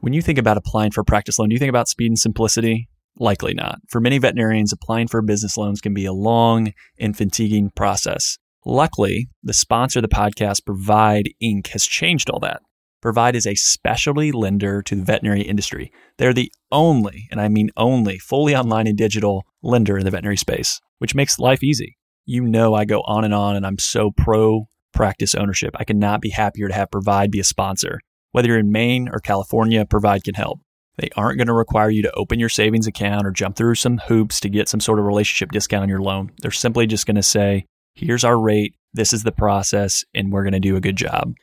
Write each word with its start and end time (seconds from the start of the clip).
When 0.00 0.12
you 0.12 0.22
think 0.22 0.38
about 0.38 0.56
applying 0.56 0.92
for 0.92 1.00
a 1.00 1.04
practice 1.04 1.38
loan, 1.38 1.48
do 1.48 1.54
you 1.54 1.58
think 1.58 1.70
about 1.70 1.88
speed 1.88 2.06
and 2.06 2.18
simplicity? 2.18 2.88
Likely 3.18 3.52
not. 3.52 3.80
For 3.88 4.00
many 4.00 4.18
veterinarians, 4.18 4.72
applying 4.72 5.08
for 5.08 5.20
business 5.22 5.56
loans 5.56 5.80
can 5.80 5.92
be 5.92 6.04
a 6.04 6.12
long 6.12 6.72
and 7.00 7.16
fatiguing 7.16 7.70
process. 7.74 8.38
Luckily, 8.64 9.28
the 9.42 9.52
sponsor 9.52 9.98
of 9.98 10.04
the 10.04 10.08
podcast, 10.08 10.64
Provide 10.64 11.30
Inc., 11.42 11.68
has 11.68 11.84
changed 11.84 12.30
all 12.30 12.38
that. 12.40 12.62
Provide 13.02 13.34
is 13.34 13.46
a 13.46 13.56
specialty 13.56 14.30
lender 14.30 14.82
to 14.82 14.94
the 14.94 15.02
veterinary 15.02 15.42
industry. 15.42 15.90
They're 16.16 16.32
the 16.32 16.52
only, 16.70 17.26
and 17.32 17.40
I 17.40 17.48
mean 17.48 17.70
only, 17.76 18.18
fully 18.18 18.54
online 18.54 18.86
and 18.86 18.96
digital 18.96 19.46
lender 19.62 19.98
in 19.98 20.04
the 20.04 20.12
veterinary 20.12 20.36
space, 20.36 20.80
which 20.98 21.14
makes 21.14 21.40
life 21.40 21.64
easy. 21.64 21.96
You 22.24 22.44
know, 22.44 22.74
I 22.74 22.84
go 22.84 23.00
on 23.00 23.24
and 23.24 23.34
on, 23.34 23.56
and 23.56 23.66
I'm 23.66 23.78
so 23.78 24.12
pro 24.16 24.66
practice 24.92 25.34
ownership. 25.34 25.74
I 25.76 25.84
cannot 25.84 26.20
be 26.20 26.30
happier 26.30 26.68
to 26.68 26.74
have 26.74 26.90
Provide 26.90 27.32
be 27.32 27.40
a 27.40 27.44
sponsor. 27.44 28.00
Whether 28.32 28.48
you're 28.48 28.58
in 28.58 28.72
Maine 28.72 29.08
or 29.12 29.20
California, 29.20 29.84
Provide 29.86 30.24
can 30.24 30.34
help. 30.34 30.60
They 30.98 31.08
aren't 31.16 31.38
going 31.38 31.46
to 31.46 31.54
require 31.54 31.90
you 31.90 32.02
to 32.02 32.12
open 32.12 32.40
your 32.40 32.48
savings 32.48 32.86
account 32.86 33.26
or 33.26 33.30
jump 33.30 33.56
through 33.56 33.76
some 33.76 33.98
hoops 33.98 34.40
to 34.40 34.48
get 34.48 34.68
some 34.68 34.80
sort 34.80 34.98
of 34.98 35.04
relationship 35.04 35.52
discount 35.52 35.84
on 35.84 35.88
your 35.88 36.02
loan. 36.02 36.32
They're 36.42 36.50
simply 36.50 36.86
just 36.86 37.06
going 37.06 37.16
to 37.16 37.22
say, 37.22 37.66
here's 37.94 38.24
our 38.24 38.38
rate, 38.38 38.74
this 38.92 39.12
is 39.12 39.22
the 39.22 39.32
process, 39.32 40.04
and 40.14 40.32
we're 40.32 40.42
going 40.42 40.52
to 40.52 40.60
do 40.60 40.76
a 40.76 40.80
good 40.80 40.96
job. 40.96 41.34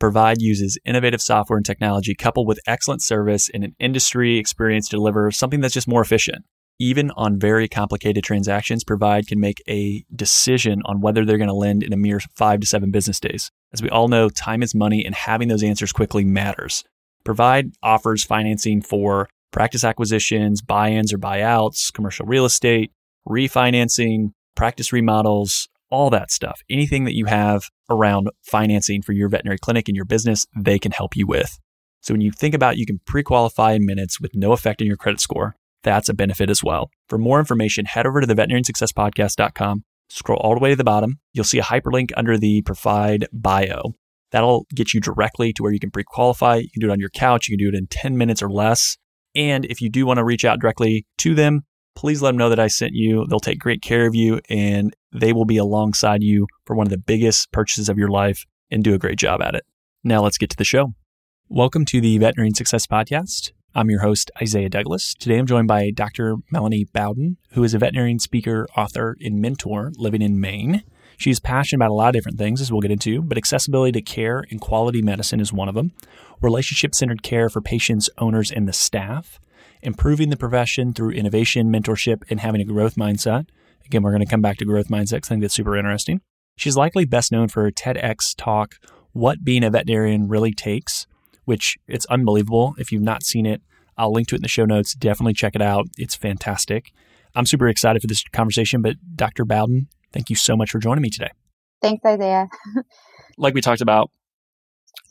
Provide 0.00 0.42
uses 0.42 0.78
innovative 0.84 1.22
software 1.22 1.56
and 1.56 1.64
technology 1.64 2.14
coupled 2.14 2.48
with 2.48 2.58
excellent 2.66 3.02
service 3.02 3.48
and 3.54 3.62
an 3.62 3.76
industry 3.78 4.36
experience 4.38 4.88
to 4.88 4.96
deliver 4.96 5.30
something 5.30 5.60
that's 5.60 5.74
just 5.74 5.88
more 5.88 6.02
efficient. 6.02 6.44
Even 6.80 7.12
on 7.12 7.38
very 7.38 7.68
complicated 7.68 8.24
transactions, 8.24 8.82
Provide 8.82 9.28
can 9.28 9.38
make 9.38 9.62
a 9.68 10.04
decision 10.14 10.82
on 10.86 11.00
whether 11.00 11.24
they're 11.24 11.38
going 11.38 11.48
to 11.48 11.54
lend 11.54 11.84
in 11.84 11.92
a 11.92 11.96
mere 11.96 12.18
five 12.34 12.58
to 12.60 12.66
seven 12.66 12.90
business 12.90 13.20
days. 13.20 13.52
As 13.74 13.82
we 13.82 13.90
all 13.90 14.06
know, 14.06 14.28
time 14.28 14.62
is 14.62 14.72
money 14.72 15.04
and 15.04 15.16
having 15.16 15.48
those 15.48 15.64
answers 15.64 15.92
quickly 15.92 16.24
matters. 16.24 16.84
Provide 17.24 17.72
offers 17.82 18.22
financing 18.22 18.80
for 18.80 19.28
practice 19.50 19.82
acquisitions, 19.82 20.62
buy 20.62 20.90
ins 20.90 21.12
or 21.12 21.18
buyouts, 21.18 21.92
commercial 21.92 22.24
real 22.24 22.44
estate, 22.44 22.92
refinancing, 23.28 24.30
practice 24.54 24.92
remodels, 24.92 25.68
all 25.90 26.08
that 26.10 26.30
stuff. 26.30 26.60
Anything 26.70 27.02
that 27.02 27.16
you 27.16 27.24
have 27.24 27.68
around 27.90 28.30
financing 28.44 29.02
for 29.02 29.10
your 29.10 29.28
veterinary 29.28 29.58
clinic 29.58 29.88
and 29.88 29.96
your 29.96 30.04
business, 30.04 30.46
they 30.56 30.78
can 30.78 30.92
help 30.92 31.16
you 31.16 31.26
with. 31.26 31.58
So 32.00 32.14
when 32.14 32.20
you 32.20 32.30
think 32.30 32.54
about 32.54 32.76
you 32.76 32.86
can 32.86 33.00
pre-qualify 33.06 33.72
in 33.72 33.84
minutes 33.84 34.20
with 34.20 34.36
no 34.36 34.52
effect 34.52 34.82
on 34.82 34.86
your 34.86 34.96
credit 34.96 35.20
score, 35.20 35.56
that's 35.82 36.08
a 36.08 36.14
benefit 36.14 36.48
as 36.48 36.62
well. 36.62 36.90
For 37.08 37.18
more 37.18 37.40
information, 37.40 37.86
head 37.86 38.06
over 38.06 38.20
to 38.20 38.26
the 38.26 38.34
veterinariansuccesspodcast.com, 38.34 39.82
scroll 40.08 40.38
all 40.38 40.54
the 40.54 40.60
way 40.60 40.70
to 40.70 40.76
the 40.76 40.84
bottom. 40.84 41.18
You'll 41.32 41.44
see 41.44 41.58
a 41.58 41.62
hyperlink 41.62 42.10
under 42.16 42.38
the 42.38 42.62
provide 42.62 43.26
bio. 43.32 43.94
That'll 44.30 44.66
get 44.74 44.92
you 44.92 45.00
directly 45.00 45.52
to 45.52 45.62
where 45.62 45.72
you 45.72 45.78
can 45.78 45.90
pre-qualify. 45.90 46.56
You 46.56 46.70
can 46.72 46.80
do 46.80 46.88
it 46.88 46.92
on 46.92 47.00
your 47.00 47.10
couch. 47.10 47.48
You 47.48 47.56
can 47.56 47.64
do 47.64 47.68
it 47.68 47.78
in 47.78 47.86
10 47.86 48.16
minutes 48.16 48.42
or 48.42 48.50
less. 48.50 48.96
And 49.34 49.64
if 49.66 49.80
you 49.80 49.88
do 49.88 50.06
want 50.06 50.18
to 50.18 50.24
reach 50.24 50.44
out 50.44 50.60
directly 50.60 51.06
to 51.18 51.34
them, 51.34 51.62
please 51.94 52.22
let 52.22 52.30
them 52.30 52.38
know 52.38 52.48
that 52.48 52.58
I 52.58 52.66
sent 52.66 52.92
you. 52.94 53.26
They'll 53.26 53.40
take 53.40 53.58
great 53.58 53.82
care 53.82 54.06
of 54.06 54.14
you 54.14 54.40
and 54.48 54.94
they 55.12 55.32
will 55.32 55.44
be 55.44 55.56
alongside 55.56 56.22
you 56.22 56.46
for 56.66 56.74
one 56.74 56.86
of 56.86 56.90
the 56.90 56.98
biggest 56.98 57.52
purchases 57.52 57.88
of 57.88 57.98
your 57.98 58.08
life 58.08 58.44
and 58.70 58.82
do 58.82 58.94
a 58.94 58.98
great 58.98 59.18
job 59.18 59.40
at 59.42 59.54
it. 59.54 59.64
Now 60.02 60.22
let's 60.22 60.38
get 60.38 60.50
to 60.50 60.56
the 60.56 60.64
show. 60.64 60.94
Welcome 61.48 61.84
to 61.86 62.00
the 62.00 62.18
Veterinary 62.18 62.50
Success 62.56 62.86
Podcast. 62.86 63.52
I'm 63.76 63.90
your 63.90 64.02
host, 64.02 64.30
Isaiah 64.40 64.68
Douglas. 64.68 65.14
Today 65.14 65.36
I'm 65.36 65.48
joined 65.48 65.66
by 65.66 65.90
Dr. 65.90 66.36
Melanie 66.48 66.84
Bowden, 66.84 67.38
who 67.54 67.64
is 67.64 67.74
a 67.74 67.78
veterinarian 67.80 68.20
speaker, 68.20 68.68
author, 68.76 69.16
and 69.20 69.40
mentor 69.40 69.90
living 69.96 70.22
in 70.22 70.40
Maine. 70.40 70.84
She's 71.16 71.40
passionate 71.40 71.78
about 71.78 71.90
a 71.90 71.94
lot 71.94 72.08
of 72.10 72.12
different 72.12 72.38
things, 72.38 72.60
as 72.60 72.70
we'll 72.70 72.82
get 72.82 72.92
into, 72.92 73.20
but 73.20 73.36
accessibility 73.36 73.90
to 73.90 74.00
care 74.00 74.44
and 74.48 74.60
quality 74.60 75.02
medicine 75.02 75.40
is 75.40 75.52
one 75.52 75.68
of 75.68 75.74
them. 75.74 75.90
Relationship 76.40 76.94
centered 76.94 77.24
care 77.24 77.48
for 77.48 77.60
patients, 77.60 78.08
owners, 78.18 78.52
and 78.52 78.68
the 78.68 78.72
staff. 78.72 79.40
Improving 79.82 80.30
the 80.30 80.36
profession 80.36 80.92
through 80.92 81.10
innovation, 81.10 81.72
mentorship, 81.72 82.22
and 82.30 82.38
having 82.38 82.60
a 82.60 82.64
growth 82.64 82.94
mindset. 82.94 83.48
Again, 83.86 84.04
we're 84.04 84.12
going 84.12 84.24
to 84.24 84.30
come 84.30 84.40
back 84.40 84.58
to 84.58 84.64
growth 84.64 84.86
mindset 84.86 85.16
because 85.16 85.30
I 85.30 85.34
think 85.34 85.42
that's 85.42 85.54
super 85.54 85.76
interesting. 85.76 86.20
She's 86.56 86.76
likely 86.76 87.06
best 87.06 87.32
known 87.32 87.48
for 87.48 87.64
her 87.64 87.72
TEDx 87.72 88.36
talk, 88.36 88.76
What 89.10 89.42
Being 89.42 89.64
a 89.64 89.70
Veterinarian 89.70 90.28
Really 90.28 90.52
Takes, 90.52 91.08
which 91.44 91.76
it's 91.86 92.06
unbelievable. 92.06 92.74
If 92.78 92.92
you've 92.92 93.02
not 93.02 93.22
seen 93.22 93.46
it, 93.46 93.62
I'll 93.96 94.12
link 94.12 94.28
to 94.28 94.34
it 94.34 94.38
in 94.38 94.42
the 94.42 94.48
show 94.48 94.64
notes. 94.64 94.94
Definitely 94.94 95.34
check 95.34 95.54
it 95.54 95.62
out. 95.62 95.86
It's 95.98 96.14
fantastic. 96.14 96.92
I'm 97.34 97.46
super 97.46 97.68
excited 97.68 98.00
for 98.00 98.08
this 98.08 98.22
conversation, 98.32 98.82
but 98.82 98.96
Dr. 99.16 99.44
Bowden, 99.44 99.88
thank 100.12 100.30
you 100.30 100.36
so 100.36 100.56
much 100.56 100.70
for 100.70 100.78
joining 100.78 101.02
me 101.02 101.10
today. 101.10 101.30
Thanks, 101.82 102.04
Isaiah. 102.04 102.48
like 103.38 103.54
we 103.54 103.60
talked 103.60 103.80
about 103.80 104.10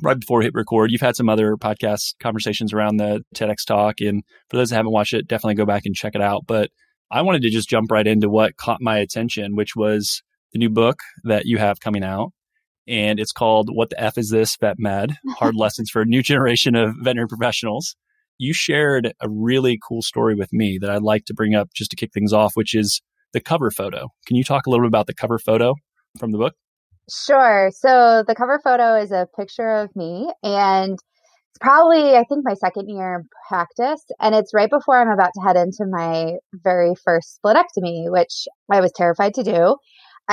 right 0.02 0.20
before 0.20 0.40
we 0.40 0.46
hit 0.46 0.54
record, 0.54 0.92
you've 0.92 1.02
had 1.02 1.16
some 1.16 1.30
other 1.30 1.56
podcast 1.56 2.16
conversations 2.20 2.74
around 2.74 2.98
the 2.98 3.24
TEDx 3.36 3.66
talk. 3.66 4.02
And 4.02 4.24
for 4.50 4.58
those 4.58 4.70
that 4.70 4.78
haven't 4.78 4.92
watched 4.92 5.14
it, 5.14 5.28
definitely 5.28 5.56
go 5.56 5.66
back 5.66 5.84
and 5.86 5.96
check 5.96 6.16
it 6.16 6.22
out. 6.22 6.46
But 6.48 6.72
I 7.12 7.22
wanted 7.22 7.42
to 7.44 7.50
just 7.50 7.70
jump 7.70 7.92
right 7.92 8.08
into 8.08 8.30
what 8.30 8.58
caught 8.58 8.82
my 8.82 8.98
attention, 8.98 9.56
which 9.56 9.76
was 9.76 10.24
the 10.52 10.60
new 10.60 10.70
book 10.70 11.00
that 11.24 11.46
you 11.46 11.58
have 11.58 11.80
coming 11.80 12.04
out. 12.04 12.32
And 12.88 13.20
it's 13.20 13.32
called 13.32 13.70
What 13.72 13.90
the 13.90 14.02
F 14.02 14.18
is 14.18 14.30
This 14.30 14.56
Vet 14.58 14.76
Med 14.78 15.18
Hard 15.38 15.56
Lessons 15.56 15.90
for 15.90 16.02
a 16.02 16.06
New 16.06 16.22
Generation 16.22 16.76
of 16.76 16.96
Veterinary 17.00 17.28
Professionals. 17.28 17.96
You 18.38 18.54
shared 18.54 19.14
a 19.22 19.30
really 19.30 19.80
cool 19.88 20.02
story 20.02 20.36
with 20.36 20.52
me 20.52 20.78
that 20.80 20.90
I'd 20.90 21.04
like 21.04 21.26
to 21.26 21.34
bring 21.34 21.56
up 21.56 21.70
just 21.74 21.92
to 21.92 21.96
kick 21.96 22.12
things 22.14 22.34
off, 22.34 22.54
which 22.56 22.74
is 22.74 23.02
the 23.32 23.40
cover 23.40 23.72
photo. 23.72 24.10
Can 24.28 24.36
you 24.36 24.44
talk 24.44 24.66
a 24.66 24.70
little 24.70 24.84
bit 24.84 24.90
about 24.90 25.08
the 25.08 25.14
cover 25.14 25.40
photo 25.40 25.76
from 26.20 26.32
the 26.32 26.38
book? 26.38 26.56
Sure. 27.10 27.70
So 27.74 28.24
the 28.26 28.36
cover 28.36 28.60
photo 28.64 28.96
is 28.96 29.12
a 29.12 29.28
picture 29.38 29.76
of 29.76 29.96
me 29.96 30.32
and 30.42 30.94
it's 30.94 31.60
probably, 31.60 32.16
I 32.16 32.24
think, 32.24 32.44
my 32.44 32.54
second 32.56 32.90
year 32.90 33.16
in 33.20 33.28
practice. 33.48 34.04
And 34.20 34.34
it's 34.34 34.54
right 34.54 34.70
before 34.70 35.00
I'm 35.00 35.10
about 35.10 35.32
to 35.36 35.42
head 35.42 35.56
into 35.56 35.86
my 35.86 36.38
very 36.54 36.94
first 37.04 37.40
splenectomy, 37.44 38.10
which 38.10 38.48
I 38.72 38.82
was 38.82 38.92
terrified 38.96 39.34
to 39.36 39.44
do. 39.44 39.76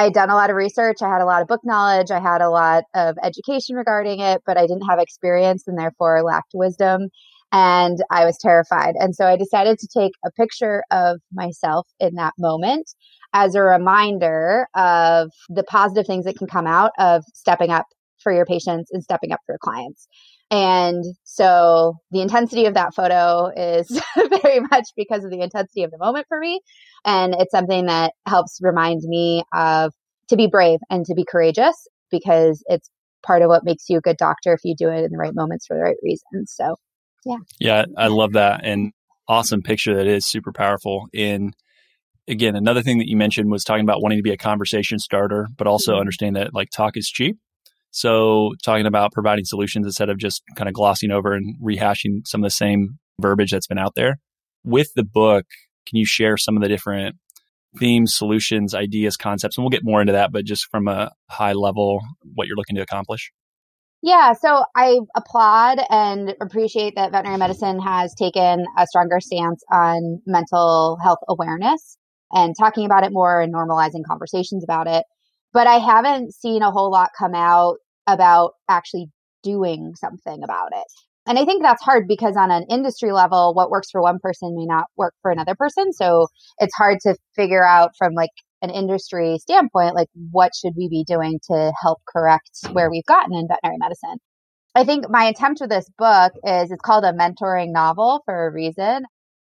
I 0.00 0.05
had 0.05 0.15
done 0.15 0.31
a 0.31 0.34
lot 0.34 0.49
of 0.49 0.56
research. 0.56 1.03
I 1.03 1.11
had 1.11 1.21
a 1.21 1.27
lot 1.27 1.43
of 1.43 1.49
book 1.49 1.61
knowledge. 1.62 2.11
I 2.11 2.21
had 2.21 2.41
a 2.41 2.49
lot 2.49 2.84
of 2.94 3.16
education 3.22 3.77
regarding 3.77 4.21
it, 4.21 4.41
but 4.47 4.56
I 4.56 4.62
didn't 4.62 4.88
have 4.88 4.99
experience 4.99 5.65
and 5.66 5.78
therefore 5.78 6.22
lacked 6.22 6.53
wisdom. 6.55 7.09
And 7.53 7.99
I 8.10 8.25
was 8.25 8.39
terrified. 8.41 8.94
And 8.99 9.15
so 9.15 9.27
I 9.27 9.37
decided 9.37 9.78
to 9.78 9.89
take 9.93 10.12
a 10.25 10.31
picture 10.31 10.84
of 10.91 11.21
myself 11.34 11.87
in 11.99 12.15
that 12.15 12.33
moment 12.39 12.89
as 13.34 13.55
a 13.55 13.60
reminder 13.60 14.69
of 14.75 15.33
the 15.50 15.65
positive 15.65 16.06
things 16.06 16.25
that 16.25 16.39
can 16.39 16.47
come 16.47 16.66
out 16.66 16.93
of 16.99 17.22
stepping 17.34 17.69
up 17.71 17.84
for 18.22 18.33
your 18.33 18.47
patients 18.47 18.91
and 18.93 19.03
stepping 19.03 19.33
up 19.33 19.41
for 19.44 19.53
your 19.53 19.59
clients. 19.62 20.09
And 20.50 21.05
so 21.22 21.94
the 22.11 22.21
intensity 22.21 22.66
of 22.66 22.75
that 22.75 22.94
photo 22.94 23.53
is 23.56 23.88
very 24.43 24.61
much 24.61 24.88
because 24.97 25.25
of 25.25 25.31
the 25.31 25.41
intensity 25.41 25.84
of 25.84 25.93
the 25.93 25.99
moment 25.99 26.27
for 26.28 26.38
me. 26.38 26.61
And 27.05 27.34
it's 27.38 27.53
something 27.53 27.87
that 27.87 28.12
helps 28.27 28.59
remind 28.60 29.03
me 29.05 29.44
of 29.55 29.93
to 30.28 30.37
be 30.37 30.49
brave 30.49 30.81
and 30.91 31.06
to 31.06 31.15
be 31.15 31.25
courageous 31.25 31.87
because 32.10 32.65
it's 32.66 32.91
part 33.25 33.43
of 33.43 33.49
what 33.49 33.65
makes 33.65 33.89
you 33.89 33.99
a 33.99 34.00
good 34.00 34.16
doctor 34.16 34.53
if 34.53 34.60
you 34.65 34.75
do 34.77 34.89
it 34.89 35.05
in 35.05 35.12
the 35.12 35.19
right 35.19 35.34
moments 35.34 35.66
for 35.66 35.77
the 35.77 35.83
right 35.83 35.97
reasons. 36.03 36.53
So, 36.56 36.77
yeah. 37.25 37.37
Yeah, 37.60 37.84
I 37.97 38.09
love 38.09 38.33
that. 38.33 38.60
And 38.65 38.93
awesome 39.28 39.62
picture 39.62 39.94
that 39.94 40.06
is 40.06 40.27
super 40.27 40.53
powerful. 40.53 41.06
In 41.12 41.53
again, 42.27 42.56
another 42.56 42.83
thing 42.83 42.99
that 42.99 43.09
you 43.09 43.16
mentioned 43.16 43.50
was 43.50 43.65
talking 43.65 43.84
about 43.84 44.03
wanting 44.03 44.19
to 44.19 44.22
be 44.22 44.33
a 44.33 44.37
conversation 44.37 44.99
starter, 44.99 45.47
but 45.56 45.66
also 45.66 45.93
mm-hmm. 45.93 46.00
understand 46.00 46.37
that 46.37 46.55
like 46.55 46.71
talk 46.71 46.97
is 46.97 47.09
cheap. 47.09 47.39
So, 47.93 48.53
talking 48.65 48.87
about 48.87 49.12
providing 49.12 49.45
solutions 49.45 49.87
instead 49.87 50.09
of 50.09 50.19
just 50.19 50.43
kind 50.56 50.69
of 50.69 50.75
glossing 50.75 51.11
over 51.11 51.33
and 51.34 51.56
rehashing 51.61 52.27
some 52.27 52.43
of 52.43 52.47
the 52.47 52.51
same 52.51 52.99
verbiage 53.21 53.51
that's 53.51 53.67
been 53.67 53.78
out 53.78 53.95
there. 53.95 54.19
With 54.65 54.93
the 54.95 55.05
book, 55.05 55.47
can 55.87 55.97
you 55.97 56.06
share 56.06 56.37
some 56.37 56.56
of 56.56 56.62
the 56.62 56.69
different 56.69 57.17
themes, 57.78 58.15
solutions, 58.15 58.75
ideas, 58.75 59.17
concepts? 59.17 59.56
And 59.56 59.65
we'll 59.65 59.71
get 59.71 59.84
more 59.84 60.01
into 60.01 60.12
that, 60.12 60.33
but 60.33 60.45
just 60.45 60.67
from 60.71 60.89
a 60.89 61.11
high 61.28 61.53
level, 61.53 62.01
what 62.34 62.47
you're 62.47 62.57
looking 62.57 62.77
to 62.77 62.83
accomplish. 62.83 63.33
Yeah, 64.03 64.33
so 64.33 64.65
I 64.75 64.98
applaud 65.15 65.78
and 65.91 66.34
appreciate 66.41 66.95
that 66.97 67.13
veterinary 67.13 67.39
medicine 67.39 67.81
has 67.81 68.15
taken 68.15 68.65
a 68.78 68.87
stronger 68.87 69.21
stance 69.21 69.63
on 69.71 70.22
mental 70.27 70.98
health 71.03 71.19
awareness 71.28 71.98
and 72.33 72.54
talking 72.59 72.87
about 72.87 73.04
it 73.04 73.13
more 73.13 73.42
and 73.42 73.53
normalizing 73.53 74.03
conversations 74.07 74.65
about 74.65 74.87
it 74.87 75.04
but 75.53 75.67
I 75.67 75.79
haven't 75.79 76.35
seen 76.35 76.63
a 76.63 76.71
whole 76.71 76.91
lot 76.91 77.11
come 77.19 77.35
out 77.35 77.77
about 78.07 78.53
actually 78.69 79.09
doing 79.43 79.95
something 79.97 80.43
about 80.43 80.71
it. 80.73 80.85
And 81.27 81.39
I 81.39 81.45
think 81.45 81.63
that's 81.63 81.83
hard 81.83 82.09
because 82.09 82.37
on 82.37 82.51
an 82.51 82.65
industry 82.71 83.13
level, 83.13 83.53
what 83.55 83.71
works 83.71 83.91
for 83.91 84.03
one 84.03 84.19
person 84.21 84.55
may 84.57 84.65
not 84.65 84.87
work 84.97 85.15
for 85.23 85.31
another 85.31 85.55
person. 85.55 85.93
So 85.93 86.27
it's 86.59 86.75
hard 86.75 86.99
to 87.03 87.15
figure 87.37 87.65
out 87.65 87.91
from 87.97 88.15
like 88.15 88.31
an 88.63 88.71
industry 88.71 89.39
standpoint, 89.39 89.95
like 89.95 90.09
what 90.31 90.53
should 90.55 90.73
we 90.77 90.89
be 90.89 91.05
doing 91.07 91.39
to 91.51 91.73
help 91.83 92.01
correct 92.09 92.51
where 92.73 92.91
we've 92.91 93.05
gotten 93.05 93.35
in 93.35 93.49
veterinary 93.49 93.79
medicine. 93.79 94.19
I 94.75 94.85
think 94.85 95.09
my 95.09 95.25
attempt 95.25 95.61
with 95.61 95.71
this 95.71 95.89
book 95.99 96.33
is 96.45 96.71
it's 96.71 96.81
called 96.83 97.05
a 97.05 97.13
mentoring 97.13 97.73
novel 97.73 98.23
for 98.25 98.47
a 98.47 98.53
reason. 98.53 99.05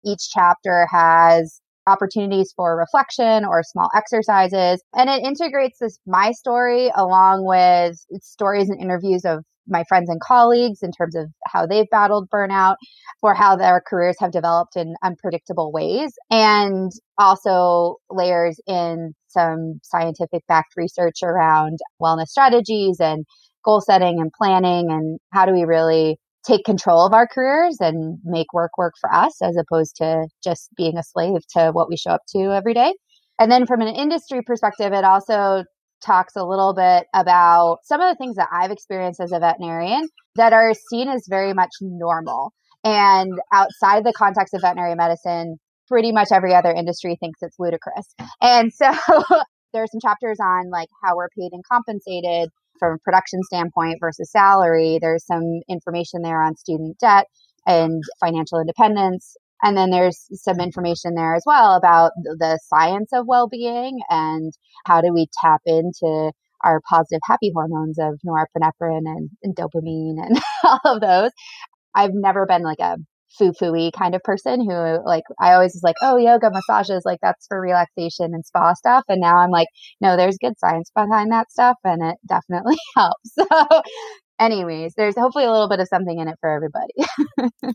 Each 0.05 0.29
chapter 0.29 0.87
has 0.91 1.59
opportunities 1.87 2.53
for 2.55 2.77
reflection 2.77 3.45
or 3.45 3.63
small 3.63 3.89
exercises. 3.95 4.81
And 4.93 5.09
it 5.09 5.23
integrates 5.23 5.79
this 5.79 5.97
my 6.05 6.31
story 6.31 6.91
along 6.95 7.45
with 7.45 7.97
stories 8.23 8.69
and 8.69 8.81
interviews 8.81 9.25
of 9.25 9.43
my 9.67 9.83
friends 9.87 10.09
and 10.09 10.21
colleagues 10.21 10.79
in 10.81 10.91
terms 10.91 11.15
of 11.15 11.27
how 11.45 11.65
they've 11.65 11.89
battled 11.91 12.29
burnout 12.29 12.75
or 13.21 13.33
how 13.33 13.55
their 13.55 13.81
careers 13.85 14.15
have 14.19 14.31
developed 14.31 14.75
in 14.75 14.95
unpredictable 15.03 15.71
ways 15.71 16.13
and 16.31 16.91
also 17.17 17.95
layers 18.09 18.59
in 18.67 19.13
some 19.27 19.79
scientific 19.83 20.43
backed 20.47 20.73
research 20.77 21.21
around 21.23 21.79
wellness 22.01 22.27
strategies 22.27 22.99
and 22.99 23.25
goal 23.65 23.81
setting 23.81 24.19
and 24.19 24.31
planning 24.37 24.89
and 24.89 25.19
how 25.33 25.45
do 25.45 25.51
we 25.51 25.63
really 25.63 26.17
take 26.47 26.63
control 26.63 27.05
of 27.05 27.13
our 27.13 27.27
careers 27.27 27.77
and 27.79 28.19
make 28.23 28.53
work 28.53 28.77
work 28.77 28.93
for 28.99 29.13
us 29.13 29.41
as 29.41 29.57
opposed 29.57 29.95
to 29.97 30.27
just 30.43 30.69
being 30.77 30.97
a 30.97 31.03
slave 31.03 31.41
to 31.55 31.71
what 31.71 31.89
we 31.89 31.97
show 31.97 32.11
up 32.11 32.21
to 32.29 32.55
every 32.55 32.73
day. 32.73 32.93
And 33.39 33.51
then 33.51 33.65
from 33.65 33.81
an 33.81 33.93
industry 33.93 34.41
perspective, 34.41 34.93
it 34.93 35.03
also 35.03 35.63
talks 36.05 36.35
a 36.35 36.45
little 36.45 36.73
bit 36.73 37.05
about 37.13 37.79
some 37.83 38.01
of 38.01 38.09
the 38.09 38.15
things 38.15 38.35
that 38.35 38.49
I've 38.51 38.71
experienced 38.71 39.19
as 39.19 39.31
a 39.31 39.39
veterinarian 39.39 40.07
that 40.35 40.53
are 40.53 40.73
seen 40.89 41.09
as 41.09 41.25
very 41.29 41.53
much 41.53 41.71
normal. 41.81 42.53
And 42.83 43.33
outside 43.53 44.05
the 44.05 44.13
context 44.15 44.53
of 44.53 44.61
veterinary 44.61 44.95
medicine, 44.95 45.57
pretty 45.87 46.11
much 46.11 46.29
every 46.31 46.53
other 46.53 46.71
industry 46.71 47.17
thinks 47.19 47.39
it's 47.41 47.57
ludicrous. 47.59 48.13
And 48.41 48.71
so 48.73 48.91
there 49.73 49.83
are 49.83 49.87
some 49.87 49.99
chapters 50.01 50.37
on 50.41 50.69
like 50.69 50.89
how 51.03 51.15
we're 51.15 51.29
paid 51.37 51.51
and 51.51 51.63
compensated 51.69 52.49
from 52.79 52.93
a 52.93 52.99
production 52.99 53.41
standpoint 53.43 53.97
versus 53.99 54.31
salary. 54.31 54.99
There's 55.01 55.25
some 55.25 55.61
information 55.69 56.21
there 56.21 56.41
on 56.41 56.55
student 56.55 56.97
debt 56.99 57.27
and 57.65 58.01
financial 58.19 58.59
independence. 58.59 59.35
And 59.63 59.75
then 59.75 59.89
there's 59.89 60.27
some 60.33 60.59
information 60.59 61.15
there 61.15 61.35
as 61.35 61.43
well 61.45 61.75
about 61.75 62.11
the 62.15 62.59
science 62.67 63.09
of 63.11 63.25
well 63.27 63.47
being 63.47 63.99
and 64.09 64.53
how 64.85 65.01
do 65.01 65.11
we 65.13 65.27
tap 65.41 65.61
into 65.65 66.31
our 66.63 66.81
positive 66.87 67.21
happy 67.23 67.51
hormones 67.53 67.97
of 67.99 68.19
norepinephrine 68.25 69.05
and, 69.05 69.29
and 69.43 69.55
dopamine 69.55 70.23
and 70.23 70.39
all 70.63 70.79
of 70.85 71.01
those. 71.01 71.31
I've 71.95 72.13
never 72.13 72.45
been 72.45 72.63
like 72.63 72.79
a 72.79 72.97
foo 73.37 73.51
fooey 73.51 73.91
kind 73.91 74.15
of 74.15 74.21
person 74.23 74.61
who 74.61 74.99
like 75.05 75.23
I 75.39 75.53
always 75.53 75.73
was 75.73 75.83
like, 75.83 75.95
oh 76.01 76.17
yoga 76.17 76.49
massages, 76.51 77.03
like 77.05 77.19
that's 77.21 77.47
for 77.47 77.59
relaxation 77.59 78.33
and 78.33 78.45
spa 78.45 78.73
stuff. 78.73 79.03
And 79.07 79.21
now 79.21 79.37
I'm 79.37 79.51
like, 79.51 79.67
no, 80.01 80.17
there's 80.17 80.37
good 80.39 80.57
science 80.59 80.91
behind 80.95 81.31
that 81.31 81.51
stuff 81.51 81.77
and 81.83 82.03
it 82.03 82.17
definitely 82.27 82.77
helps. 82.95 83.33
So 83.35 83.81
anyways, 84.39 84.93
there's 84.95 85.15
hopefully 85.17 85.45
a 85.45 85.51
little 85.51 85.69
bit 85.69 85.79
of 85.79 85.87
something 85.87 86.19
in 86.19 86.27
it 86.27 86.35
for 86.39 86.49
everybody. 86.49 86.93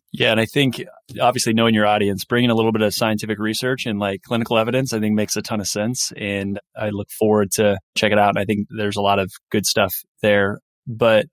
yeah, 0.13 0.31
and 0.31 0.41
I 0.41 0.47
think 0.47 0.83
obviously 1.21 1.53
knowing 1.53 1.75
your 1.75 1.87
audience, 1.87 2.25
bringing 2.25 2.51
a 2.51 2.55
little 2.55 2.73
bit 2.73 2.83
of 2.83 2.95
scientific 2.95 3.39
research 3.39 3.87
and 3.87 3.99
like 3.99 4.23
clinical 4.23 4.59
evidence, 4.59 4.93
I 4.93 5.01
think 5.01 5.15
makes 5.15 5.37
a 5.37 5.43
ton 5.43 5.61
of 5.61 5.67
sense. 5.67 6.13
And 6.17 6.61
I 6.77 6.91
look 6.91 7.11
forward 7.11 7.51
to 7.53 7.79
check 7.97 8.13
it 8.13 8.19
out. 8.19 8.31
And 8.31 8.39
I 8.39 8.45
think 8.45 8.69
there's 8.71 8.97
a 8.97 9.03
lot 9.03 9.19
of 9.19 9.31
good 9.51 9.67
stuff 9.67 9.95
there. 10.23 10.59
But 10.87 11.27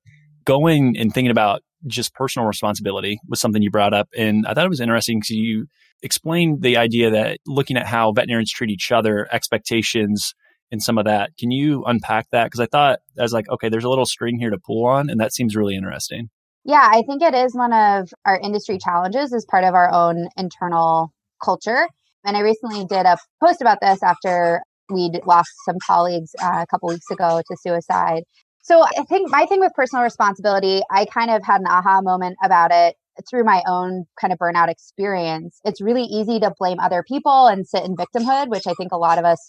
going 0.45 0.95
and 0.97 1.13
thinking 1.13 1.31
about 1.31 1.61
just 1.87 2.13
personal 2.13 2.47
responsibility 2.47 3.19
was 3.27 3.39
something 3.39 3.61
you 3.61 3.71
brought 3.71 3.93
up. 3.93 4.09
And 4.17 4.45
I 4.45 4.53
thought 4.53 4.65
it 4.65 4.69
was 4.69 4.81
interesting 4.81 5.19
because 5.19 5.31
you 5.31 5.67
explained 6.01 6.61
the 6.61 6.77
idea 6.77 7.11
that 7.11 7.39
looking 7.45 7.77
at 7.77 7.85
how 7.85 8.11
veterinarians 8.11 8.51
treat 8.51 8.69
each 8.69 8.91
other, 8.91 9.27
expectations, 9.31 10.33
and 10.71 10.81
some 10.81 10.97
of 10.97 11.05
that. 11.05 11.31
Can 11.37 11.51
you 11.51 11.83
unpack 11.85 12.29
that? 12.31 12.45
Because 12.45 12.59
I 12.59 12.67
thought 12.67 12.99
I 13.17 13.23
was 13.23 13.33
like, 13.33 13.49
okay, 13.49 13.69
there's 13.69 13.83
a 13.83 13.89
little 13.89 14.05
string 14.05 14.37
here 14.37 14.51
to 14.51 14.57
pull 14.57 14.85
on, 14.85 15.09
and 15.09 15.19
that 15.19 15.33
seems 15.33 15.55
really 15.55 15.75
interesting. 15.75 16.29
Yeah, 16.65 16.87
I 16.91 17.01
think 17.07 17.21
it 17.21 17.33
is 17.33 17.55
one 17.55 17.73
of 17.73 18.09
our 18.25 18.39
industry 18.39 18.77
challenges 18.77 19.33
as 19.33 19.45
part 19.49 19.63
of 19.63 19.73
our 19.73 19.91
own 19.91 20.27
internal 20.37 21.11
culture. 21.43 21.87
And 22.25 22.35
I 22.37 22.41
recently 22.41 22.85
did 22.85 23.05
a 23.05 23.17
post 23.43 23.61
about 23.61 23.79
this 23.81 24.03
after 24.03 24.61
we'd 24.89 25.21
lost 25.25 25.51
some 25.65 25.77
colleagues 25.85 26.31
uh, 26.41 26.63
a 26.63 26.67
couple 26.67 26.89
weeks 26.89 27.09
ago 27.09 27.41
to 27.47 27.57
suicide. 27.61 28.23
So 28.61 28.83
I 28.83 29.03
think 29.07 29.31
my 29.31 29.45
thing 29.45 29.59
with 29.59 29.73
personal 29.73 30.03
responsibility, 30.03 30.81
I 30.91 31.05
kind 31.05 31.31
of 31.31 31.43
had 31.43 31.61
an 31.61 31.67
aha 31.67 32.01
moment 32.01 32.37
about 32.43 32.71
it 32.71 32.95
through 33.29 33.43
my 33.43 33.63
own 33.67 34.05
kind 34.19 34.31
of 34.31 34.39
burnout 34.39 34.69
experience. 34.69 35.59
It's 35.65 35.81
really 35.81 36.03
easy 36.03 36.39
to 36.39 36.53
blame 36.57 36.79
other 36.79 37.03
people 37.03 37.47
and 37.47 37.67
sit 37.67 37.83
in 37.83 37.95
victimhood, 37.95 38.49
which 38.49 38.67
I 38.67 38.73
think 38.73 38.91
a 38.91 38.97
lot 38.97 39.17
of 39.17 39.25
us 39.25 39.39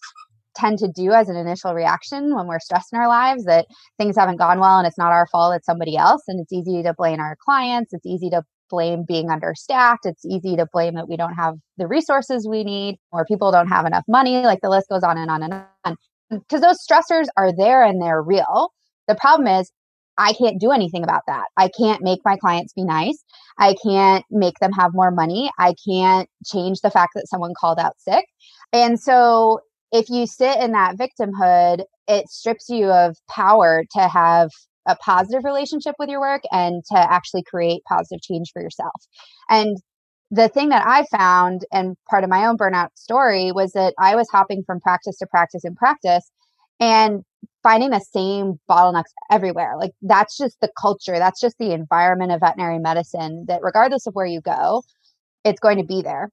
tend 0.56 0.78
to 0.78 0.88
do 0.88 1.12
as 1.12 1.28
an 1.28 1.36
initial 1.36 1.74
reaction 1.74 2.34
when 2.34 2.46
we're 2.46 2.58
stressed 2.58 2.92
in 2.92 2.98
our 2.98 3.08
lives 3.08 3.44
that 3.44 3.66
things 3.98 4.16
haven't 4.16 4.36
gone 4.36 4.58
well 4.58 4.78
and 4.78 4.86
it's 4.86 4.98
not 4.98 5.12
our 5.12 5.26
fault, 5.28 5.54
it's 5.54 5.66
somebody 5.66 5.96
else. 5.96 6.22
And 6.26 6.40
it's 6.40 6.52
easy 6.52 6.82
to 6.82 6.94
blame 6.94 7.20
our 7.20 7.36
clients. 7.44 7.92
It's 7.92 8.06
easy 8.06 8.30
to 8.30 8.42
blame 8.68 9.04
being 9.06 9.30
understaffed. 9.30 10.06
It's 10.06 10.24
easy 10.24 10.56
to 10.56 10.66
blame 10.72 10.94
that 10.94 11.08
we 11.08 11.16
don't 11.16 11.34
have 11.34 11.54
the 11.76 11.86
resources 11.86 12.46
we 12.48 12.64
need 12.64 12.98
or 13.12 13.24
people 13.24 13.52
don't 13.52 13.68
have 13.68 13.86
enough 13.86 14.04
money. 14.08 14.42
Like 14.42 14.60
the 14.62 14.70
list 14.70 14.88
goes 14.88 15.02
on 15.02 15.18
and 15.18 15.30
on 15.30 15.42
and 15.42 15.54
on. 15.84 15.96
Because 16.30 16.60
those 16.60 16.78
stressors 16.88 17.26
are 17.36 17.52
there 17.54 17.82
and 17.82 18.00
they're 18.00 18.22
real. 18.22 18.72
The 19.10 19.16
problem 19.16 19.48
is, 19.48 19.72
I 20.18 20.34
can't 20.34 20.60
do 20.60 20.70
anything 20.70 21.02
about 21.02 21.22
that. 21.26 21.46
I 21.56 21.68
can't 21.76 22.00
make 22.00 22.20
my 22.24 22.36
clients 22.36 22.72
be 22.72 22.84
nice. 22.84 23.24
I 23.58 23.74
can't 23.84 24.24
make 24.30 24.58
them 24.60 24.70
have 24.72 24.92
more 24.94 25.10
money. 25.10 25.50
I 25.58 25.74
can't 25.84 26.28
change 26.46 26.80
the 26.80 26.92
fact 26.92 27.12
that 27.16 27.28
someone 27.28 27.52
called 27.58 27.80
out 27.80 27.94
sick. 27.98 28.24
And 28.72 29.00
so 29.00 29.60
if 29.90 30.08
you 30.08 30.28
sit 30.28 30.58
in 30.60 30.70
that 30.72 30.96
victimhood, 30.96 31.82
it 32.06 32.28
strips 32.28 32.68
you 32.68 32.86
of 32.90 33.16
power 33.28 33.82
to 33.96 34.08
have 34.08 34.50
a 34.86 34.94
positive 34.94 35.44
relationship 35.44 35.96
with 35.98 36.08
your 36.08 36.20
work 36.20 36.42
and 36.52 36.84
to 36.92 36.96
actually 36.96 37.42
create 37.42 37.82
positive 37.88 38.22
change 38.22 38.50
for 38.52 38.62
yourself. 38.62 38.94
And 39.48 39.76
the 40.30 40.48
thing 40.48 40.68
that 40.68 40.86
I 40.86 41.04
found 41.10 41.62
and 41.72 41.96
part 42.08 42.22
of 42.22 42.30
my 42.30 42.46
own 42.46 42.56
burnout 42.56 42.90
story 42.94 43.50
was 43.50 43.72
that 43.72 43.94
I 43.98 44.14
was 44.14 44.28
hopping 44.30 44.62
from 44.64 44.78
practice 44.78 45.18
to 45.18 45.26
practice 45.26 45.64
and 45.64 45.74
practice 45.74 46.30
and 46.78 47.24
finding 47.62 47.90
the 47.90 48.00
same 48.00 48.54
bottlenecks 48.68 49.12
everywhere. 49.30 49.74
Like 49.78 49.92
that's 50.02 50.36
just 50.36 50.60
the 50.60 50.70
culture, 50.80 51.18
that's 51.18 51.40
just 51.40 51.56
the 51.58 51.72
environment 51.72 52.32
of 52.32 52.40
veterinary 52.40 52.78
medicine 52.78 53.44
that 53.48 53.60
regardless 53.62 54.06
of 54.06 54.14
where 54.14 54.26
you 54.26 54.40
go, 54.40 54.82
it's 55.44 55.60
going 55.60 55.78
to 55.78 55.84
be 55.84 56.02
there. 56.02 56.30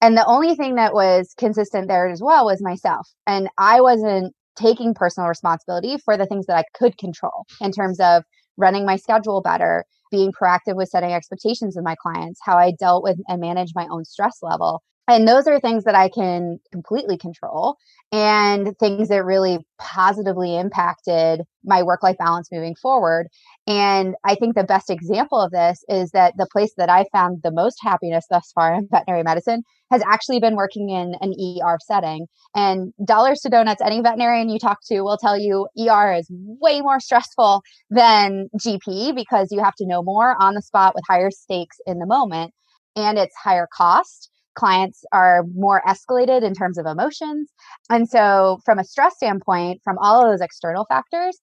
And 0.00 0.16
the 0.16 0.26
only 0.26 0.54
thing 0.54 0.74
that 0.74 0.92
was 0.92 1.34
consistent 1.38 1.88
there 1.88 2.08
as 2.08 2.20
well 2.22 2.44
was 2.44 2.62
myself. 2.62 3.08
And 3.26 3.48
I 3.56 3.80
wasn't 3.80 4.34
taking 4.56 4.94
personal 4.94 5.28
responsibility 5.28 5.96
for 6.04 6.16
the 6.16 6.26
things 6.26 6.46
that 6.46 6.56
I 6.56 6.64
could 6.74 6.98
control 6.98 7.44
in 7.60 7.72
terms 7.72 7.98
of 8.00 8.22
running 8.56 8.86
my 8.86 8.96
schedule 8.96 9.40
better, 9.42 9.84
being 10.10 10.32
proactive 10.32 10.76
with 10.76 10.88
setting 10.88 11.12
expectations 11.12 11.74
with 11.74 11.84
my 11.84 11.96
clients, 12.00 12.40
how 12.44 12.56
I 12.56 12.72
dealt 12.78 13.02
with 13.02 13.18
and 13.28 13.40
managed 13.40 13.72
my 13.74 13.86
own 13.90 14.04
stress 14.04 14.38
level. 14.42 14.82
And 15.06 15.28
those 15.28 15.46
are 15.46 15.60
things 15.60 15.84
that 15.84 15.94
I 15.94 16.08
can 16.08 16.58
completely 16.72 17.18
control 17.18 17.76
and 18.10 18.78
things 18.78 19.08
that 19.08 19.24
really 19.24 19.58
positively 19.78 20.56
impacted 20.56 21.42
my 21.62 21.82
work 21.82 22.02
life 22.02 22.16
balance 22.18 22.48
moving 22.50 22.74
forward. 22.80 23.26
And 23.66 24.14
I 24.24 24.34
think 24.34 24.54
the 24.54 24.64
best 24.64 24.88
example 24.88 25.40
of 25.40 25.50
this 25.50 25.84
is 25.88 26.10
that 26.12 26.34
the 26.38 26.46
place 26.50 26.72
that 26.78 26.88
I 26.88 27.04
found 27.12 27.40
the 27.42 27.50
most 27.50 27.78
happiness 27.82 28.24
thus 28.30 28.50
far 28.54 28.74
in 28.74 28.88
veterinary 28.90 29.24
medicine 29.24 29.62
has 29.90 30.02
actually 30.10 30.40
been 30.40 30.56
working 30.56 30.88
in 30.88 31.14
an 31.20 31.34
ER 31.38 31.76
setting. 31.86 32.26
And 32.54 32.94
dollars 33.04 33.40
to 33.40 33.50
donuts, 33.50 33.82
any 33.82 34.00
veterinarian 34.00 34.48
you 34.48 34.58
talk 34.58 34.78
to 34.86 35.02
will 35.02 35.18
tell 35.18 35.38
you 35.38 35.68
ER 35.78 36.14
is 36.14 36.26
way 36.30 36.80
more 36.80 37.00
stressful 37.00 37.62
than 37.90 38.48
GP 38.58 39.14
because 39.14 39.48
you 39.50 39.62
have 39.62 39.74
to 39.76 39.86
know 39.86 40.02
more 40.02 40.34
on 40.40 40.54
the 40.54 40.62
spot 40.62 40.94
with 40.94 41.04
higher 41.06 41.30
stakes 41.30 41.76
in 41.86 41.98
the 41.98 42.06
moment. 42.06 42.54
And 42.96 43.18
it's 43.18 43.34
higher 43.36 43.66
cost 43.76 44.30
clients 44.54 45.04
are 45.12 45.44
more 45.54 45.82
escalated 45.86 46.42
in 46.42 46.54
terms 46.54 46.78
of 46.78 46.86
emotions. 46.86 47.50
And 47.90 48.08
so, 48.08 48.58
from 48.64 48.78
a 48.78 48.84
stress 48.84 49.16
standpoint, 49.16 49.80
from 49.84 49.96
all 49.98 50.24
of 50.24 50.30
those 50.30 50.40
external 50.40 50.86
factors, 50.86 51.38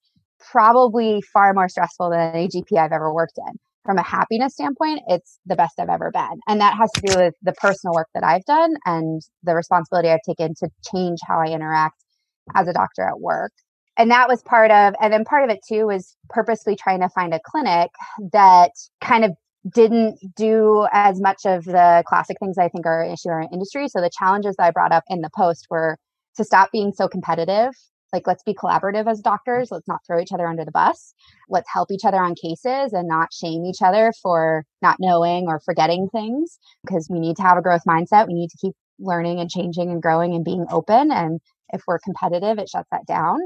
probably 0.50 1.22
far 1.32 1.54
more 1.54 1.68
stressful 1.68 2.10
than 2.10 2.34
any 2.34 2.48
GP 2.48 2.76
I've 2.78 2.92
ever 2.92 3.12
worked 3.12 3.38
in. 3.38 3.54
From 3.84 3.98
a 3.98 4.02
happiness 4.02 4.54
standpoint, 4.54 5.00
it's 5.08 5.38
the 5.44 5.56
best 5.56 5.74
I've 5.78 5.88
ever 5.88 6.10
been. 6.12 6.40
And 6.46 6.60
that 6.60 6.76
has 6.76 6.90
to 6.92 7.00
do 7.00 7.18
with 7.18 7.34
the 7.42 7.52
personal 7.54 7.94
work 7.94 8.08
that 8.14 8.22
I've 8.22 8.44
done 8.44 8.74
and 8.86 9.20
the 9.42 9.54
responsibility 9.54 10.08
I've 10.08 10.20
taken 10.24 10.54
to 10.60 10.68
change 10.92 11.18
how 11.26 11.40
I 11.40 11.50
interact 11.50 11.96
as 12.54 12.68
a 12.68 12.72
doctor 12.72 13.02
at 13.02 13.20
work. 13.20 13.52
And 13.96 14.10
that 14.10 14.28
was 14.28 14.42
part 14.42 14.70
of, 14.70 14.94
and 15.00 15.12
then 15.12 15.24
part 15.24 15.44
of 15.44 15.50
it 15.50 15.60
too 15.68 15.86
was 15.86 16.16
purposely 16.30 16.76
trying 16.76 17.00
to 17.00 17.08
find 17.08 17.34
a 17.34 17.40
clinic 17.44 17.90
that 18.32 18.70
kind 19.00 19.24
of 19.24 19.32
didn't 19.68 20.18
do 20.36 20.86
as 20.92 21.20
much 21.20 21.42
of 21.44 21.64
the 21.64 22.02
classic 22.06 22.36
things 22.40 22.58
I 22.58 22.68
think 22.68 22.86
are 22.86 23.02
an 23.02 23.12
issue 23.12 23.28
in 23.28 23.34
our 23.34 23.48
industry. 23.52 23.88
So 23.88 24.00
the 24.00 24.10
challenges 24.18 24.56
that 24.56 24.64
I 24.64 24.70
brought 24.70 24.92
up 24.92 25.04
in 25.08 25.20
the 25.20 25.30
post 25.36 25.66
were 25.70 25.96
to 26.36 26.44
stop 26.44 26.70
being 26.72 26.92
so 26.92 27.08
competitive. 27.08 27.72
Like, 28.12 28.26
let's 28.26 28.42
be 28.42 28.54
collaborative 28.54 29.10
as 29.10 29.20
doctors. 29.20 29.70
Let's 29.70 29.88
not 29.88 30.00
throw 30.06 30.20
each 30.20 30.32
other 30.32 30.46
under 30.46 30.64
the 30.64 30.72
bus. 30.72 31.14
Let's 31.48 31.68
help 31.72 31.90
each 31.90 32.04
other 32.04 32.18
on 32.18 32.34
cases 32.34 32.92
and 32.92 33.08
not 33.08 33.32
shame 33.32 33.64
each 33.64 33.80
other 33.82 34.12
for 34.22 34.64
not 34.82 34.96
knowing 35.00 35.46
or 35.48 35.60
forgetting 35.64 36.08
things 36.12 36.58
because 36.84 37.08
we 37.10 37.20
need 37.20 37.36
to 37.36 37.42
have 37.42 37.56
a 37.56 37.62
growth 37.62 37.82
mindset. 37.88 38.26
We 38.26 38.34
need 38.34 38.50
to 38.50 38.58
keep 38.60 38.74
learning 38.98 39.40
and 39.40 39.48
changing 39.48 39.90
and 39.90 40.02
growing 40.02 40.34
and 40.34 40.44
being 40.44 40.66
open. 40.70 41.10
And 41.10 41.40
if 41.70 41.82
we're 41.86 42.00
competitive, 42.00 42.58
it 42.58 42.68
shuts 42.68 42.88
that 42.90 43.06
down 43.06 43.38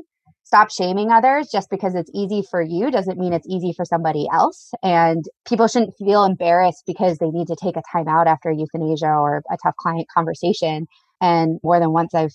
stop 0.47 0.71
shaming 0.71 1.11
others 1.11 1.49
just 1.51 1.71
because 1.71 1.95
it's 1.97 2.11
easy 2.15 2.43
for 2.51 2.63
you 2.63 2.91
doesn't 2.91 3.19
mean 3.19 3.33
it's 3.33 3.49
easy 3.49 3.73
for 3.77 3.85
somebody 3.85 4.29
else. 4.33 4.73
And 4.83 5.25
people 5.49 5.69
shouldn't 5.69 5.97
feel 5.99 6.25
embarrassed 6.25 6.85
because 6.87 7.19
they 7.19 7.31
need 7.31 7.49
to 7.49 7.57
take 7.61 7.77
a 7.77 7.83
time 7.93 8.09
out 8.09 8.29
after 8.29 8.53
euthanasia 8.53 9.09
or 9.09 9.43
a 9.51 9.57
tough 9.63 9.75
client 9.81 10.07
conversation 10.15 10.87
And 11.21 11.59
more 11.65 11.81
than 11.81 11.93
once, 11.93 12.15
I've 12.15 12.35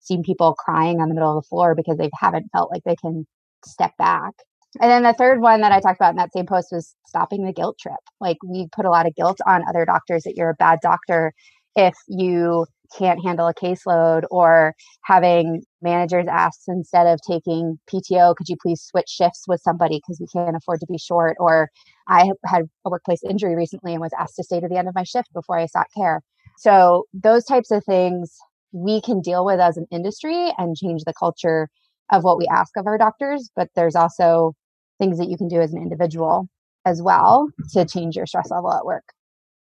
seen 0.00 0.22
people 0.22 0.54
crying 0.54 1.00
on 1.00 1.08
the 1.08 1.14
middle 1.14 1.36
of 1.38 1.44
the 1.44 1.48
floor 1.48 1.74
because 1.74 1.98
they 1.98 2.10
haven't 2.20 2.50
felt 2.52 2.70
like 2.72 2.82
they 2.84 2.96
can 2.96 3.26
step 3.64 3.92
back. 3.98 4.32
And 4.80 4.90
then 4.90 5.02
the 5.02 5.12
third 5.12 5.40
one 5.40 5.60
that 5.60 5.72
I 5.72 5.80
talked 5.80 6.00
about 6.00 6.10
in 6.10 6.16
that 6.16 6.32
same 6.32 6.46
post 6.46 6.68
was 6.72 6.96
stopping 7.06 7.44
the 7.44 7.52
guilt 7.52 7.76
trip. 7.78 8.00
Like 8.20 8.38
we 8.42 8.68
put 8.74 8.86
a 8.86 8.90
lot 8.90 9.06
of 9.06 9.14
guilt 9.14 9.38
on 9.46 9.62
other 9.68 9.84
doctors 9.84 10.22
that 10.24 10.34
you're 10.36 10.50
a 10.50 10.54
bad 10.54 10.78
doctor 10.82 11.32
if 11.76 11.94
you 12.08 12.66
can't 12.96 13.24
handle 13.24 13.48
a 13.48 13.54
caseload 13.54 14.24
or 14.30 14.74
having 15.02 15.62
managers 15.80 16.26
ask 16.28 16.60
instead 16.68 17.06
of 17.06 17.20
taking 17.26 17.78
PTO, 17.92 18.36
could 18.36 18.48
you 18.48 18.56
please 18.60 18.82
switch 18.82 19.08
shifts 19.08 19.44
with 19.46 19.60
somebody 19.60 19.96
because 19.98 20.20
we 20.20 20.26
can't 20.26 20.56
afford 20.56 20.80
to 20.80 20.86
be 20.86 20.98
short? 20.98 21.36
Or 21.40 21.68
I 22.08 22.30
had 22.46 22.62
a 22.84 22.90
workplace 22.90 23.22
injury 23.22 23.54
recently 23.54 23.92
and 23.92 24.00
was 24.00 24.12
asked 24.18 24.36
to 24.36 24.44
stay 24.44 24.60
to 24.60 24.68
the 24.68 24.76
end 24.76 24.88
of 24.88 24.94
my 24.94 25.04
shift 25.04 25.32
before 25.32 25.58
I 25.58 25.66
sought 25.66 25.88
care. 25.96 26.22
So 26.58 27.06
those 27.12 27.44
types 27.44 27.70
of 27.70 27.84
things 27.84 28.36
we 28.72 29.00
can 29.00 29.20
deal 29.20 29.44
with 29.44 29.60
as 29.60 29.76
an 29.76 29.86
industry 29.90 30.52
and 30.58 30.76
change 30.76 31.04
the 31.04 31.14
culture 31.14 31.68
of 32.10 32.24
what 32.24 32.38
we 32.38 32.46
ask 32.48 32.76
of 32.76 32.86
our 32.86 32.98
doctors. 32.98 33.50
But 33.54 33.68
there's 33.74 33.96
also 33.96 34.54
things 34.98 35.18
that 35.18 35.28
you 35.28 35.36
can 35.36 35.48
do 35.48 35.60
as 35.60 35.72
an 35.72 35.80
individual 35.80 36.48
as 36.84 37.00
well 37.02 37.48
to 37.72 37.84
change 37.84 38.16
your 38.16 38.26
stress 38.26 38.50
level 38.50 38.72
at 38.72 38.84
work. 38.84 39.04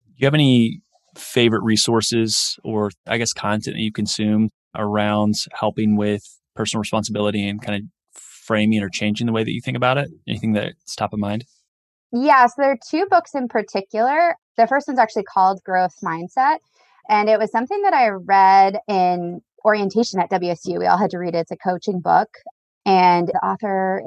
Do 0.08 0.14
you 0.16 0.26
have 0.26 0.34
any 0.34 0.82
favorite 1.14 1.62
resources 1.62 2.58
or 2.64 2.90
I 3.06 3.18
guess 3.18 3.32
content 3.32 3.76
that 3.76 3.82
you 3.82 3.92
consume 3.92 4.50
around 4.76 5.34
helping 5.52 5.96
with 5.96 6.22
personal 6.54 6.80
responsibility 6.80 7.46
and 7.46 7.62
kind 7.62 7.82
of 7.82 7.88
framing 8.14 8.82
or 8.82 8.88
changing 8.88 9.26
the 9.26 9.32
way 9.32 9.44
that 9.44 9.52
you 9.52 9.60
think 9.62 9.76
about 9.76 9.98
it? 9.98 10.10
Anything 10.28 10.52
that's 10.52 10.94
top 10.96 11.12
of 11.12 11.18
mind? 11.18 11.44
Yeah, 12.12 12.46
so 12.46 12.54
there 12.58 12.72
are 12.72 12.78
two 12.90 13.06
books 13.10 13.34
in 13.34 13.48
particular. 13.48 14.36
The 14.56 14.66
first 14.66 14.86
one's 14.86 14.98
actually 14.98 15.24
called 15.24 15.62
Growth 15.64 15.94
Mindset. 16.04 16.58
And 17.08 17.28
it 17.28 17.38
was 17.38 17.50
something 17.50 17.80
that 17.82 17.94
I 17.94 18.08
read 18.08 18.78
in 18.86 19.40
orientation 19.64 20.20
at 20.20 20.30
WSU. 20.30 20.78
We 20.78 20.86
all 20.86 20.98
had 20.98 21.10
to 21.10 21.18
read 21.18 21.34
it. 21.34 21.38
It's 21.38 21.50
a 21.50 21.56
coaching 21.56 22.00
book. 22.00 22.28
And 22.84 23.28
the 23.28 23.40
author 23.44 24.02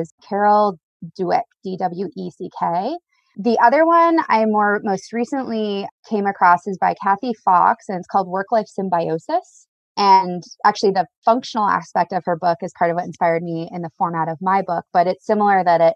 is 0.00 0.12
Carol 0.26 0.78
Dweck, 1.18 1.42
D 1.64 1.76
W 1.78 2.08
E 2.16 2.30
C 2.30 2.50
K. 2.58 2.96
The 3.40 3.56
other 3.60 3.86
one 3.86 4.18
I 4.28 4.44
more 4.46 4.80
most 4.82 5.12
recently 5.12 5.86
came 6.10 6.26
across 6.26 6.66
is 6.66 6.76
by 6.76 6.96
Kathy 7.00 7.32
Fox, 7.44 7.84
and 7.88 7.96
it's 7.96 8.08
called 8.08 8.26
Work 8.26 8.50
Life 8.50 8.66
Symbiosis. 8.66 9.68
And 9.96 10.42
actually, 10.64 10.90
the 10.90 11.06
functional 11.24 11.68
aspect 11.68 12.12
of 12.12 12.24
her 12.26 12.36
book 12.36 12.58
is 12.62 12.72
part 12.76 12.90
of 12.90 12.96
what 12.96 13.04
inspired 13.04 13.44
me 13.44 13.68
in 13.72 13.82
the 13.82 13.90
format 13.96 14.28
of 14.28 14.38
my 14.40 14.62
book. 14.62 14.84
But 14.92 15.06
it's 15.06 15.24
similar 15.24 15.62
that 15.62 15.80
it 15.80 15.94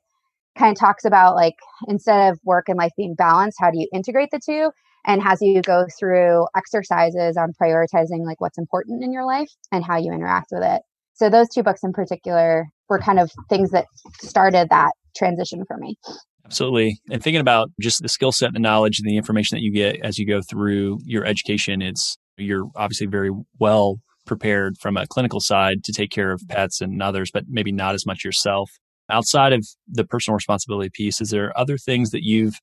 kind 0.57 0.71
of 0.71 0.79
talks 0.79 1.05
about 1.05 1.35
like 1.35 1.55
instead 1.89 2.31
of 2.31 2.39
work 2.45 2.69
and 2.69 2.79
life 2.79 2.93
being 2.97 3.17
balanced, 3.17 3.59
how 3.61 3.73
do 3.73 3.79
you 3.81 3.89
integrate 3.93 4.31
the 4.31 4.41
two? 4.45 4.71
And 5.05 5.21
has 5.21 5.39
you 5.41 5.63
go 5.63 5.87
through 5.99 6.47
exercises 6.57 7.37
on 7.37 7.55
prioritizing 7.61 8.25
like 8.25 8.41
what's 8.41 8.59
important 8.59 9.03
in 9.03 9.13
your 9.13 9.27
life 9.27 9.51
and 9.73 9.85
how 9.85 9.97
you 9.97 10.13
interact 10.13 10.49
with 10.53 10.63
it. 10.63 10.83
So 11.15 11.29
those 11.29 11.49
two 11.49 11.65
books 11.65 11.83
in 11.83 11.93
particular 11.93 12.67
were 12.89 13.01
kind 13.01 13.19
of 13.19 13.33
things 13.49 13.71
that 13.71 13.87
started 14.21 14.69
that 14.71 14.93
transition 15.17 15.65
for 15.67 15.77
me. 15.77 15.97
Absolutely. 16.45 17.01
And 17.11 17.23
thinking 17.23 17.41
about 17.41 17.71
just 17.81 18.03
the 18.03 18.09
skill 18.09 18.33
set, 18.33 18.53
the 18.53 18.59
knowledge, 18.59 18.99
and 18.99 19.09
the 19.09 19.17
information 19.17 19.57
that 19.57 19.63
you 19.63 19.73
get 19.73 20.01
as 20.05 20.19
you 20.19 20.27
go 20.27 20.41
through 20.43 20.99
your 21.05 21.25
education, 21.25 21.81
it's 21.83 22.17
you're 22.37 22.69
obviously 22.77 23.07
very 23.07 23.31
well 23.59 24.01
prepared 24.27 24.77
from 24.79 24.97
a 24.97 25.07
clinical 25.07 25.41
side 25.41 25.85
to 25.85 25.93
take 25.93 26.11
care 26.11 26.33
of 26.33 26.43
pets 26.49 26.81
and 26.81 27.01
others, 27.03 27.31
but 27.33 27.45
maybe 27.49 27.73
not 27.73 27.95
as 27.95 28.07
much 28.07 28.25
yourself. 28.25 28.71
Outside 29.11 29.53
of 29.53 29.67
the 29.89 30.05
personal 30.05 30.35
responsibility 30.35 30.91
piece, 30.93 31.21
is 31.21 31.31
there 31.31 31.57
other 31.59 31.77
things 31.79 32.11
that 32.11 32.25
you've 32.25 32.59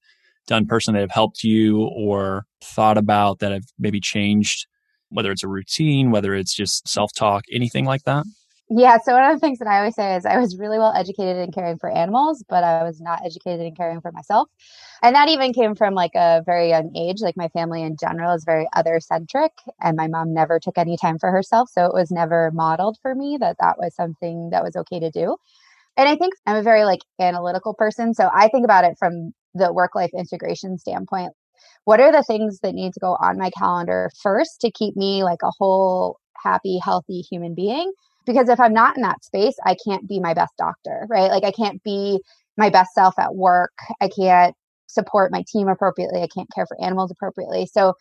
done 0.48 0.66
personally 0.66 0.98
that 1.00 1.04
have 1.04 1.12
helped 1.12 1.44
you 1.44 1.82
or 1.96 2.46
thought 2.64 2.98
about 2.98 3.40
that 3.40 3.52
have 3.52 3.64
maybe 3.78 4.00
changed, 4.00 4.68
whether 5.10 5.32
it's 5.32 5.44
a 5.44 5.48
routine, 5.48 6.12
whether 6.12 6.34
it's 6.34 6.54
just 6.56 6.88
self 6.88 7.12
talk, 7.14 7.44
anything 7.52 7.86
like 7.86 8.04
that? 8.04 8.26
Yeah, 8.72 9.00
so 9.04 9.14
one 9.14 9.26
of 9.26 9.34
the 9.36 9.40
things 9.40 9.58
that 9.60 9.68
I 9.68 9.80
always 9.80 9.96
say 9.96 10.16
is 10.16 10.28
I 10.28 10.38
was 10.38 10.58
really 10.60 10.78
well 10.78 10.94
educated 10.96 11.38
in 11.38 11.52
caring 11.52 11.80
for 11.80 11.90
animals, 11.90 12.44
but 12.48 12.64
I 12.64 12.84
was 12.84 13.02
not 13.02 13.26
educated 13.26 13.66
in 13.66 13.74
caring 13.74 14.00
for 14.00 14.12
myself. 14.12 14.48
And 15.02 15.16
that 15.16 15.28
even 15.28 15.54
came 15.54 15.74
from 15.74 15.96
like 15.96 16.14
a 16.14 16.44
very 16.46 16.70
young 16.70 16.96
age. 16.96 17.20
Like 17.20 17.36
my 17.36 17.48
family 17.48 17.82
in 17.82 17.98
general 18.00 18.36
is 18.36 18.44
very 18.46 18.68
other 18.76 19.00
centric, 19.00 19.54
and 19.82 19.98
my 19.98 20.08
mom 20.08 20.36
never 20.36 20.60
took 20.60 20.78
any 20.78 20.98
time 20.98 21.18
for 21.18 21.32
herself. 21.32 21.70
So 21.72 21.86
it 21.86 21.94
was 21.96 22.12
never 22.12 22.52
modeled 22.54 23.00
for 23.02 23.16
me 23.16 23.38
that 23.40 23.58
that 23.60 23.78
was 23.80 23.96
something 23.96 24.52
that 24.52 24.64
was 24.64 24.76
okay 24.76 25.00
to 25.00 25.10
do. 25.10 25.38
And 25.98 26.10
I 26.10 26.16
think 26.16 26.34
I'm 26.48 26.58
a 26.58 26.64
very 26.64 26.86
like 26.86 27.02
analytical 27.20 27.74
person. 27.76 28.14
So 28.14 28.30
I 28.34 28.50
think 28.50 28.66
about 28.66 28.86
it 28.86 28.98
from 29.00 29.34
the 29.56 29.74
work 29.74 29.96
life 29.96 30.12
integration 30.18 30.78
standpoint. 30.80 31.34
What 31.86 32.02
are 32.02 32.12
the 32.12 32.24
things 32.24 32.60
that 32.62 32.76
need 32.76 32.94
to 32.94 33.00
go 33.02 33.18
on 33.22 33.38
my 33.40 33.52
calendar 33.58 34.12
first 34.24 34.62
to 34.62 34.72
keep 34.72 34.96
me 34.98 35.24
like 35.24 35.40
a 35.44 35.52
whole, 35.60 36.20
happy, 36.44 36.80
healthy 36.84 37.22
human 37.22 37.56
being? 37.56 37.92
Because 38.30 38.48
if 38.48 38.60
I'm 38.60 38.74
not 38.74 38.96
in 38.96 39.02
that 39.02 39.24
space, 39.24 39.56
I 39.66 39.76
can't 39.88 40.08
be 40.08 40.20
my 40.20 40.36
best 40.36 40.54
doctor, 40.56 41.08
right? 41.10 41.32
Like 41.32 41.44
I 41.44 41.52
can't 41.52 41.82
be 41.84 42.20
my 42.58 42.70
best 42.70 42.94
self 42.94 43.18
at 43.18 43.34
work. 43.34 43.72
I 44.02 44.08
can't 44.08 44.56
support 44.86 45.32
my 45.32 45.44
team 45.52 45.68
appropriately. 45.68 46.22
I 46.22 46.28
can't 46.28 46.50
care 46.54 46.68
for 46.68 46.80
animals 46.80 47.10
appropriately. 47.10 47.66
So 47.66 47.94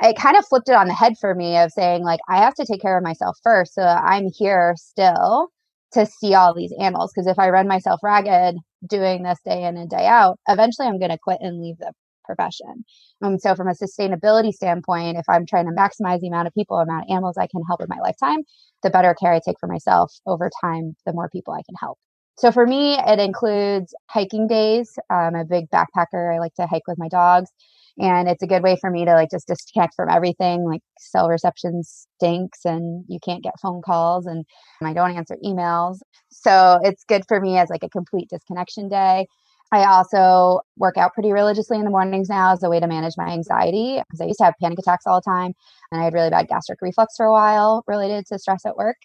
it 0.00 0.16
kind 0.16 0.38
of 0.38 0.46
flipped 0.46 0.70
it 0.70 0.74
on 0.74 0.86
the 0.86 0.94
head 0.94 1.12
for 1.20 1.34
me 1.34 1.58
of 1.58 1.72
saying 1.72 2.04
like 2.04 2.20
I 2.26 2.38
have 2.38 2.54
to 2.54 2.64
take 2.64 2.80
care 2.80 2.96
of 2.96 3.04
myself 3.04 3.36
first 3.42 3.74
so 3.74 3.82
I'm 3.82 4.28
here 4.34 4.74
still 4.78 5.48
to 5.92 6.06
see 6.06 6.32
all 6.34 6.54
these 6.54 6.72
animals 6.80 7.12
because 7.14 7.26
if 7.26 7.38
I 7.38 7.50
run 7.50 7.68
myself 7.68 8.00
ragged 8.02 8.56
doing 8.88 9.22
this 9.22 9.40
day 9.44 9.64
in 9.64 9.76
and 9.76 9.90
day 9.90 10.06
out, 10.06 10.38
eventually 10.48 10.88
I'm 10.88 10.98
going 10.98 11.10
to 11.10 11.18
quit 11.22 11.38
and 11.42 11.60
leave 11.60 11.76
the 11.78 11.92
profession. 12.34 12.84
Um, 13.22 13.38
so 13.38 13.54
from 13.54 13.68
a 13.68 13.72
sustainability 13.72 14.52
standpoint, 14.52 15.18
if 15.18 15.24
I'm 15.28 15.46
trying 15.46 15.66
to 15.66 15.72
maximize 15.72 16.20
the 16.20 16.28
amount 16.28 16.48
of 16.48 16.54
people, 16.54 16.78
amount 16.78 17.04
of 17.04 17.10
animals 17.10 17.36
I 17.36 17.46
can 17.46 17.62
help 17.66 17.80
in 17.80 17.88
my 17.88 17.98
lifetime, 18.00 18.44
the 18.82 18.90
better 18.90 19.14
care 19.14 19.32
I 19.32 19.40
take 19.44 19.56
for 19.58 19.66
myself 19.66 20.12
over 20.26 20.50
time, 20.62 20.94
the 21.06 21.12
more 21.12 21.28
people 21.28 21.54
I 21.54 21.62
can 21.62 21.74
help. 21.80 21.98
So 22.38 22.50
for 22.50 22.66
me, 22.66 22.96
it 22.98 23.18
includes 23.18 23.94
hiking 24.08 24.46
days. 24.46 24.98
I'm 25.10 25.34
a 25.34 25.44
big 25.44 25.68
backpacker. 25.70 26.34
I 26.34 26.38
like 26.38 26.54
to 26.54 26.66
hike 26.66 26.86
with 26.86 26.98
my 26.98 27.08
dogs. 27.08 27.50
And 27.98 28.28
it's 28.28 28.42
a 28.42 28.46
good 28.46 28.62
way 28.62 28.78
for 28.80 28.90
me 28.90 29.04
to 29.04 29.12
like 29.12 29.30
just 29.30 29.48
disconnect 29.48 29.94
from 29.94 30.08
everything. 30.08 30.64
Like 30.64 30.80
cell 30.98 31.28
reception 31.28 31.82
stinks 31.84 32.64
and 32.64 33.04
you 33.08 33.18
can't 33.22 33.42
get 33.42 33.60
phone 33.60 33.82
calls 33.82 34.24
and 34.24 34.46
I 34.82 34.94
don't 34.94 35.16
answer 35.16 35.36
emails. 35.44 35.98
So 36.30 36.78
it's 36.82 37.04
good 37.04 37.24
for 37.28 37.40
me 37.40 37.58
as 37.58 37.68
like 37.68 37.82
a 37.82 37.90
complete 37.90 38.30
disconnection 38.30 38.88
day. 38.88 39.26
I 39.72 39.84
also 39.84 40.60
work 40.76 40.96
out 40.96 41.14
pretty 41.14 41.32
religiously 41.32 41.78
in 41.78 41.84
the 41.84 41.90
mornings 41.90 42.28
now 42.28 42.52
as 42.52 42.62
a 42.62 42.68
way 42.68 42.80
to 42.80 42.86
manage 42.86 43.14
my 43.16 43.28
anxiety 43.28 43.98
because 43.98 44.20
I 44.20 44.24
used 44.24 44.38
to 44.38 44.44
have 44.44 44.54
panic 44.60 44.78
attacks 44.80 45.06
all 45.06 45.20
the 45.20 45.30
time 45.30 45.52
and 45.92 46.00
I 46.00 46.04
had 46.04 46.12
really 46.14 46.30
bad 46.30 46.48
gastric 46.48 46.80
reflux 46.82 47.14
for 47.16 47.26
a 47.26 47.32
while 47.32 47.84
related 47.86 48.26
to 48.26 48.38
stress 48.38 48.66
at 48.66 48.76
work. 48.76 48.96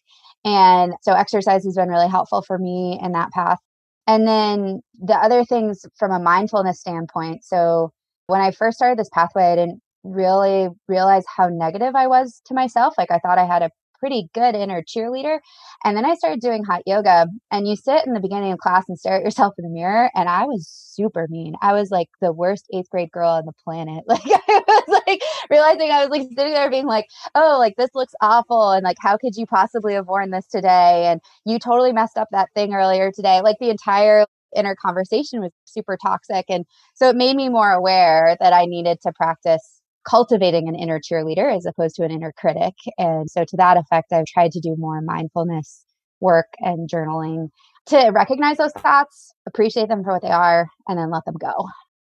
And 0.44 0.94
so 1.02 1.14
exercise 1.14 1.64
has 1.66 1.76
been 1.76 1.90
really 1.90 2.10
helpful 2.10 2.42
for 2.42 2.58
me 2.58 3.00
in 3.02 3.12
that 3.12 3.32
path. 3.32 3.60
And 4.08 4.28
then 4.28 4.82
the 5.00 5.16
other 5.16 5.46
things 5.46 5.86
from 5.98 6.12
a 6.12 6.20
mindfulness 6.20 6.80
standpoint. 6.80 7.44
So 7.44 7.92
when 8.28 8.42
I 8.42 8.52
first 8.52 8.78
started 8.78 8.98
this 8.98 9.10
pathway, 9.14 9.44
I 9.52 9.56
didn't 9.56 9.82
really 10.04 10.70
realize 10.88 11.26
how 11.28 11.48
negative 11.48 11.96
I 11.96 12.08
was 12.08 12.42
to 12.46 12.54
myself. 12.54 12.94
Like 12.98 13.12
I 13.12 13.20
thought 13.20 13.40
I 13.40 13.46
had 13.46 13.64
a 13.64 13.70
pretty 14.00 14.30
good 14.34 14.56
inner 14.56 14.82
cheerleader. 14.82 15.40
And 15.84 15.96
then 15.96 16.06
I 16.06 16.16
started 16.16 16.42
doing 16.42 16.64
hot 16.64 16.84
yoga. 16.86 17.28
And 17.52 17.68
you 17.68 17.76
sit 17.76 18.06
in 18.06 18.14
the 18.14 18.20
beginning 18.20 18.52
of 18.52 18.60
class 18.60 18.86
and 18.88 18.98
stare 18.98 19.16
at 19.16 19.24
yourself 19.24 19.54
in 19.58 19.64
the 19.64 19.70
mirror. 19.70 20.10
And 20.16 20.30
I 20.30 20.46
was 20.46 20.68
super 20.68 21.28
mean. 21.30 21.56
I 21.62 21.74
was 21.74 21.92
like 21.92 22.10
the 22.22 22.32
worst 22.34 22.66
eighth 22.74 22.90
grade 22.90 23.12
girl 23.12 23.30
on 23.30 23.46
the 23.46 23.54
planet. 23.64 24.04
Like 24.16 24.22
I 24.26 24.62
was 24.68 25.02
like 25.08 25.22
realizing 25.50 25.92
I 25.92 26.02
was 26.06 26.10
like 26.10 26.28
sitting 26.36 26.54
there 26.54 26.70
being 26.70 26.86
like, 26.86 27.08
oh, 27.36 27.58
like 27.60 27.76
this 27.78 27.90
looks 27.94 28.14
awful. 28.22 28.72
And 28.72 28.84
like, 28.84 28.98
how 29.00 29.18
could 29.18 29.36
you 29.36 29.46
possibly 29.46 29.94
have 29.94 30.08
worn 30.08 30.32
this 30.32 30.48
today? 30.48 31.06
And 31.08 31.22
you 31.46 31.60
totally 31.60 31.92
messed 31.92 32.18
up 32.18 32.30
that 32.32 32.50
thing 32.56 32.74
earlier 32.74 33.12
today. 33.12 33.42
Like 33.42 33.58
the 33.60 33.70
entire 33.70 34.26
inner 34.56 34.76
conversation 34.76 35.42
was 35.42 35.52
super 35.66 35.98
toxic. 36.02 36.46
And 36.50 36.66
so 36.94 37.10
it 37.10 37.16
made 37.16 37.36
me 37.36 37.50
more 37.50 37.72
aware 37.72 38.38
that 38.40 38.54
I 38.54 38.66
needed 38.66 39.00
to 39.02 39.12
practice 39.14 39.75
cultivating 40.08 40.68
an 40.68 40.76
inner 40.76 41.00
cheerleader 41.00 41.56
as 41.56 41.66
opposed 41.66 41.96
to 41.96 42.04
an 42.04 42.12
inner 42.12 42.34
critic. 42.38 42.74
And 42.98 43.30
so, 43.30 43.44
to 43.44 43.58
that 43.58 43.78
effect, 43.78 44.14
I've 44.14 44.26
tried 44.26 44.52
to 44.52 44.60
do 44.60 44.76
more 44.78 45.02
mindfulness 45.02 45.86
work 46.22 46.48
and 46.60 46.90
journaling 46.90 47.50
to 47.88 48.10
recognize 48.14 48.58
those 48.58 48.72
thoughts, 48.74 49.32
appreciate 49.48 49.90
them 49.90 50.04
for 50.04 50.14
what 50.14 50.22
they 50.22 50.30
are, 50.30 50.68
and 50.88 50.98
then 50.98 51.12
let 51.12 51.26
them 51.26 51.36
go. 51.40 51.54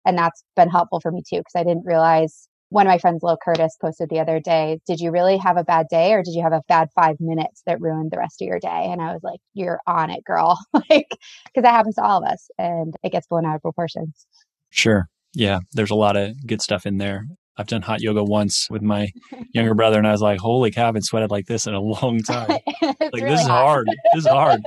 And 0.06 0.16
that's 0.16 0.42
been 0.56 0.70
helpful 0.70 1.00
for 1.00 1.10
me 1.10 1.22
too, 1.28 1.38
because 1.38 1.54
I 1.56 1.64
didn't 1.64 1.84
realize 1.86 2.48
one 2.70 2.86
of 2.86 2.90
my 2.90 2.98
friends, 2.98 3.22
Lil 3.22 3.38
Curtis, 3.42 3.76
posted 3.80 4.08
the 4.08 4.18
other 4.18 4.40
day, 4.40 4.80
Did 4.86 4.98
you 4.98 5.10
really 5.10 5.36
have 5.38 5.56
a 5.56 5.64
bad 5.64 5.86
day 5.88 6.12
or 6.12 6.22
did 6.22 6.34
you 6.34 6.42
have 6.42 6.52
a 6.52 6.62
bad 6.66 6.88
five 6.94 7.16
minutes 7.20 7.62
that 7.66 7.80
ruined 7.80 8.10
the 8.10 8.18
rest 8.18 8.42
of 8.42 8.46
your 8.46 8.58
day? 8.58 8.88
And 8.90 9.00
I 9.00 9.12
was 9.12 9.22
like, 9.22 9.40
You're 9.52 9.80
on 9.86 10.10
it, 10.10 10.24
girl. 10.24 10.58
like, 10.90 11.08
because 11.10 11.62
that 11.62 11.72
happens 11.72 11.94
to 11.96 12.02
all 12.02 12.22
of 12.22 12.28
us 12.28 12.48
and 12.58 12.94
it 13.02 13.12
gets 13.12 13.26
blown 13.26 13.46
out 13.46 13.54
of 13.54 13.62
proportions. 13.62 14.26
Sure. 14.70 15.08
Yeah. 15.34 15.60
There's 15.72 15.90
a 15.90 15.96
lot 15.96 16.16
of 16.16 16.34
good 16.46 16.62
stuff 16.62 16.86
in 16.86 16.98
there. 16.98 17.26
I've 17.56 17.66
done 17.66 17.82
hot 17.82 18.00
yoga 18.00 18.24
once 18.24 18.68
with 18.68 18.82
my 18.82 19.10
younger 19.52 19.74
brother, 19.74 19.98
and 19.98 20.06
I 20.06 20.12
was 20.12 20.22
like, 20.22 20.40
"Holy 20.40 20.70
cow, 20.70 20.82
I 20.82 20.86
haven't 20.86 21.02
sweated 21.02 21.30
like 21.30 21.46
this 21.46 21.66
in 21.66 21.74
a 21.74 21.80
long 21.80 22.18
time. 22.26 22.58
like 22.82 23.00
really 23.00 23.22
this 23.22 23.40
is 23.42 23.46
hard. 23.46 23.86
This 24.12 24.24
is 24.24 24.30
hard." 24.30 24.60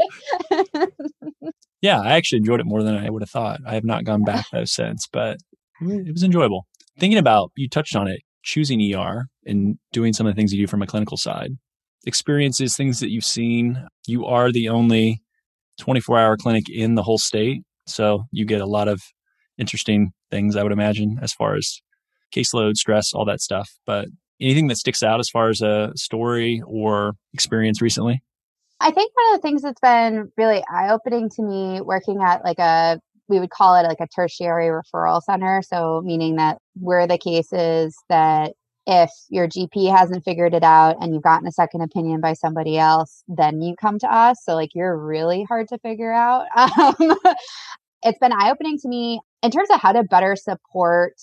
yeah, 1.81 1.99
I 2.01 2.13
actually 2.13 2.37
enjoyed 2.39 2.59
it 2.59 2.65
more 2.65 2.83
than 2.83 2.95
I 2.95 3.09
would 3.09 3.21
have 3.21 3.29
thought. 3.29 3.59
I 3.65 3.73
have 3.73 3.83
not 3.83 4.05
gone 4.05 4.23
back 4.23 4.45
though 4.51 4.65
since, 4.65 5.07
but 5.11 5.37
it 5.81 6.13
was 6.13 6.23
enjoyable. 6.23 6.65
Thinking 6.99 7.19
about 7.19 7.51
you 7.55 7.69
touched 7.69 7.95
on 7.95 8.07
it, 8.07 8.21
choosing 8.43 8.95
ER 8.95 9.25
and 9.45 9.77
doing 9.91 10.13
some 10.13 10.25
of 10.25 10.33
the 10.33 10.39
things 10.39 10.53
you 10.53 10.63
do 10.63 10.69
from 10.69 10.81
a 10.81 10.87
clinical 10.87 11.17
side. 11.17 11.51
Experiences, 12.05 12.75
things 12.75 12.99
that 13.01 13.11
you've 13.11 13.25
seen. 13.25 13.85
You 14.07 14.25
are 14.25 14.51
the 14.51 14.69
only 14.69 15.21
24 15.79 16.17
hour 16.17 16.37
clinic 16.37 16.69
in 16.69 16.95
the 16.95 17.03
whole 17.03 17.17
state. 17.17 17.61
So 17.85 18.23
you 18.31 18.45
get 18.45 18.61
a 18.61 18.65
lot 18.65 18.87
of 18.87 19.01
interesting 19.57 20.11
things, 20.31 20.55
I 20.55 20.63
would 20.63 20.71
imagine, 20.71 21.19
as 21.21 21.33
far 21.33 21.55
as 21.55 21.81
caseload, 22.35 22.75
stress, 22.75 23.13
all 23.13 23.25
that 23.25 23.41
stuff. 23.41 23.69
But 23.85 24.07
anything 24.39 24.67
that 24.67 24.77
sticks 24.77 25.03
out 25.03 25.19
as 25.19 25.29
far 25.29 25.49
as 25.49 25.61
a 25.61 25.91
story 25.95 26.61
or 26.65 27.13
experience 27.33 27.81
recently? 27.81 28.21
I 28.79 28.91
think 28.91 29.11
one 29.15 29.33
of 29.33 29.41
the 29.41 29.47
things 29.47 29.61
that's 29.63 29.81
been 29.81 30.31
really 30.37 30.63
eye 30.71 30.89
opening 30.89 31.29
to 31.31 31.41
me 31.41 31.81
working 31.81 32.21
at 32.21 32.43
like 32.43 32.59
a, 32.59 32.99
we 33.27 33.39
would 33.39 33.49
call 33.49 33.75
it 33.75 33.87
like 33.87 33.99
a 33.99 34.07
tertiary 34.07 34.67
referral 34.67 35.21
center. 35.21 35.61
So, 35.61 36.01
meaning 36.05 36.35
that 36.35 36.59
we're 36.79 37.07
the 37.07 37.17
cases 37.17 37.97
that 38.09 38.53
if 38.85 39.11
your 39.29 39.49
GP 39.49 39.93
hasn't 39.93 40.23
figured 40.23 40.53
it 40.53 40.63
out 40.63 40.95
and 41.01 41.13
you've 41.13 41.23
gotten 41.23 41.47
a 41.47 41.51
second 41.51 41.81
opinion 41.81 42.21
by 42.21 42.33
somebody 42.33 42.77
else, 42.77 43.23
then 43.27 43.61
you 43.61 43.75
come 43.75 43.99
to 43.99 44.07
us. 44.07 44.37
So, 44.43 44.53
like, 44.53 44.69
you're 44.73 44.97
really 44.97 45.43
hard 45.43 45.67
to 45.69 45.77
figure 45.79 46.13
out. 46.13 46.45
Um, 46.77 47.17
it's 48.03 48.19
been 48.19 48.31
eye 48.31 48.51
opening 48.51 48.77
to 48.77 48.87
me 48.87 49.19
in 49.41 49.51
terms 49.51 49.69
of 49.71 49.81
how 49.81 49.91
to 49.91 50.03
better 50.03 50.35
support 50.35 51.13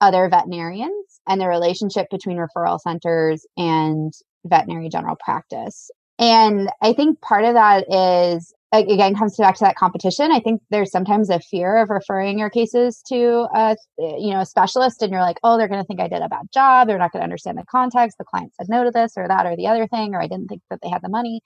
other 0.00 0.28
veterinarians 0.28 1.20
and 1.28 1.40
the 1.40 1.48
relationship 1.48 2.06
between 2.10 2.38
referral 2.38 2.80
centers 2.80 3.46
and 3.56 4.12
veterinary 4.44 4.88
general 4.88 5.16
practice. 5.22 5.90
And 6.18 6.70
I 6.82 6.92
think 6.92 7.20
part 7.20 7.44
of 7.44 7.54
that 7.54 7.84
is 7.90 8.52
again 8.72 9.14
comes 9.14 9.36
back 9.36 9.56
to 9.56 9.64
that 9.64 9.76
competition. 9.76 10.30
I 10.30 10.40
think 10.40 10.62
there's 10.70 10.92
sometimes 10.92 11.28
a 11.30 11.40
fear 11.40 11.78
of 11.78 11.90
referring 11.90 12.38
your 12.38 12.50
cases 12.50 13.02
to 13.08 13.48
a 13.54 13.76
you 13.98 14.30
know 14.30 14.40
a 14.40 14.46
specialist, 14.46 15.02
and 15.02 15.10
you're 15.10 15.22
like, 15.22 15.38
oh, 15.42 15.56
they're 15.56 15.68
going 15.68 15.80
to 15.80 15.86
think 15.86 16.00
I 16.00 16.08
did 16.08 16.22
a 16.22 16.28
bad 16.28 16.52
job. 16.52 16.86
They're 16.86 16.98
not 16.98 17.12
going 17.12 17.20
to 17.20 17.24
understand 17.24 17.58
the 17.58 17.64
context. 17.70 18.18
The 18.18 18.24
client 18.24 18.54
said 18.54 18.68
no 18.68 18.84
to 18.84 18.90
this 18.90 19.14
or 19.16 19.26
that 19.28 19.46
or 19.46 19.56
the 19.56 19.66
other 19.66 19.86
thing, 19.86 20.14
or 20.14 20.20
I 20.22 20.28
didn't 20.28 20.48
think 20.48 20.62
that 20.70 20.80
they 20.82 20.88
had 20.88 21.02
the 21.02 21.08
money. 21.08 21.40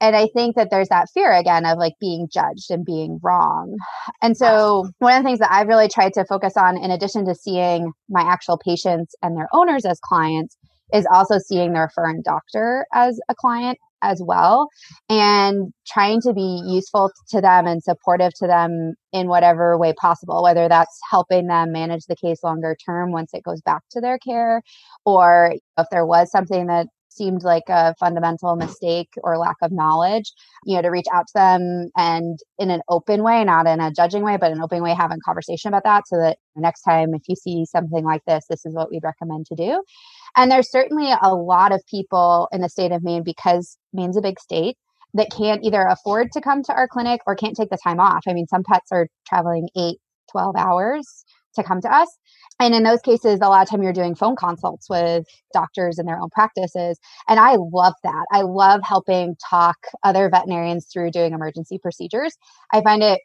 And 0.00 0.16
I 0.16 0.28
think 0.34 0.56
that 0.56 0.68
there's 0.70 0.88
that 0.88 1.08
fear 1.14 1.32
again 1.32 1.66
of 1.66 1.78
like 1.78 1.94
being 2.00 2.28
judged 2.32 2.70
and 2.70 2.84
being 2.84 3.18
wrong. 3.22 3.76
And 4.22 4.36
so, 4.36 4.88
one 4.98 5.16
of 5.16 5.22
the 5.22 5.28
things 5.28 5.38
that 5.38 5.52
I've 5.52 5.68
really 5.68 5.88
tried 5.88 6.12
to 6.14 6.24
focus 6.24 6.54
on, 6.56 6.76
in 6.76 6.90
addition 6.90 7.26
to 7.26 7.34
seeing 7.34 7.92
my 8.08 8.22
actual 8.22 8.58
patients 8.58 9.14
and 9.22 9.36
their 9.36 9.48
owners 9.52 9.84
as 9.84 9.98
clients, 10.00 10.56
is 10.92 11.06
also 11.12 11.38
seeing 11.38 11.72
the 11.72 11.80
referring 11.80 12.22
doctor 12.22 12.86
as 12.92 13.18
a 13.28 13.34
client 13.34 13.78
as 14.04 14.22
well 14.24 14.68
and 15.08 15.72
trying 15.86 16.20
to 16.20 16.32
be 16.32 16.62
useful 16.66 17.10
to 17.30 17.40
them 17.40 17.66
and 17.66 17.82
supportive 17.82 18.32
to 18.34 18.46
them 18.46 18.94
in 19.12 19.28
whatever 19.28 19.78
way 19.78 19.94
possible 19.94 20.42
whether 20.42 20.68
that's 20.68 21.00
helping 21.10 21.46
them 21.46 21.72
manage 21.72 22.04
the 22.06 22.16
case 22.16 22.44
longer 22.44 22.76
term 22.84 23.12
once 23.12 23.32
it 23.32 23.42
goes 23.42 23.62
back 23.62 23.80
to 23.90 24.00
their 24.00 24.18
care 24.18 24.62
or 25.06 25.54
if 25.78 25.86
there 25.90 26.06
was 26.06 26.30
something 26.30 26.66
that 26.66 26.86
seemed 27.14 27.42
like 27.42 27.64
a 27.68 27.94
fundamental 27.98 28.56
mistake 28.56 29.10
or 29.22 29.38
lack 29.38 29.56
of 29.62 29.72
knowledge, 29.72 30.32
you 30.64 30.76
know, 30.76 30.82
to 30.82 30.88
reach 30.88 31.06
out 31.12 31.26
to 31.28 31.32
them 31.34 31.90
and 31.96 32.38
in 32.58 32.70
an 32.70 32.80
open 32.88 33.22
way, 33.22 33.44
not 33.44 33.66
in 33.66 33.80
a 33.80 33.92
judging 33.92 34.22
way, 34.22 34.36
but 34.36 34.52
an 34.52 34.62
open 34.62 34.82
way, 34.82 34.94
having 34.94 35.18
conversation 35.24 35.68
about 35.68 35.84
that 35.84 36.08
so 36.08 36.16
that 36.16 36.38
next 36.56 36.82
time 36.82 37.14
if 37.14 37.22
you 37.28 37.36
see 37.36 37.64
something 37.64 38.04
like 38.04 38.22
this, 38.26 38.44
this 38.48 38.64
is 38.66 38.74
what 38.74 38.90
we'd 38.90 39.04
recommend 39.04 39.46
to 39.46 39.54
do. 39.54 39.82
And 40.36 40.50
there's 40.50 40.70
certainly 40.70 41.12
a 41.22 41.34
lot 41.34 41.72
of 41.72 41.82
people 41.86 42.48
in 42.52 42.60
the 42.60 42.68
state 42.68 42.92
of 42.92 43.02
Maine 43.02 43.22
because 43.22 43.78
Maine's 43.92 44.16
a 44.16 44.22
big 44.22 44.40
state 44.40 44.76
that 45.14 45.30
can't 45.30 45.62
either 45.62 45.82
afford 45.82 46.32
to 46.32 46.40
come 46.40 46.62
to 46.64 46.72
our 46.72 46.88
clinic 46.88 47.20
or 47.26 47.36
can't 47.36 47.56
take 47.56 47.70
the 47.70 47.78
time 47.82 48.00
off. 48.00 48.24
I 48.26 48.32
mean, 48.32 48.48
some 48.48 48.64
pets 48.64 48.90
are 48.90 49.06
traveling 49.26 49.68
eight, 49.76 49.98
12 50.32 50.56
hours 50.56 51.24
to 51.54 51.62
come 51.62 51.80
to 51.80 51.92
us. 51.92 52.08
And 52.60 52.74
in 52.74 52.84
those 52.84 53.00
cases, 53.00 53.40
a 53.42 53.48
lot 53.48 53.62
of 53.62 53.68
time 53.68 53.82
you're 53.82 53.92
doing 53.92 54.14
phone 54.14 54.36
consults 54.36 54.88
with 54.88 55.24
doctors 55.52 55.98
in 55.98 56.06
their 56.06 56.18
own 56.18 56.30
practices. 56.30 56.98
And 57.28 57.40
I 57.40 57.56
love 57.58 57.94
that. 58.04 58.26
I 58.30 58.42
love 58.42 58.80
helping 58.84 59.36
talk 59.50 59.76
other 60.02 60.28
veterinarians 60.30 60.86
through 60.92 61.10
doing 61.10 61.32
emergency 61.32 61.78
procedures. 61.78 62.36
I 62.72 62.80
find 62.82 63.02
it 63.02 63.20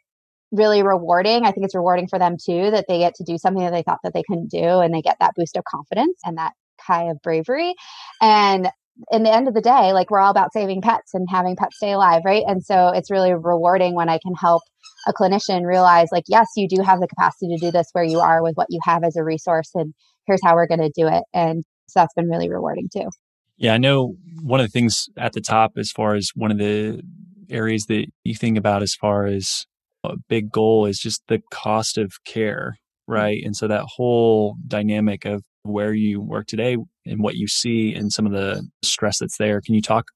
really 0.52 0.82
rewarding. 0.82 1.44
I 1.44 1.52
think 1.52 1.64
it's 1.64 1.76
rewarding 1.76 2.08
for 2.08 2.18
them 2.18 2.36
too 2.44 2.70
that 2.72 2.86
they 2.88 2.98
get 2.98 3.14
to 3.16 3.24
do 3.24 3.38
something 3.38 3.62
that 3.62 3.72
they 3.72 3.82
thought 3.82 4.00
that 4.02 4.14
they 4.14 4.24
couldn't 4.28 4.50
do 4.50 4.80
and 4.80 4.92
they 4.92 5.02
get 5.02 5.16
that 5.20 5.34
boost 5.36 5.56
of 5.56 5.64
confidence 5.64 6.18
and 6.24 6.36
that 6.38 6.54
high 6.80 7.04
of 7.04 7.22
bravery. 7.22 7.74
And 8.20 8.68
in 9.12 9.22
the 9.22 9.32
end 9.32 9.48
of 9.48 9.54
the 9.54 9.60
day, 9.60 9.92
like 9.92 10.10
we're 10.10 10.20
all 10.20 10.30
about 10.30 10.52
saving 10.52 10.82
pets 10.82 11.14
and 11.14 11.26
having 11.30 11.56
pets 11.56 11.76
stay 11.76 11.92
alive, 11.92 12.22
right? 12.24 12.42
And 12.46 12.64
so 12.64 12.88
it's 12.88 13.10
really 13.10 13.32
rewarding 13.32 13.94
when 13.94 14.08
I 14.08 14.18
can 14.18 14.34
help 14.34 14.62
a 15.06 15.12
clinician 15.12 15.64
realize, 15.64 16.08
like, 16.12 16.24
yes, 16.28 16.46
you 16.56 16.68
do 16.68 16.82
have 16.82 17.00
the 17.00 17.08
capacity 17.08 17.48
to 17.56 17.58
do 17.58 17.70
this 17.70 17.88
where 17.92 18.04
you 18.04 18.20
are 18.20 18.42
with 18.42 18.54
what 18.54 18.66
you 18.70 18.80
have 18.84 19.04
as 19.04 19.16
a 19.16 19.24
resource, 19.24 19.70
and 19.74 19.94
here's 20.26 20.40
how 20.44 20.54
we're 20.54 20.66
going 20.66 20.80
to 20.80 20.92
do 20.94 21.06
it. 21.08 21.24
And 21.32 21.64
so 21.88 22.00
that's 22.00 22.14
been 22.14 22.28
really 22.28 22.50
rewarding 22.50 22.88
too. 22.92 23.08
Yeah, 23.56 23.74
I 23.74 23.78
know 23.78 24.14
one 24.42 24.60
of 24.60 24.66
the 24.66 24.70
things 24.70 25.08
at 25.18 25.32
the 25.32 25.40
top, 25.40 25.72
as 25.76 25.90
far 25.90 26.14
as 26.14 26.30
one 26.34 26.50
of 26.50 26.58
the 26.58 27.02
areas 27.50 27.86
that 27.86 28.06
you 28.24 28.34
think 28.34 28.56
about 28.56 28.82
as 28.82 28.94
far 28.94 29.26
as 29.26 29.66
a 30.04 30.16
big 30.28 30.50
goal 30.50 30.86
is 30.86 30.98
just 30.98 31.22
the 31.28 31.42
cost 31.50 31.98
of 31.98 32.12
care, 32.24 32.76
mm-hmm. 33.08 33.12
right? 33.12 33.42
And 33.44 33.56
so 33.56 33.68
that 33.68 33.84
whole 33.96 34.56
dynamic 34.66 35.24
of 35.24 35.42
where 35.62 35.92
you 35.92 36.22
work 36.22 36.46
today 36.46 36.76
and 37.04 37.22
what 37.22 37.34
you 37.36 37.46
see 37.46 37.92
and 37.94 38.10
some 38.12 38.24
of 38.24 38.32
the 38.32 38.66
stress 38.82 39.18
that's 39.18 39.36
there. 39.36 39.60
Can 39.60 39.74
you 39.74 39.82
talk 39.82 40.06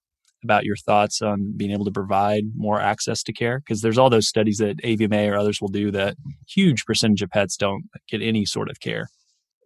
about 0.45 0.65
your 0.65 0.77
thoughts 0.77 1.21
on 1.23 1.53
being 1.57 1.73
able 1.73 1.85
to 1.87 1.91
provide 1.91 2.45
more 2.55 2.81
access 2.81 3.23
to 3.25 3.33
care? 3.33 3.59
Because 3.59 3.81
there's 3.81 3.99
all 3.99 4.11
those 4.11 4.29
studies 4.29 4.59
that 4.59 4.77
AVMA 4.79 5.31
or 5.31 5.37
others 5.37 5.61
will 5.61 5.69
do 5.69 5.91
that 5.91 6.17
huge 6.49 6.85
percentage 6.85 7.23
of 7.23 7.31
pets 7.31 7.57
don't 7.57 7.85
get 8.09 8.23
any 8.23 8.45
sort 8.45 8.71
of 8.71 8.81
care. 8.81 9.09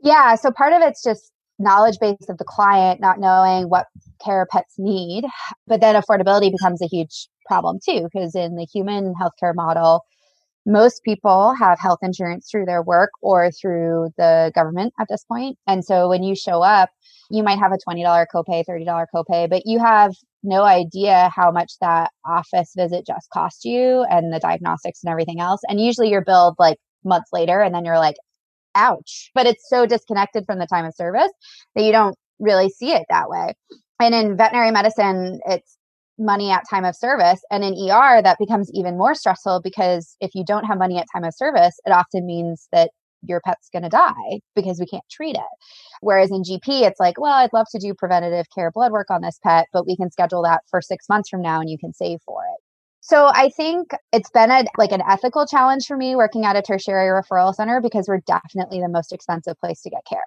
Yeah. 0.03 0.37
So 0.37 0.51
part 0.51 0.73
of 0.73 0.81
it's 0.83 1.03
just 1.03 1.31
knowledge 1.59 1.99
base 2.01 2.29
of 2.29 2.39
the 2.39 2.45
client, 2.45 3.01
not 3.01 3.19
knowing 3.19 3.69
what 3.69 3.87
care 4.25 4.47
pets 4.51 4.75
need. 4.79 5.25
But 5.67 5.81
then 5.81 6.01
affordability 6.01 6.53
becomes 6.53 6.81
a 6.81 6.87
huge 6.87 7.29
problem 7.47 7.79
too, 7.85 8.07
because 8.11 8.35
in 8.35 8.55
the 8.55 8.67
human 8.73 9.15
healthcare 9.21 9.55
model, 9.55 10.03
most 10.67 11.03
people 11.03 11.55
have 11.55 11.81
health 11.81 12.01
insurance 12.03 12.49
through 12.51 12.67
their 12.67 12.83
work 12.83 13.11
or 13.23 13.51
through 13.51 14.11
the 14.19 14.53
government 14.55 14.93
at 15.01 15.07
this 15.09 15.25
point. 15.25 15.57
And 15.67 15.85
so 15.85 16.09
when 16.09 16.23
you 16.23 16.37
show 16.37 16.63
up, 16.63 16.91
you 17.31 17.43
might 17.43 17.59
have 17.59 17.73
a 17.73 17.79
$20 17.79 18.27
copay, 18.35 18.65
$30 18.69 19.07
copay, 19.15 19.49
but 19.49 19.63
you 19.65 19.79
have 19.79 20.15
no 20.43 20.63
idea 20.63 21.31
how 21.35 21.51
much 21.51 21.73
that 21.81 22.11
office 22.25 22.73
visit 22.77 23.07
just 23.07 23.29
cost 23.33 23.65
you 23.65 24.05
and 24.11 24.33
the 24.33 24.41
diagnostics 24.41 25.01
and 25.03 25.11
everything 25.11 25.41
else. 25.41 25.61
And 25.69 25.81
usually 25.81 26.11
you're 26.11 26.25
billed 26.25 26.55
like 26.59 26.79
months 27.05 27.31
later 27.33 27.61
and 27.61 27.75
then 27.75 27.85
you're 27.85 27.99
like, 27.99 28.17
ouch. 28.75 29.31
But 29.35 29.47
it's 29.47 29.69
so 29.69 29.87
disconnected 29.87 30.45
from 30.47 30.59
the 30.59 30.67
time 30.67 30.85
of 30.85 30.95
service 30.95 31.33
that 31.75 31.85
you 31.85 31.93
don't 31.93 32.17
really 32.39 32.69
see 32.69 32.93
it 32.93 33.05
that 33.11 33.29
way. 33.29 33.55
And 34.01 34.15
in 34.15 34.37
veterinary 34.37 34.71
medicine, 34.71 35.41
it's 35.47 35.77
money 36.19 36.51
at 36.51 36.65
time 36.69 36.85
of 36.85 36.97
service. 36.97 37.41
And 37.51 37.65
in 37.65 37.75
ER, 37.75 38.23
that 38.23 38.39
becomes 38.39 38.71
even 38.73 38.97
more 38.97 39.15
stressful 39.15 39.61
because 39.63 40.17
if 40.21 40.35
you 40.35 40.45
don't 40.45 40.65
have 40.65 40.79
money 40.79 40.99
at 40.99 41.07
time 41.13 41.25
of 41.25 41.35
service, 41.35 41.79
it 41.85 41.91
often 41.91 42.27
means 42.27 42.69
that 42.73 42.91
your 43.23 43.41
pet's 43.41 43.69
going 43.71 43.83
to 43.83 43.89
die 43.89 44.41
because 44.55 44.79
we 44.79 44.87
can't 44.87 45.05
treat 45.11 45.37
it. 45.37 45.59
Whereas 46.01 46.31
in 46.31 46.43
GP, 46.43 46.83
it's 46.83 47.01
like, 47.01 47.21
well, 47.21 47.33
I'd 47.33 47.53
love 47.53 47.67
to 47.73 47.79
do 47.79 47.95
preventative 47.95 48.47
care 48.55 48.71
blood 48.71 48.93
work 48.93 49.11
on 49.11 49.23
this 49.23 49.39
pet, 49.43 49.67
but 49.73 49.87
we 49.87 49.97
can 49.97 50.11
schedule 50.11 50.43
that 50.43 50.63
for 50.71 50.81
six 50.81 51.09
months 51.09 51.29
from 51.29 51.43
now 51.43 51.61
and 51.61 51.71
you 51.71 51.79
can 51.79 51.93
save 51.93 52.21
for 52.25 52.43
it. 52.43 52.63
So 53.01 53.31
I 53.33 53.49
think 53.57 53.93
it's 54.13 54.31
been 54.31 54.51
a, 54.51 54.65
like 54.77 54.93
an 54.93 55.03
ethical 55.09 55.47
challenge 55.47 55.87
for 55.87 55.97
me 55.97 56.15
working 56.17 56.45
at 56.45 56.57
a 56.57 56.63
tertiary 56.63 57.09
referral 57.09 57.55
center 57.55 57.81
because 57.81 58.07
we're 58.09 58.21
definitely 58.27 58.81
the 58.81 58.89
most 58.89 59.13
expensive 59.13 59.59
place 59.61 59.81
to 59.83 59.91
get 59.91 60.05
care. 60.05 60.21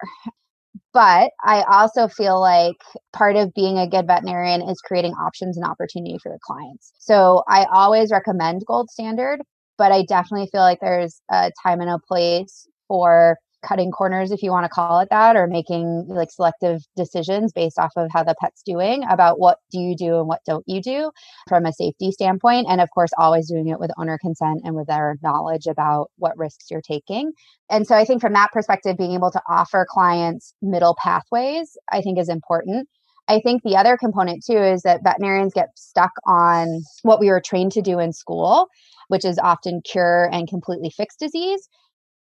But 0.92 1.32
I 1.42 1.62
also 1.70 2.08
feel 2.08 2.40
like 2.40 2.76
part 3.12 3.36
of 3.36 3.54
being 3.54 3.78
a 3.78 3.88
good 3.88 4.06
veterinarian 4.06 4.62
is 4.62 4.80
creating 4.80 5.12
options 5.12 5.56
and 5.56 5.66
opportunity 5.66 6.18
for 6.22 6.30
the 6.30 6.38
clients. 6.42 6.92
So 6.98 7.44
I 7.48 7.66
always 7.72 8.10
recommend 8.10 8.64
gold 8.66 8.90
standard, 8.90 9.40
but 9.78 9.92
I 9.92 10.04
definitely 10.04 10.48
feel 10.52 10.60
like 10.60 10.80
there's 10.80 11.20
a 11.30 11.50
time 11.62 11.80
and 11.80 11.90
a 11.90 11.98
place 12.06 12.66
for 12.92 13.38
cutting 13.66 13.90
corners, 13.90 14.30
if 14.32 14.42
you 14.42 14.50
want 14.50 14.64
to 14.64 14.68
call 14.68 15.00
it 15.00 15.08
that, 15.10 15.34
or 15.34 15.46
making 15.46 16.04
like 16.08 16.30
selective 16.30 16.82
decisions 16.94 17.50
based 17.50 17.78
off 17.78 17.92
of 17.96 18.10
how 18.12 18.22
the 18.22 18.34
pet's 18.38 18.62
doing 18.62 19.02
about 19.08 19.40
what 19.40 19.56
do 19.70 19.78
you 19.78 19.96
do 19.96 20.18
and 20.18 20.28
what 20.28 20.40
don't 20.44 20.64
you 20.66 20.82
do 20.82 21.10
from 21.48 21.64
a 21.64 21.72
safety 21.72 22.10
standpoint. 22.10 22.66
And 22.68 22.82
of 22.82 22.90
course, 22.90 23.10
always 23.16 23.48
doing 23.48 23.68
it 23.68 23.80
with 23.80 23.90
owner 23.96 24.18
consent 24.20 24.60
and 24.64 24.74
with 24.74 24.88
their 24.88 25.16
knowledge 25.22 25.66
about 25.66 26.10
what 26.18 26.36
risks 26.36 26.66
you're 26.70 26.82
taking. 26.82 27.32
And 27.70 27.86
so 27.86 27.94
I 27.94 28.04
think 28.04 28.20
from 28.20 28.34
that 28.34 28.52
perspective, 28.52 28.98
being 28.98 29.14
able 29.14 29.30
to 29.30 29.40
offer 29.48 29.86
clients 29.88 30.52
middle 30.60 30.94
pathways, 31.02 31.78
I 31.90 32.02
think 32.02 32.18
is 32.18 32.28
important. 32.28 32.90
I 33.26 33.40
think 33.40 33.62
the 33.62 33.76
other 33.76 33.96
component 33.96 34.44
too 34.44 34.58
is 34.58 34.82
that 34.82 35.02
veterinarians 35.02 35.54
get 35.54 35.68
stuck 35.76 36.10
on 36.26 36.82
what 37.04 37.20
we 37.20 37.28
were 37.28 37.40
trained 37.40 37.72
to 37.72 37.80
do 37.80 37.98
in 38.00 38.12
school, 38.12 38.66
which 39.08 39.24
is 39.24 39.38
often 39.38 39.80
cure 39.90 40.28
and 40.30 40.46
completely 40.46 40.90
fix 40.90 41.16
disease 41.16 41.68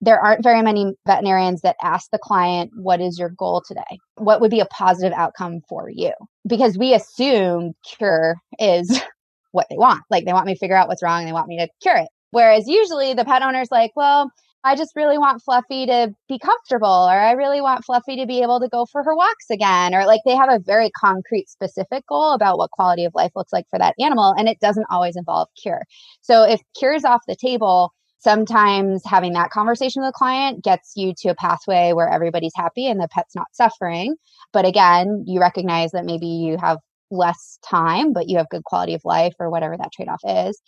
there 0.01 0.21
aren't 0.21 0.45
very 0.45 0.63
many 0.63 0.95
veterinarians 1.07 1.63
that 1.63 1.77
ask 1.83 2.11
the 2.11 2.19
client, 2.19 2.71
What 2.77 3.01
is 3.01 3.19
your 3.19 3.31
goal 3.31 3.63
today? 3.67 3.99
What 4.17 4.41
would 4.41 4.51
be 4.51 4.61
a 4.61 4.67
positive 4.67 5.13
outcome 5.13 5.61
for 5.69 5.91
you? 5.91 6.13
Because 6.47 6.79
we 6.79 6.95
assume 6.95 7.73
cure 7.99 8.37
is 8.59 9.01
what 9.53 9.67
they 9.71 9.77
want. 9.77 10.03
Like 10.11 10.25
they 10.25 10.33
want 10.33 10.47
me 10.47 10.55
to 10.55 10.59
figure 10.59 10.77
out 10.77 10.89
what's 10.89 11.03
wrong 11.03 11.21
and 11.21 11.29
they 11.29 11.33
want 11.33 11.49
me 11.49 11.59
to 11.59 11.69
cure 11.83 11.97
it. 11.97 12.09
Whereas 12.31 12.69
usually 12.69 13.15
the 13.15 13.25
pet 13.25 13.43
owner's 13.43 13.71
like, 13.71 13.93
Well, 13.97 14.31
I 14.65 14.75
just 14.75 14.97
really 14.97 15.19
want 15.19 15.43
Fluffy 15.43 15.87
to 15.87 16.13
be 16.29 16.39
comfortable, 16.39 16.89
or 16.89 17.19
I 17.19 17.33
really 17.33 17.61
want 17.61 17.85
Fluffy 17.85 18.17
to 18.17 18.27
be 18.27 18.43
able 18.43 18.61
to 18.61 18.69
go 18.69 18.87
for 18.87 19.03
her 19.05 19.15
walks 19.15 19.51
again. 19.51 19.95
Or 19.95 20.05
like 20.05 20.21
they 20.27 20.37
have 20.37 20.51
a 20.51 20.59
very 20.59 20.91
concrete, 20.91 21.49
specific 21.49 22.07
goal 22.07 22.33
about 22.33 22.59
what 22.59 22.71
quality 22.73 23.05
of 23.05 23.15
life 23.15 23.33
looks 23.37 23.53
like 23.53 23.67
for 23.71 23.79
that 23.79 23.95
animal. 24.01 24.35
And 24.37 24.49
it 24.49 24.59
doesn't 24.61 24.87
always 24.91 25.17
involve 25.17 25.49
cure. 25.61 25.83
So 26.23 26.43
if 26.43 26.61
cure 26.79 26.93
is 26.93 27.05
off 27.05 27.23
the 27.27 27.37
table, 27.37 27.93
sometimes 28.19 29.03
having 29.05 29.33
that 29.35 29.51
conversation 29.51 30.03
with 30.03 30.11
a 30.11 30.13
client 30.13 30.63
gets 30.63 30.93
you 30.97 31.15
to 31.19 31.29
a 31.29 31.35
pathway 31.35 31.93
where 31.93 32.09
everybody's 32.09 32.53
happy 32.57 32.87
and 32.87 33.01
the 33.01 33.09
pet's 33.09 33.35
not 33.35 33.47
suffering. 33.53 34.17
But 34.53 34.65
again, 34.65 35.25
you 35.27 35.41
recognize 35.41 35.93
that 35.93 36.05
maybe 36.05 36.27
you 36.27 36.57
have 36.59 36.79
less 37.11 37.59
time, 37.69 38.13
but 38.13 38.29
you 38.29 38.37
have 38.39 38.49
good 38.51 38.65
quality 38.65 38.95
of 38.95 39.01
life 39.05 39.35
or 39.39 39.51
whatever 39.51 39.77
that 39.77 39.93
trade 39.93 40.09
off 40.09 40.21
is. 40.49 40.61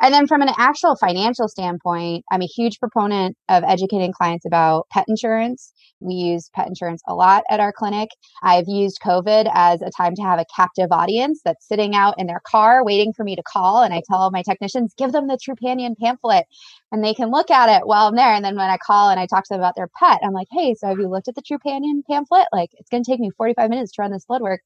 And 0.00 0.14
then 0.14 0.26
from 0.26 0.42
an 0.42 0.50
actual 0.56 0.96
financial 0.96 1.48
standpoint, 1.48 2.24
I'm 2.30 2.42
a 2.42 2.46
huge 2.46 2.78
proponent 2.78 3.36
of 3.48 3.64
educating 3.64 4.12
clients 4.12 4.46
about 4.46 4.86
pet 4.90 5.04
insurance. 5.08 5.72
We 6.00 6.14
use 6.14 6.50
pet 6.54 6.68
insurance 6.68 7.02
a 7.08 7.14
lot 7.14 7.42
at 7.50 7.58
our 7.58 7.72
clinic. 7.72 8.08
I've 8.42 8.68
used 8.68 9.00
COVID 9.04 9.50
as 9.52 9.82
a 9.82 9.90
time 9.90 10.14
to 10.14 10.22
have 10.22 10.38
a 10.38 10.46
captive 10.54 10.88
audience 10.92 11.40
that's 11.44 11.66
sitting 11.66 11.94
out 11.94 12.14
in 12.18 12.26
their 12.26 12.40
car 12.46 12.84
waiting 12.84 13.12
for 13.12 13.24
me 13.24 13.34
to 13.34 13.42
call. 13.42 13.82
And 13.82 13.92
I 13.92 14.02
tell 14.08 14.30
my 14.30 14.42
technicians, 14.42 14.94
give 14.96 15.12
them 15.12 15.26
the 15.26 15.38
Trupanion 15.38 15.96
pamphlet 16.00 16.44
and 16.92 17.02
they 17.02 17.14
can 17.14 17.30
look 17.30 17.50
at 17.50 17.68
it 17.68 17.86
while 17.86 18.06
I'm 18.06 18.14
there. 18.14 18.32
And 18.32 18.44
then 18.44 18.56
when 18.56 18.70
I 18.70 18.78
call 18.78 19.10
and 19.10 19.18
I 19.18 19.26
talk 19.26 19.44
to 19.44 19.54
them 19.54 19.60
about 19.60 19.74
their 19.74 19.90
pet, 19.98 20.20
I'm 20.22 20.32
like, 20.32 20.48
hey, 20.52 20.74
so 20.74 20.86
have 20.86 20.98
you 20.98 21.08
looked 21.08 21.28
at 21.28 21.34
the 21.34 21.42
Trupanion 21.42 22.02
pamphlet? 22.08 22.46
Like, 22.52 22.70
it's 22.74 22.90
going 22.90 23.02
to 23.02 23.10
take 23.10 23.20
me 23.20 23.30
45 23.36 23.68
minutes 23.68 23.92
to 23.92 24.02
run 24.02 24.12
this 24.12 24.24
blood 24.24 24.42
work 24.42 24.60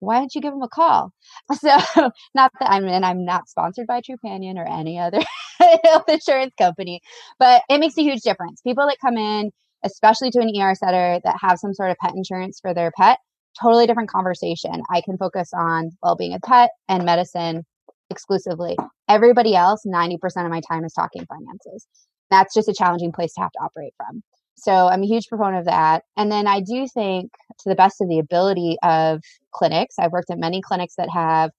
why 0.00 0.18
don't 0.18 0.34
you 0.34 0.40
give 0.40 0.52
them 0.52 0.62
a 0.62 0.68
call? 0.68 1.12
So 1.58 2.10
not 2.34 2.52
that 2.60 2.70
I'm 2.70 2.86
and 2.86 3.04
I'm 3.04 3.24
not 3.24 3.48
sponsored 3.48 3.86
by 3.86 4.00
Trupanion 4.00 4.56
or 4.56 4.68
any 4.68 4.98
other 4.98 5.20
health 5.84 6.08
insurance 6.08 6.54
company, 6.58 7.00
but 7.38 7.62
it 7.68 7.78
makes 7.78 7.96
a 7.98 8.02
huge 8.02 8.22
difference. 8.22 8.60
People 8.62 8.86
that 8.86 8.98
come 9.00 9.16
in, 9.16 9.50
especially 9.84 10.30
to 10.32 10.40
an 10.40 10.50
ER 10.60 10.74
setter 10.74 11.20
that 11.24 11.36
have 11.40 11.58
some 11.58 11.74
sort 11.74 11.90
of 11.90 11.96
pet 12.02 12.14
insurance 12.14 12.58
for 12.60 12.74
their 12.74 12.90
pet, 12.98 13.18
totally 13.60 13.86
different 13.86 14.10
conversation. 14.10 14.82
I 14.90 15.00
can 15.00 15.16
focus 15.18 15.50
on 15.56 15.90
well-being 16.02 16.34
of 16.34 16.42
pet 16.42 16.70
and 16.88 17.04
medicine 17.04 17.64
exclusively. 18.10 18.76
Everybody 19.08 19.54
else, 19.54 19.82
90% 19.86 20.16
of 20.44 20.50
my 20.50 20.60
time 20.68 20.84
is 20.84 20.92
talking 20.92 21.24
finances. 21.26 21.86
That's 22.30 22.54
just 22.54 22.68
a 22.68 22.74
challenging 22.74 23.12
place 23.12 23.32
to 23.34 23.40
have 23.42 23.52
to 23.52 23.60
operate 23.60 23.94
from. 23.96 24.22
So 24.56 24.72
I'm 24.88 25.02
a 25.02 25.06
huge 25.06 25.28
proponent 25.28 25.58
of 25.58 25.64
that. 25.66 26.04
And 26.16 26.30
then 26.32 26.46
I 26.46 26.60
do 26.60 26.86
think, 26.88 27.30
to 27.60 27.68
the 27.68 27.74
best 27.74 28.00
of 28.00 28.08
the 28.08 28.18
ability 28.18 28.76
of 28.82 29.22
clinics, 29.52 29.96
I've 29.98 30.12
worked 30.12 30.30
at 30.30 30.38
many 30.38 30.60
clinics 30.60 30.94
that 30.96 31.08
have 31.10 31.50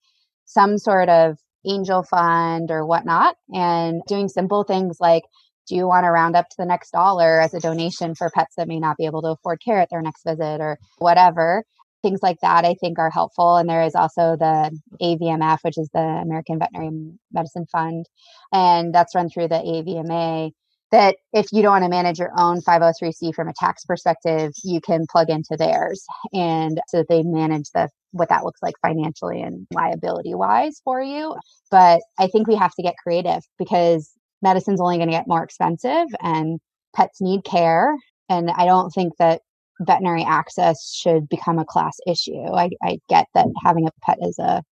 some 0.46 0.78
sort 0.78 1.10
of 1.10 1.38
angel 1.66 2.04
fund 2.04 2.72
or 2.72 2.86
whatnot, 2.86 3.36
and 3.54 4.02
doing 4.08 4.30
simple 4.30 4.64
things 4.64 4.98
like 5.00 5.24
do 5.68 5.76
you 5.76 5.86
want 5.86 6.06
to 6.06 6.12
round 6.12 6.36
up 6.36 6.48
to 6.50 6.56
the 6.58 6.66
next 6.66 6.92
dollar 6.92 7.42
as 7.42 7.54
a 7.54 7.60
donation 7.60 8.16
for 8.16 8.32
pets 8.34 8.56
that 8.56 8.70
may 8.70 8.80
not 8.80 8.96
be 8.98 9.06
able 9.06 9.22
to 9.22 9.30
afford 9.30 9.62
care 9.64 9.80
at 9.80 9.90
their 9.90 10.02
next 10.02 10.24
visit 10.26 10.62
or 10.62 10.80
whatever? 11.00 11.64
Things 12.02 12.20
like 12.24 12.38
that 12.42 12.64
I 12.64 12.76
think 12.80 13.00
are 13.00 13.10
helpful. 13.10 13.58
And 13.58 13.68
there 13.68 13.84
is 13.84 13.94
also 13.94 14.38
the 14.38 14.72
AVMF, 15.02 15.60
which 15.64 15.78
is 15.78 15.90
the 15.94 16.00
American 16.00 16.60
Veterinary 16.60 17.12
Medicine 17.34 17.66
Fund, 17.70 18.06
and 18.54 18.94
that's 18.94 19.14
run 19.14 19.30
through 19.30 19.50
the 19.50 19.56
AVMA 19.56 20.52
that 20.92 21.18
if 21.34 21.48
you 21.52 21.62
don't 21.62 21.72
want 21.72 21.84
to 21.84 21.90
manage 21.90 22.20
your 22.20 22.32
own 22.38 22.62
503c 22.62 23.34
from 23.36 23.50
a 23.50 23.54
tax 23.54 23.84
perspective, 23.86 24.54
you 24.64 24.80
can 24.80 25.06
plug 25.12 25.30
into 25.30 25.56
theirs. 25.58 26.06
And 26.34 26.80
so 26.88 27.04
they 27.08 27.24
manage 27.24 27.70
the 27.74 27.90
what 28.12 28.30
that 28.30 28.44
looks 28.44 28.62
like 28.64 28.76
financially 28.82 29.42
and 29.42 29.68
liability 29.72 30.34
wise 30.34 30.82
for 30.84 31.02
you. 31.02 31.36
But 31.70 32.02
I 32.18 32.28
think 32.28 32.48
we 32.48 32.56
have 32.56 32.74
to 32.76 32.84
get 32.84 32.96
creative 33.02 33.42
because 33.60 34.12
medicine's 34.42 34.82
only 34.82 34.98
going 34.98 35.10
to 35.10 35.16
get 35.16 35.28
more 35.28 35.44
expensive 35.44 36.08
and 36.22 36.60
pets 36.96 37.20
need 37.22 37.44
care. 37.44 37.96
And 38.30 38.50
I 38.50 38.66
don't 38.66 38.92
think 38.92 39.14
that 39.20 39.42
veterinary 39.82 40.24
access 40.24 40.94
should 40.96 41.28
become 41.30 41.60
a 41.60 41.66
class 41.66 41.98
issue. 42.08 42.42
I, 42.42 42.70
I 42.82 43.00
get 43.10 43.28
that 43.36 43.48
having 43.64 43.88
a 43.88 43.92
pet 44.04 44.18
is 44.22 44.40
a 44.40 44.64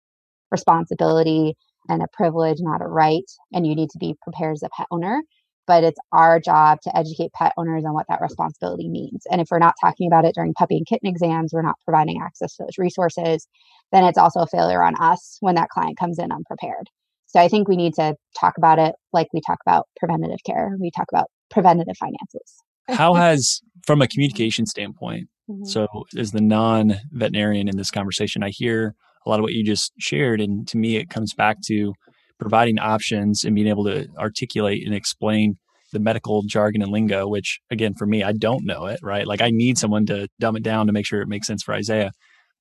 responsibility 0.49 1.55
and 1.89 2.01
a 2.01 2.07
privilege, 2.13 2.57
not 2.61 2.81
a 2.81 2.87
right. 2.87 3.29
And 3.53 3.67
you 3.67 3.75
need 3.75 3.89
to 3.91 3.99
be 3.99 4.15
prepared 4.23 4.53
as 4.53 4.63
a 4.63 4.69
pet 4.75 4.87
owner 4.91 5.21
but 5.67 5.83
it's 5.83 5.99
our 6.11 6.39
job 6.39 6.79
to 6.83 6.97
educate 6.97 7.33
pet 7.33 7.53
owners 7.57 7.85
on 7.85 7.93
what 7.93 8.05
that 8.09 8.21
responsibility 8.21 8.89
means. 8.89 9.23
And 9.31 9.41
if 9.41 9.47
we're 9.51 9.59
not 9.59 9.75
talking 9.81 10.07
about 10.07 10.25
it 10.25 10.35
during 10.35 10.53
puppy 10.53 10.77
and 10.77 10.85
kitten 10.85 11.09
exams, 11.09 11.53
we're 11.53 11.61
not 11.61 11.79
providing 11.85 12.21
access 12.21 12.55
to 12.55 12.63
those 12.63 12.77
resources, 12.77 13.47
then 13.91 14.03
it's 14.03 14.17
also 14.17 14.41
a 14.41 14.47
failure 14.47 14.83
on 14.83 14.95
us 14.99 15.37
when 15.41 15.55
that 15.55 15.69
client 15.69 15.97
comes 15.97 16.19
in 16.19 16.31
unprepared. 16.31 16.89
So 17.27 17.39
I 17.39 17.47
think 17.47 17.67
we 17.67 17.75
need 17.75 17.93
to 17.95 18.15
talk 18.39 18.57
about 18.57 18.79
it 18.79 18.95
like 19.11 19.27
we 19.33 19.41
talk 19.45 19.59
about 19.65 19.87
preventative 19.97 20.39
care. 20.45 20.75
We 20.79 20.91
talk 20.91 21.07
about 21.11 21.29
preventative 21.49 21.97
finances. 21.97 22.63
How 22.87 23.15
has, 23.15 23.61
from 23.85 24.01
a 24.01 24.07
communication 24.07 24.65
standpoint, 24.65 25.27
mm-hmm. 25.49 25.65
so 25.65 25.87
as 26.17 26.31
the 26.31 26.41
non 26.41 26.95
veterinarian 27.11 27.67
in 27.67 27.77
this 27.77 27.91
conversation, 27.91 28.43
I 28.43 28.49
hear 28.49 28.95
a 29.25 29.29
lot 29.29 29.39
of 29.39 29.43
what 29.43 29.53
you 29.53 29.63
just 29.63 29.91
shared. 29.97 30.39
And 30.39 30.67
to 30.67 30.77
me, 30.77 30.97
it 30.97 31.09
comes 31.09 31.33
back 31.33 31.57
to 31.65 31.93
providing 32.39 32.79
options 32.79 33.43
and 33.43 33.55
being 33.55 33.67
able 33.67 33.85
to 33.85 34.07
articulate 34.17 34.85
and 34.85 34.95
explain 34.95 35.57
the 35.91 35.99
medical 35.99 36.43
jargon 36.43 36.81
and 36.81 36.91
lingo, 36.91 37.27
which 37.27 37.59
again, 37.71 37.93
for 37.93 38.05
me, 38.05 38.23
I 38.23 38.33
don't 38.33 38.65
know 38.65 38.85
it, 38.87 38.99
right? 39.01 39.25
Like 39.25 39.41
I 39.41 39.49
need 39.51 39.77
someone 39.77 40.05
to 40.07 40.27
dumb 40.39 40.55
it 40.55 40.63
down 40.63 40.87
to 40.87 40.93
make 40.93 41.05
sure 41.05 41.21
it 41.21 41.27
makes 41.27 41.47
sense 41.47 41.63
for 41.63 41.73
Isaiah. 41.73 42.11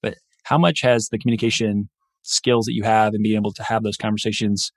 But 0.02 0.14
how 0.44 0.58
much 0.58 0.82
has 0.82 1.08
the 1.08 1.18
communication 1.18 1.88
skills 2.22 2.66
that 2.66 2.74
you 2.74 2.84
have 2.84 3.14
and 3.14 3.22
being 3.22 3.36
able 3.36 3.52
to 3.52 3.62
have 3.64 3.82
those 3.82 3.96
conversations 3.96 4.70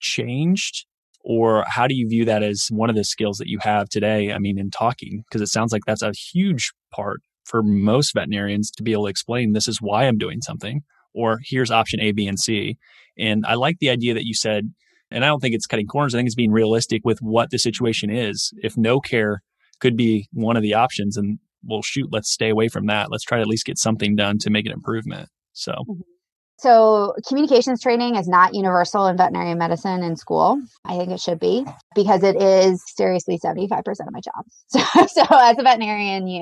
changed? 0.00 0.84
Or 1.24 1.64
how 1.68 1.86
do 1.86 1.94
you 1.94 2.08
view 2.08 2.24
that 2.24 2.42
as 2.42 2.66
one 2.70 2.90
of 2.90 2.96
the 2.96 3.04
skills 3.04 3.38
that 3.38 3.48
you 3.48 3.58
have 3.62 3.88
today? 3.88 4.32
I 4.32 4.38
mean, 4.38 4.58
in 4.58 4.70
talking, 4.70 5.24
because 5.28 5.40
it 5.40 5.52
sounds 5.52 5.72
like 5.72 5.82
that's 5.86 6.02
a 6.02 6.12
huge 6.12 6.72
part 6.92 7.20
for 7.44 7.62
most 7.62 8.12
veterinarians 8.12 8.70
to 8.72 8.82
be 8.82 8.92
able 8.92 9.04
to 9.04 9.10
explain 9.10 9.52
this 9.52 9.68
is 9.68 9.80
why 9.80 10.04
I'm 10.04 10.18
doing 10.18 10.40
something, 10.42 10.82
or 11.14 11.40
here's 11.44 11.70
option 11.70 12.00
A, 12.00 12.12
B, 12.12 12.26
and 12.26 12.38
C. 12.38 12.76
And 13.18 13.44
I 13.46 13.54
like 13.54 13.76
the 13.80 13.90
idea 13.90 14.14
that 14.14 14.24
you 14.24 14.34
said, 14.34 14.72
and 15.10 15.24
I 15.24 15.28
don't 15.28 15.40
think 15.40 15.54
it's 15.54 15.66
cutting 15.66 15.86
corners. 15.86 16.14
I 16.14 16.18
think 16.18 16.26
it's 16.26 16.34
being 16.34 16.52
realistic 16.52 17.02
with 17.04 17.18
what 17.20 17.50
the 17.50 17.58
situation 17.58 18.10
is. 18.10 18.52
If 18.62 18.76
no 18.76 19.00
care 19.00 19.42
could 19.80 19.96
be 19.96 20.28
one 20.32 20.56
of 20.56 20.62
the 20.62 20.74
options, 20.74 21.16
and 21.16 21.38
well, 21.64 21.82
shoot, 21.82 22.08
let's 22.12 22.32
stay 22.32 22.48
away 22.48 22.68
from 22.68 22.86
that. 22.86 23.10
Let's 23.10 23.24
try 23.24 23.38
to 23.38 23.42
at 23.42 23.48
least 23.48 23.66
get 23.66 23.78
something 23.78 24.16
done 24.16 24.38
to 24.38 24.50
make 24.50 24.66
an 24.66 24.72
improvement. 24.72 25.28
So. 25.52 25.72
Mm-hmm. 25.72 26.00
So, 26.58 27.14
communications 27.26 27.82
training 27.82 28.14
is 28.14 28.28
not 28.28 28.54
universal 28.54 29.08
in 29.08 29.16
veterinary 29.16 29.54
medicine 29.56 30.04
in 30.04 30.14
school. 30.14 30.62
I 30.84 30.96
think 30.96 31.10
it 31.10 31.18
should 31.18 31.40
be 31.40 31.66
because 31.96 32.22
it 32.22 32.40
is 32.40 32.80
seriously 32.94 33.40
75% 33.44 33.80
of 33.80 34.12
my 34.12 34.20
job. 34.20 34.44
So, 34.68 35.06
so 35.06 35.24
as 35.32 35.58
a 35.58 35.62
veterinarian, 35.64 36.28
you 36.28 36.40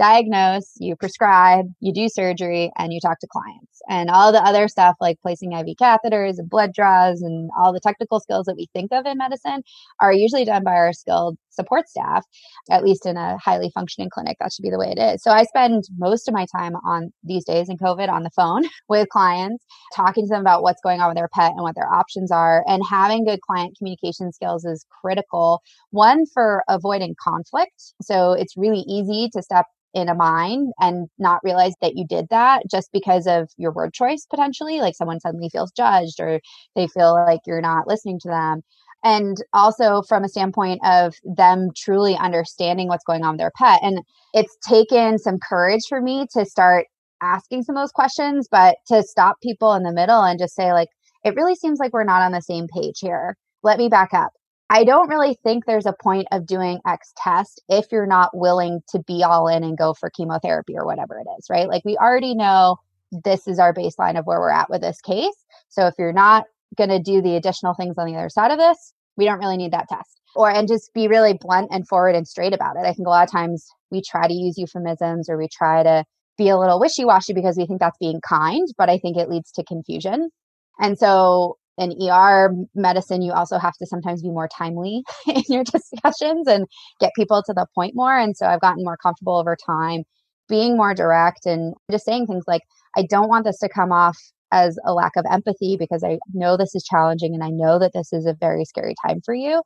diagnose, 0.00 0.72
you 0.78 0.96
prescribe, 0.96 1.66
you 1.80 1.92
do 1.92 2.08
surgery, 2.08 2.72
and 2.78 2.92
you 2.92 3.00
talk 3.00 3.20
to 3.20 3.28
clients. 3.30 3.82
And 3.88 4.10
all 4.10 4.32
the 4.32 4.42
other 4.42 4.66
stuff 4.66 4.96
like 5.00 5.18
placing 5.22 5.52
IV 5.52 5.66
catheters 5.80 6.38
and 6.38 6.48
blood 6.48 6.72
draws 6.74 7.20
and 7.22 7.50
all 7.58 7.72
the 7.72 7.80
technical 7.80 8.18
skills 8.20 8.46
that 8.46 8.56
we 8.56 8.66
think 8.74 8.92
of 8.92 9.06
in 9.06 9.18
medicine 9.18 9.62
are 10.00 10.12
usually 10.12 10.46
done 10.46 10.64
by 10.64 10.72
our 10.72 10.92
skilled 10.94 11.36
support 11.60 11.88
staff, 11.88 12.24
at 12.70 12.82
least 12.82 13.06
in 13.06 13.16
a 13.16 13.36
highly 13.38 13.70
functioning 13.74 14.10
clinic. 14.10 14.36
That 14.40 14.52
should 14.52 14.62
be 14.62 14.70
the 14.70 14.78
way 14.78 14.92
it 14.96 14.98
is. 14.98 15.22
So 15.22 15.30
I 15.30 15.44
spend 15.44 15.84
most 15.98 16.28
of 16.28 16.34
my 16.34 16.46
time 16.54 16.74
on 16.76 17.12
these 17.22 17.44
days 17.44 17.68
in 17.68 17.76
COVID 17.76 18.08
on 18.08 18.22
the 18.22 18.30
phone 18.30 18.62
with 18.88 19.08
clients, 19.10 19.64
talking 19.94 20.24
to 20.24 20.28
them 20.28 20.40
about 20.40 20.62
what's 20.62 20.80
going 20.82 21.00
on 21.00 21.08
with 21.08 21.16
their 21.16 21.28
pet 21.28 21.52
and 21.52 21.62
what 21.62 21.74
their 21.74 21.92
options 21.92 22.30
are. 22.30 22.64
And 22.66 22.82
having 22.88 23.24
good 23.24 23.40
client 23.42 23.76
communication 23.76 24.32
skills 24.32 24.64
is 24.64 24.86
critical. 25.02 25.60
One 25.90 26.24
for 26.32 26.62
avoiding 26.68 27.14
conflict. 27.22 27.94
So 28.02 28.32
it's 28.32 28.56
really 28.56 28.84
easy 28.88 29.28
to 29.34 29.42
step 29.42 29.66
in 29.92 30.08
a 30.08 30.14
mine 30.14 30.70
and 30.78 31.08
not 31.18 31.40
realize 31.42 31.74
that 31.80 31.96
you 31.96 32.06
did 32.06 32.26
that 32.30 32.62
just 32.70 32.90
because 32.92 33.26
of 33.26 33.50
your 33.56 33.72
word 33.72 33.92
choice 33.92 34.24
potentially 34.30 34.80
like 34.80 34.94
someone 34.94 35.18
suddenly 35.18 35.48
feels 35.48 35.72
judged 35.72 36.20
or 36.20 36.40
they 36.76 36.86
feel 36.86 37.14
like 37.14 37.40
you're 37.44 37.60
not 37.60 37.88
listening 37.88 38.18
to 38.20 38.28
them 38.28 38.62
and 39.02 39.38
also 39.52 40.02
from 40.08 40.24
a 40.24 40.28
standpoint 40.28 40.80
of 40.84 41.14
them 41.24 41.68
truly 41.76 42.16
understanding 42.16 42.88
what's 42.88 43.04
going 43.04 43.22
on 43.22 43.32
with 43.32 43.38
their 43.38 43.52
pet 43.56 43.80
and 43.82 44.00
it's 44.34 44.56
taken 44.66 45.18
some 45.18 45.38
courage 45.38 45.82
for 45.88 46.00
me 46.00 46.26
to 46.32 46.44
start 46.44 46.86
asking 47.22 47.62
some 47.62 47.76
of 47.76 47.82
those 47.82 47.92
questions 47.92 48.48
but 48.50 48.76
to 48.86 49.02
stop 49.02 49.36
people 49.42 49.74
in 49.74 49.82
the 49.82 49.92
middle 49.92 50.22
and 50.22 50.38
just 50.38 50.54
say 50.54 50.72
like 50.72 50.88
it 51.24 51.34
really 51.34 51.54
seems 51.54 51.78
like 51.78 51.92
we're 51.92 52.04
not 52.04 52.22
on 52.22 52.32
the 52.32 52.40
same 52.40 52.66
page 52.74 52.98
here 53.00 53.36
let 53.62 53.78
me 53.78 53.88
back 53.88 54.12
up 54.14 54.32
I 54.72 54.84
don't 54.84 55.08
really 55.08 55.36
think 55.42 55.64
there's 55.66 55.86
a 55.86 55.96
point 56.00 56.28
of 56.30 56.46
doing 56.46 56.78
X 56.86 57.12
test 57.16 57.60
if 57.68 57.86
you're 57.90 58.06
not 58.06 58.30
willing 58.32 58.80
to 58.90 59.00
be 59.00 59.24
all 59.24 59.48
in 59.48 59.64
and 59.64 59.76
go 59.76 59.94
for 59.94 60.10
chemotherapy 60.10 60.76
or 60.76 60.86
whatever 60.86 61.18
it 61.18 61.26
is, 61.36 61.50
right? 61.50 61.68
Like 61.68 61.84
we 61.84 61.96
already 61.96 62.36
know 62.36 62.76
this 63.24 63.48
is 63.48 63.58
our 63.58 63.74
baseline 63.74 64.16
of 64.16 64.26
where 64.26 64.38
we're 64.38 64.52
at 64.52 64.70
with 64.70 64.80
this 64.80 65.00
case. 65.00 65.34
So 65.68 65.88
if 65.88 65.94
you're 65.98 66.12
not 66.12 66.44
going 66.76 66.90
to 66.90 67.00
do 67.00 67.20
the 67.20 67.36
additional 67.36 67.74
things 67.74 67.96
on 67.98 68.06
the 68.06 68.16
other 68.16 68.28
side 68.28 68.50
of 68.50 68.58
this, 68.58 68.92
we 69.16 69.24
don't 69.24 69.38
really 69.38 69.56
need 69.56 69.72
that 69.72 69.88
test. 69.88 70.20
Or 70.36 70.50
and 70.50 70.68
just 70.68 70.92
be 70.94 71.08
really 71.08 71.36
blunt 71.40 71.68
and 71.72 71.86
forward 71.88 72.14
and 72.14 72.26
straight 72.26 72.54
about 72.54 72.76
it. 72.76 72.86
I 72.86 72.92
think 72.92 73.06
a 73.06 73.10
lot 73.10 73.24
of 73.24 73.32
times 73.32 73.66
we 73.90 74.00
try 74.02 74.28
to 74.28 74.32
use 74.32 74.56
euphemisms 74.56 75.28
or 75.28 75.36
we 75.36 75.48
try 75.48 75.82
to 75.82 76.04
be 76.38 76.48
a 76.48 76.56
little 76.56 76.78
wishy-washy 76.78 77.32
because 77.32 77.56
we 77.58 77.66
think 77.66 77.80
that's 77.80 77.98
being 77.98 78.20
kind, 78.26 78.66
but 78.78 78.88
I 78.88 78.98
think 78.98 79.16
it 79.16 79.28
leads 79.28 79.50
to 79.52 79.64
confusion. 79.64 80.30
And 80.78 80.98
so 80.98 81.58
in 81.76 81.92
ER 82.00 82.54
medicine, 82.74 83.22
you 83.22 83.32
also 83.32 83.58
have 83.58 83.74
to 83.78 83.86
sometimes 83.86 84.22
be 84.22 84.30
more 84.30 84.48
timely 84.48 85.02
in 85.26 85.42
your 85.48 85.64
discussions 85.64 86.46
and 86.46 86.66
get 87.00 87.12
people 87.16 87.42
to 87.44 87.52
the 87.52 87.66
point 87.74 87.94
more. 87.96 88.16
And 88.16 88.36
so 88.36 88.46
I've 88.46 88.60
gotten 88.60 88.84
more 88.84 88.96
comfortable 88.96 89.36
over 89.36 89.56
time 89.56 90.04
being 90.48 90.76
more 90.76 90.94
direct 90.94 91.46
and 91.46 91.74
just 91.90 92.04
saying 92.04 92.26
things 92.26 92.44
like, 92.46 92.62
I 92.96 93.06
don't 93.08 93.28
want 93.28 93.44
this 93.44 93.58
to 93.60 93.68
come 93.68 93.92
off 93.92 94.18
as 94.52 94.78
a 94.84 94.92
lack 94.92 95.12
of 95.16 95.24
empathy 95.30 95.76
because 95.78 96.02
I 96.04 96.18
know 96.34 96.56
this 96.56 96.74
is 96.74 96.84
challenging 96.84 97.34
and 97.34 97.44
I 97.44 97.50
know 97.50 97.78
that 97.78 97.92
this 97.94 98.12
is 98.12 98.26
a 98.26 98.34
very 98.34 98.64
scary 98.64 98.94
time 99.06 99.20
for 99.24 99.34
you. 99.34 99.62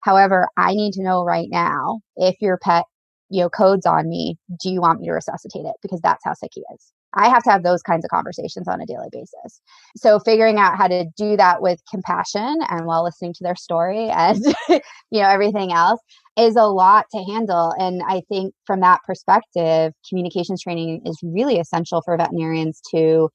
However, 0.00 0.48
I 0.56 0.74
need 0.74 0.92
to 0.94 1.02
know 1.02 1.24
right 1.24 1.48
now 1.50 2.00
if 2.16 2.36
your 2.40 2.58
pet, 2.58 2.84
you 3.30 3.42
know, 3.42 3.48
codes 3.48 3.86
on 3.86 4.08
me, 4.08 4.36
do 4.62 4.70
you 4.70 4.80
want 4.80 5.00
me 5.00 5.06
to 5.06 5.12
resuscitate 5.12 5.64
it? 5.64 5.76
Because 5.80 6.00
that's 6.02 6.24
how 6.24 6.34
sick 6.34 6.50
he 6.54 6.62
is. 6.74 6.92
I 7.14 7.28
have 7.28 7.42
to 7.44 7.50
have 7.50 7.62
those 7.62 7.82
kinds 7.82 8.04
of 8.04 8.10
conversations 8.10 8.66
on 8.68 8.80
a 8.80 8.86
daily 8.86 9.08
basis. 9.12 9.60
So 9.96 10.18
figuring 10.18 10.58
out 10.58 10.78
how 10.78 10.88
to 10.88 11.04
do 11.16 11.36
that 11.36 11.60
with 11.60 11.78
compassion 11.90 12.58
and 12.68 12.86
while 12.86 13.04
listening 13.04 13.34
to 13.34 13.44
their 13.44 13.56
story 13.56 14.08
and 14.08 14.42
you 14.68 15.20
know 15.20 15.28
everything 15.28 15.72
else 15.72 16.00
is 16.38 16.56
a 16.56 16.64
lot 16.64 17.04
to 17.12 17.22
handle 17.24 17.74
and 17.78 18.02
I 18.08 18.22
think 18.30 18.54
from 18.66 18.80
that 18.80 19.00
perspective 19.06 19.92
communications 20.08 20.62
training 20.62 21.02
is 21.04 21.18
really 21.22 21.58
essential 21.58 22.00
for 22.02 22.16
veterinarians 22.16 22.80
to 22.94 23.28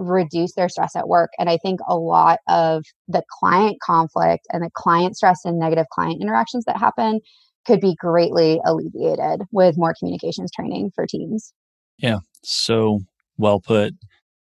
reduce 0.00 0.54
their 0.54 0.68
stress 0.68 0.96
at 0.96 1.08
work 1.08 1.30
and 1.38 1.50
I 1.50 1.58
think 1.58 1.80
a 1.86 1.96
lot 1.96 2.40
of 2.48 2.84
the 3.08 3.22
client 3.38 3.78
conflict 3.82 4.46
and 4.52 4.62
the 4.62 4.70
client 4.74 5.16
stress 5.16 5.40
and 5.44 5.58
negative 5.58 5.86
client 5.92 6.22
interactions 6.22 6.64
that 6.64 6.78
happen 6.78 7.20
could 7.66 7.80
be 7.80 7.94
greatly 7.98 8.60
alleviated 8.64 9.42
with 9.52 9.76
more 9.76 9.94
communications 9.98 10.50
training 10.50 10.90
for 10.94 11.06
teams. 11.06 11.52
Yeah. 11.98 12.20
So 12.42 13.00
well 13.36 13.60
put. 13.60 13.94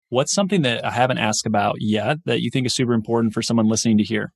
What's 0.08 0.34
something 0.34 0.62
that 0.62 0.84
I 0.84 0.90
haven't 0.90 1.18
asked 1.18 1.46
about 1.46 1.76
yet 1.80 2.18
that 2.24 2.40
you 2.40 2.50
think 2.50 2.66
is 2.66 2.74
super 2.74 2.92
important 2.92 3.34
for 3.34 3.42
someone 3.42 3.66
listening 3.66 3.98
to 3.98 4.04
hear? 4.04 4.32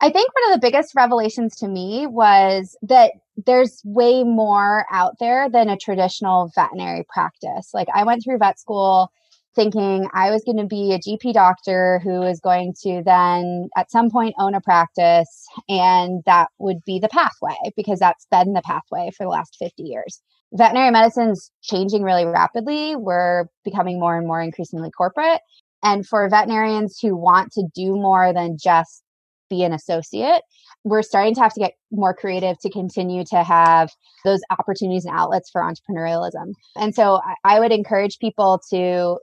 I 0.00 0.10
think 0.10 0.30
one 0.34 0.52
of 0.52 0.60
the 0.60 0.66
biggest 0.66 0.94
revelations 0.94 1.56
to 1.56 1.68
me 1.68 2.06
was 2.06 2.76
that 2.82 3.12
there's 3.36 3.82
way 3.84 4.24
more 4.24 4.86
out 4.90 5.16
there 5.20 5.50
than 5.50 5.68
a 5.68 5.76
traditional 5.76 6.50
veterinary 6.54 7.04
practice. 7.12 7.70
Like 7.74 7.88
I 7.94 8.04
went 8.04 8.22
through 8.24 8.38
vet 8.38 8.58
school 8.58 9.10
thinking 9.54 10.08
I 10.14 10.30
was 10.30 10.42
going 10.44 10.58
to 10.58 10.66
be 10.66 10.92
a 10.92 10.98
GP 10.98 11.32
doctor 11.32 12.00
who 12.04 12.20
was 12.20 12.40
going 12.40 12.74
to 12.82 13.02
then 13.04 13.68
at 13.76 13.90
some 13.90 14.10
point 14.10 14.34
own 14.38 14.54
a 14.54 14.60
practice 14.60 15.46
and 15.68 16.22
that 16.26 16.48
would 16.58 16.84
be 16.84 16.98
the 16.98 17.08
pathway 17.08 17.56
because 17.76 17.98
that's 17.98 18.26
been 18.30 18.52
the 18.52 18.62
pathway 18.62 19.10
for 19.16 19.24
the 19.24 19.30
last 19.30 19.56
50 19.58 19.82
years 19.82 20.22
veterinary 20.52 20.90
medicine 20.90 21.30
is 21.30 21.50
changing 21.62 22.02
really 22.02 22.26
rapidly. 22.26 22.96
We're 22.96 23.46
becoming 23.64 24.00
more 24.00 24.16
and 24.16 24.26
more 24.26 24.40
increasingly 24.40 24.90
corporate. 24.90 25.40
And 25.82 26.06
for 26.06 26.28
veterinarians 26.28 26.98
who 27.00 27.16
want 27.16 27.52
to 27.52 27.66
do 27.74 27.94
more 27.94 28.32
than 28.32 28.56
just 28.62 29.02
be 29.48 29.62
an 29.64 29.72
associate, 29.72 30.42
we're 30.84 31.02
starting 31.02 31.34
to 31.34 31.40
have 31.40 31.54
to 31.54 31.60
get 31.60 31.72
more 31.90 32.14
creative 32.14 32.58
to 32.60 32.70
continue 32.70 33.24
to 33.24 33.42
have 33.42 33.90
those 34.24 34.40
opportunities 34.50 35.04
and 35.04 35.16
outlets 35.16 35.50
for 35.50 35.62
entrepreneurialism. 35.62 36.52
And 36.76 36.94
so 36.94 37.20
I 37.44 37.58
would 37.58 37.72
encourage 37.72 38.18
people 38.18 38.60
to 38.70 39.18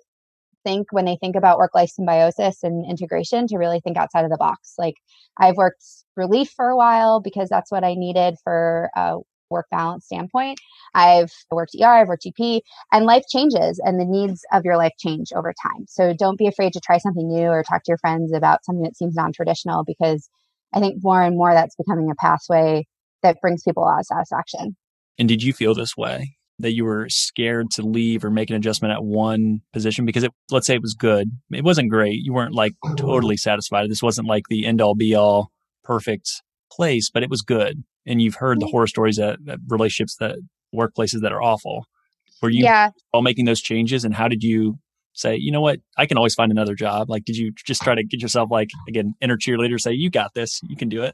think 0.68 0.88
when 0.92 1.06
they 1.06 1.16
think 1.16 1.36
about 1.38 1.58
work 1.58 1.74
life 1.74 1.90
symbiosis 1.90 2.62
and 2.62 2.86
integration 2.90 3.48
to 3.48 3.58
really 3.58 3.80
think 3.80 3.96
outside 3.96 4.26
of 4.26 4.32
the 4.32 4.38
box. 4.38 4.74
Like 4.78 4.96
I've 5.40 5.56
worked 5.56 5.84
relief 6.18 6.52
for 6.56 6.68
a 6.68 6.76
while 6.76 7.22
because 7.22 7.48
that's 7.48 7.72
what 7.72 7.86
I 7.86 7.94
needed 7.94 8.36
for 8.44 8.90
a 8.96 9.16
work 9.50 9.68
balance 9.72 10.06
standpoint. 10.06 10.60
I've 10.94 11.32
worked 11.52 11.74
ER, 11.82 11.86
I've 11.86 12.10
worked 12.10 12.26
GP, 12.26 12.62
and 12.92 13.06
life 13.06 13.24
changes 13.32 13.80
and 13.82 13.98
the 13.98 14.06
needs 14.06 14.42
of 14.52 14.66
your 14.66 14.76
life 14.76 14.92
change 15.00 15.30
over 15.34 15.54
time. 15.54 15.86
So 15.88 16.14
don't 16.14 16.38
be 16.38 16.48
afraid 16.48 16.74
to 16.74 16.82
try 16.82 16.98
something 16.98 17.30
new 17.30 17.48
or 17.48 17.64
talk 17.64 17.84
to 17.84 17.92
your 17.92 17.98
friends 18.00 18.34
about 18.34 18.66
something 18.66 18.84
that 18.84 18.98
seems 18.98 19.16
non 19.16 19.32
traditional 19.32 19.86
because 19.86 20.30
I 20.74 20.82
think 20.82 21.02
more 21.02 21.22
and 21.22 21.38
more 21.38 21.54
that's 21.54 21.78
becoming 21.78 22.12
a 22.12 22.16
pathway 22.16 22.86
that 23.24 23.38
brings 23.42 23.64
people 23.64 23.84
a 23.84 23.86
lot 23.86 24.00
of 24.00 24.06
satisfaction. 24.06 24.76
And 25.18 25.30
did 25.30 25.44
you 25.44 25.54
feel 25.54 25.74
this 25.74 25.96
way? 25.96 26.37
That 26.60 26.74
you 26.74 26.86
were 26.86 27.08
scared 27.10 27.70
to 27.72 27.84
leave 27.84 28.26
or 28.26 28.32
make 28.32 28.50
an 28.50 28.56
adjustment 28.56 28.92
at 28.92 29.04
one 29.04 29.62
position 29.74 30.06
because 30.06 30.24
it, 30.24 30.32
let's 30.50 30.66
say 30.66 30.74
it 30.74 30.82
was 30.82 30.96
good. 30.96 31.30
It 31.52 31.64
wasn't 31.64 31.92
great. 31.92 32.20
You 32.24 32.34
weren't 32.34 32.56
like 32.56 32.74
totally 32.98 33.38
satisfied. 33.38 33.92
This 33.92 34.02
wasn't 34.02 34.28
like 34.28 34.44
the 34.50 34.66
end 34.66 34.82
all 34.82 34.96
be 34.96 35.14
all 35.14 35.52
perfect 35.84 36.42
place, 36.72 37.12
but 37.12 37.22
it 37.22 37.30
was 37.30 37.44
good 37.44 37.84
and 38.08 38.22
you've 38.22 38.36
heard 38.36 38.60
the 38.60 38.66
mm-hmm. 38.66 38.72
horror 38.72 38.88
stories 38.88 39.18
that, 39.18 39.38
that 39.46 39.60
relationships 39.68 40.16
that 40.20 40.38
workplaces 40.74 41.22
that 41.22 41.32
are 41.32 41.42
awful. 41.42 41.86
Were 42.42 42.50
you 42.50 42.64
yeah. 42.64 42.90
all 43.14 43.22
making 43.22 43.46
those 43.46 43.62
changes 43.62 44.04
and 44.06 44.14
how 44.14 44.28
did 44.28 44.44
you 44.44 44.80
say, 45.14 45.36
you 45.36 45.52
know 45.52 45.62
what, 45.62 45.80
I 45.98 46.06
can 46.06 46.18
always 46.18 46.36
find 46.36 46.52
another 46.52 46.76
job? 46.76 47.10
Like, 47.10 47.26
did 47.26 47.36
you 47.36 47.52
just 47.66 47.82
try 47.82 47.96
to 47.96 48.04
get 48.04 48.22
yourself 48.22 48.50
like 48.52 48.70
again 48.88 49.14
inner 49.22 49.38
cheerleader, 49.38 49.80
say 49.80 49.92
you 49.92 50.10
got 50.10 50.34
this, 50.34 50.62
you 50.64 50.78
can 50.78 50.90
do 50.90 51.04
it? 51.04 51.14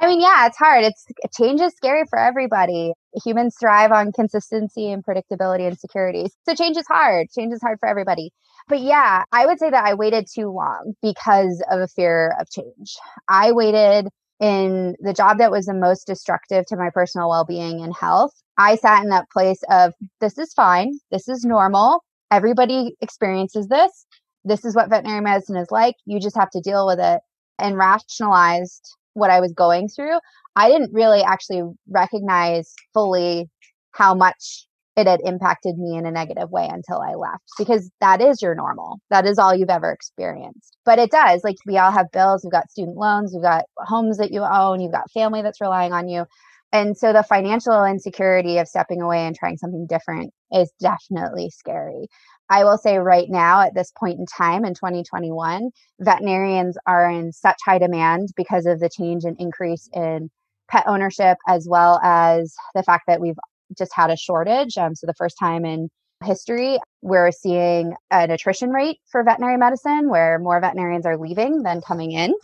I 0.00 0.06
mean, 0.06 0.20
yeah, 0.20 0.46
it's 0.46 0.56
hard. 0.56 0.84
It's 0.84 1.04
change 1.36 1.60
is 1.60 1.72
scary 1.74 2.04
for 2.08 2.18
everybody. 2.18 2.92
Humans 3.24 3.56
thrive 3.58 3.92
on 3.92 4.12
consistency 4.12 4.90
and 4.90 5.04
predictability 5.04 5.66
and 5.66 5.78
security. 5.78 6.26
So 6.46 6.54
change 6.54 6.76
is 6.76 6.86
hard. 6.88 7.28
Change 7.30 7.52
is 7.52 7.62
hard 7.62 7.78
for 7.80 7.88
everybody. 7.88 8.30
But 8.68 8.80
yeah, 8.80 9.24
I 9.32 9.46
would 9.46 9.58
say 9.58 9.70
that 9.70 9.84
I 9.84 9.94
waited 9.94 10.26
too 10.32 10.50
long 10.50 10.94
because 11.02 11.62
of 11.70 11.80
a 11.80 11.88
fear 11.88 12.34
of 12.38 12.50
change. 12.50 12.96
I 13.28 13.52
waited 13.52 14.08
in 14.40 14.94
the 15.00 15.12
job 15.12 15.38
that 15.38 15.50
was 15.50 15.66
the 15.66 15.74
most 15.74 16.06
destructive 16.06 16.64
to 16.66 16.76
my 16.76 16.90
personal 16.90 17.28
well-being 17.28 17.80
and 17.80 17.94
health 17.94 18.32
i 18.56 18.76
sat 18.76 19.02
in 19.02 19.10
that 19.10 19.28
place 19.30 19.60
of 19.70 19.92
this 20.20 20.38
is 20.38 20.52
fine 20.52 20.92
this 21.10 21.28
is 21.28 21.44
normal 21.44 22.04
everybody 22.30 22.94
experiences 23.00 23.66
this 23.68 24.06
this 24.44 24.64
is 24.64 24.76
what 24.76 24.90
veterinary 24.90 25.20
medicine 25.20 25.56
is 25.56 25.70
like 25.70 25.96
you 26.06 26.20
just 26.20 26.36
have 26.36 26.50
to 26.50 26.60
deal 26.60 26.86
with 26.86 27.00
it 27.00 27.20
and 27.58 27.76
rationalized 27.76 28.96
what 29.14 29.30
i 29.30 29.40
was 29.40 29.52
going 29.52 29.88
through 29.88 30.18
i 30.58 30.68
didn't 30.68 30.92
really 30.92 31.22
actually 31.22 31.62
recognize 31.88 32.74
fully 32.92 33.48
how 33.92 34.14
much 34.14 34.66
it 34.98 35.06
had 35.06 35.20
impacted 35.24 35.78
me 35.78 35.96
in 35.96 36.06
a 36.06 36.10
negative 36.10 36.50
way 36.50 36.68
until 36.68 37.00
I 37.00 37.14
left 37.14 37.44
because 37.56 37.88
that 38.00 38.20
is 38.20 38.42
your 38.42 38.56
normal. 38.56 38.98
That 39.10 39.26
is 39.26 39.38
all 39.38 39.54
you've 39.54 39.70
ever 39.70 39.92
experienced. 39.92 40.76
But 40.84 40.98
it 40.98 41.12
does. 41.12 41.44
Like 41.44 41.54
we 41.64 41.78
all 41.78 41.92
have 41.92 42.10
bills, 42.10 42.42
we've 42.42 42.50
got 42.50 42.68
student 42.68 42.96
loans, 42.96 43.32
we've 43.32 43.42
got 43.42 43.66
homes 43.78 44.18
that 44.18 44.32
you 44.32 44.42
own, 44.42 44.80
you've 44.80 44.90
got 44.90 45.08
family 45.12 45.40
that's 45.40 45.60
relying 45.60 45.92
on 45.92 46.08
you. 46.08 46.24
And 46.72 46.96
so 46.96 47.12
the 47.12 47.22
financial 47.22 47.84
insecurity 47.84 48.58
of 48.58 48.66
stepping 48.66 49.00
away 49.00 49.24
and 49.24 49.36
trying 49.36 49.56
something 49.56 49.86
different 49.86 50.34
is 50.52 50.72
definitely 50.80 51.50
scary. 51.50 52.08
I 52.50 52.64
will 52.64 52.78
say 52.78 52.98
right 52.98 53.28
now, 53.28 53.60
at 53.60 53.74
this 53.74 53.92
point 53.96 54.18
in 54.18 54.26
time 54.26 54.64
in 54.64 54.74
2021, 54.74 55.70
veterinarians 56.00 56.76
are 56.86 57.08
in 57.08 57.32
such 57.32 57.56
high 57.64 57.78
demand 57.78 58.30
because 58.36 58.66
of 58.66 58.80
the 58.80 58.90
change 58.90 59.24
and 59.24 59.36
increase 59.38 59.88
in 59.94 60.28
pet 60.68 60.84
ownership, 60.86 61.36
as 61.48 61.66
well 61.68 62.00
as 62.02 62.54
the 62.74 62.82
fact 62.82 63.04
that 63.06 63.20
we've 63.20 63.38
just 63.76 63.92
had 63.94 64.10
a 64.10 64.16
shortage. 64.16 64.76
Um, 64.78 64.94
so 64.94 65.06
the 65.06 65.14
first 65.14 65.36
time 65.38 65.64
in 65.64 65.88
history, 66.24 66.78
we're 67.02 67.30
seeing 67.30 67.94
an 68.10 68.30
attrition 68.30 68.70
rate 68.70 68.98
for 69.10 69.22
veterinary 69.22 69.56
medicine 69.56 70.08
where 70.10 70.38
more 70.38 70.60
veterinarians 70.60 71.06
are 71.06 71.16
leaving 71.16 71.62
than 71.62 71.80
coming 71.80 72.12
in. 72.12 72.34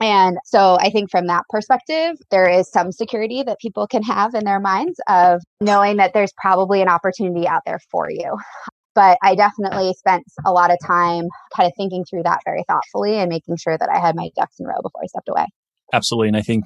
And 0.00 0.36
so 0.44 0.76
I 0.78 0.90
think 0.90 1.10
from 1.10 1.26
that 1.28 1.44
perspective, 1.48 2.16
there 2.30 2.48
is 2.48 2.70
some 2.70 2.92
security 2.92 3.42
that 3.42 3.58
people 3.60 3.86
can 3.86 4.02
have 4.02 4.34
in 4.34 4.44
their 4.44 4.60
minds 4.60 5.00
of 5.08 5.40
knowing 5.60 5.96
that 5.96 6.12
there's 6.12 6.32
probably 6.36 6.82
an 6.82 6.88
opportunity 6.88 7.48
out 7.48 7.62
there 7.64 7.80
for 7.90 8.10
you. 8.10 8.36
But 8.94 9.18
I 9.22 9.34
definitely 9.34 9.94
spent 9.94 10.24
a 10.44 10.52
lot 10.52 10.70
of 10.70 10.78
time 10.84 11.24
kind 11.54 11.66
of 11.66 11.72
thinking 11.76 12.04
through 12.04 12.24
that 12.24 12.40
very 12.44 12.64
thoughtfully 12.68 13.16
and 13.18 13.28
making 13.28 13.56
sure 13.56 13.78
that 13.78 13.88
I 13.88 13.98
had 13.98 14.16
my 14.16 14.30
ducks 14.36 14.58
in 14.58 14.66
a 14.66 14.68
row 14.68 14.82
before 14.82 15.02
I 15.02 15.06
stepped 15.06 15.28
away. 15.28 15.46
Absolutely. 15.92 16.28
And 16.28 16.36
I 16.36 16.42
think 16.42 16.64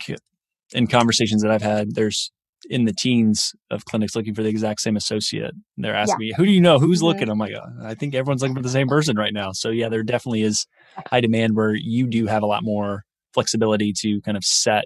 in 0.73 0.87
conversations 0.87 1.43
that 1.43 1.51
I've 1.51 1.63
had, 1.63 1.95
there's 1.95 2.31
in 2.69 2.85
the 2.85 2.93
teens 2.93 3.55
of 3.71 3.85
clinics 3.85 4.15
looking 4.15 4.35
for 4.35 4.43
the 4.43 4.49
exact 4.49 4.81
same 4.81 4.97
associate. 4.97 5.53
And 5.77 5.85
they're 5.85 5.95
asking 5.95 6.21
yeah. 6.21 6.27
me, 6.29 6.35
who 6.37 6.45
do 6.45 6.53
you 6.53 6.61
know? 6.61 6.79
Who's 6.79 6.99
mm-hmm. 6.99 7.07
looking? 7.07 7.29
I'm 7.29 7.39
like, 7.39 7.55
uh, 7.55 7.67
I 7.83 7.95
think 7.95 8.15
everyone's 8.15 8.43
looking 8.43 8.57
for 8.57 8.63
the 8.63 8.69
same 8.69 8.89
person 8.89 9.17
right 9.17 9.33
now. 9.33 9.53
So 9.53 9.71
yeah, 9.71 9.89
there 9.89 10.03
definitely 10.03 10.43
is 10.43 10.67
high 11.11 11.21
demand 11.21 11.57
where 11.57 11.75
you 11.75 12.07
do 12.07 12.27
have 12.27 12.43
a 12.43 12.47
lot 12.47 12.63
more 12.63 13.05
flexibility 13.33 13.93
to 14.01 14.21
kind 14.23 14.37
of 14.37 14.45
set 14.45 14.85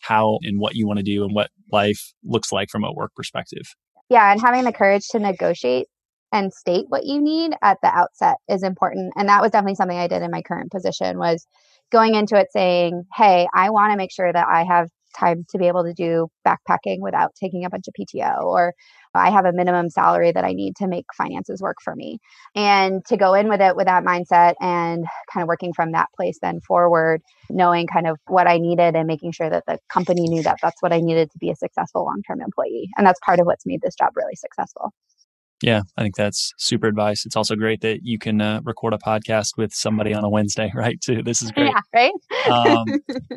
how 0.00 0.38
and 0.42 0.58
what 0.58 0.74
you 0.74 0.86
want 0.86 0.98
to 0.98 1.04
do 1.04 1.22
and 1.24 1.34
what 1.34 1.50
life 1.70 2.12
looks 2.24 2.50
like 2.50 2.70
from 2.70 2.84
a 2.84 2.92
work 2.92 3.12
perspective. 3.14 3.74
Yeah. 4.08 4.32
And 4.32 4.40
having 4.40 4.64
the 4.64 4.72
courage 4.72 5.06
to 5.12 5.20
negotiate 5.20 5.86
and 6.32 6.52
state 6.52 6.86
what 6.88 7.04
you 7.04 7.20
need 7.20 7.52
at 7.62 7.78
the 7.82 7.88
outset 7.88 8.36
is 8.48 8.62
important. 8.62 9.12
And 9.16 9.28
that 9.28 9.42
was 9.42 9.52
definitely 9.52 9.76
something 9.76 9.98
I 9.98 10.08
did 10.08 10.22
in 10.22 10.30
my 10.30 10.42
current 10.42 10.72
position 10.72 11.18
was 11.18 11.46
going 11.90 12.14
into 12.14 12.36
it 12.36 12.48
saying, 12.52 13.04
Hey, 13.14 13.46
I 13.54 13.70
want 13.70 13.92
to 13.92 13.96
make 13.96 14.10
sure 14.10 14.32
that 14.32 14.46
I 14.48 14.64
have 14.64 14.88
time 15.12 15.44
to 15.50 15.58
be 15.58 15.68
able 15.68 15.84
to 15.84 15.92
do 15.92 16.28
backpacking 16.46 16.98
without 17.00 17.34
taking 17.34 17.64
a 17.64 17.70
bunch 17.70 17.86
of 17.88 17.94
PTO 17.94 18.42
or 18.42 18.74
I 19.14 19.30
have 19.30 19.44
a 19.44 19.52
minimum 19.52 19.90
salary 19.90 20.32
that 20.32 20.44
I 20.44 20.52
need 20.52 20.76
to 20.76 20.88
make 20.88 21.04
finances 21.14 21.60
work 21.60 21.76
for 21.82 21.94
me. 21.94 22.18
And 22.54 23.04
to 23.06 23.16
go 23.16 23.34
in 23.34 23.48
with 23.48 23.60
it 23.60 23.76
with 23.76 23.86
that 23.86 24.04
mindset 24.04 24.54
and 24.60 25.04
kind 25.32 25.42
of 25.42 25.48
working 25.48 25.72
from 25.74 25.92
that 25.92 26.08
place 26.16 26.38
then 26.40 26.60
forward, 26.60 27.20
knowing 27.50 27.86
kind 27.86 28.06
of 28.06 28.18
what 28.26 28.46
I 28.46 28.58
needed 28.58 28.96
and 28.96 29.06
making 29.06 29.32
sure 29.32 29.50
that 29.50 29.64
the 29.66 29.78
company 29.90 30.28
knew 30.28 30.42
that 30.42 30.58
that's 30.62 30.80
what 30.82 30.92
I 30.92 31.00
needed 31.00 31.30
to 31.32 31.38
be 31.38 31.50
a 31.50 31.56
successful 31.56 32.04
long 32.04 32.22
term 32.26 32.40
employee. 32.40 32.88
And 32.96 33.06
that's 33.06 33.20
part 33.24 33.38
of 33.38 33.46
what's 33.46 33.66
made 33.66 33.82
this 33.82 33.94
job 33.94 34.12
really 34.16 34.36
successful. 34.36 34.92
Yeah, 35.62 35.82
I 35.96 36.02
think 36.02 36.16
that's 36.16 36.52
super 36.58 36.88
advice. 36.88 37.24
It's 37.24 37.36
also 37.36 37.54
great 37.54 37.82
that 37.82 38.00
you 38.02 38.18
can 38.18 38.40
uh, 38.40 38.60
record 38.64 38.94
a 38.94 38.98
podcast 38.98 39.56
with 39.56 39.72
somebody 39.72 40.12
on 40.12 40.24
a 40.24 40.28
Wednesday, 40.28 40.72
right? 40.74 41.00
Too. 41.00 41.22
This 41.22 41.40
is 41.40 41.52
great. 41.52 41.72
Yeah, 41.72 41.80
right. 41.94 42.12
um, 42.50 42.84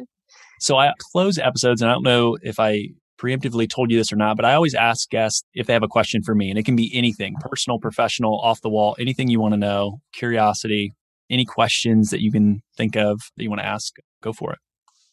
so 0.59 0.77
I 0.77 0.91
close 1.11 1.37
episodes, 1.37 1.81
and 1.81 1.89
I 1.89 1.93
don't 1.93 2.03
know 2.03 2.37
if 2.41 2.59
I 2.59 2.89
preemptively 3.19 3.69
told 3.69 3.91
you 3.91 3.97
this 3.97 4.11
or 4.11 4.17
not, 4.17 4.35
but 4.35 4.45
I 4.45 4.53
always 4.53 4.75
ask 4.75 5.09
guests 5.09 5.43
if 5.53 5.67
they 5.67 5.73
have 5.73 5.83
a 5.83 5.87
question 5.87 6.21
for 6.23 6.35
me, 6.35 6.49
and 6.49 6.59
it 6.59 6.65
can 6.65 6.75
be 6.75 6.91
anything 6.93 7.35
personal, 7.39 7.79
professional, 7.79 8.39
off 8.41 8.61
the 8.61 8.69
wall, 8.69 8.95
anything 8.99 9.29
you 9.29 9.39
want 9.39 9.53
to 9.53 9.57
know, 9.57 9.99
curiosity, 10.13 10.91
any 11.29 11.45
questions 11.45 12.09
that 12.09 12.21
you 12.21 12.31
can 12.31 12.61
think 12.77 12.95
of 12.95 13.21
that 13.37 13.43
you 13.43 13.49
want 13.49 13.61
to 13.61 13.65
ask, 13.65 13.95
go 14.21 14.33
for 14.33 14.53
it. 14.53 14.59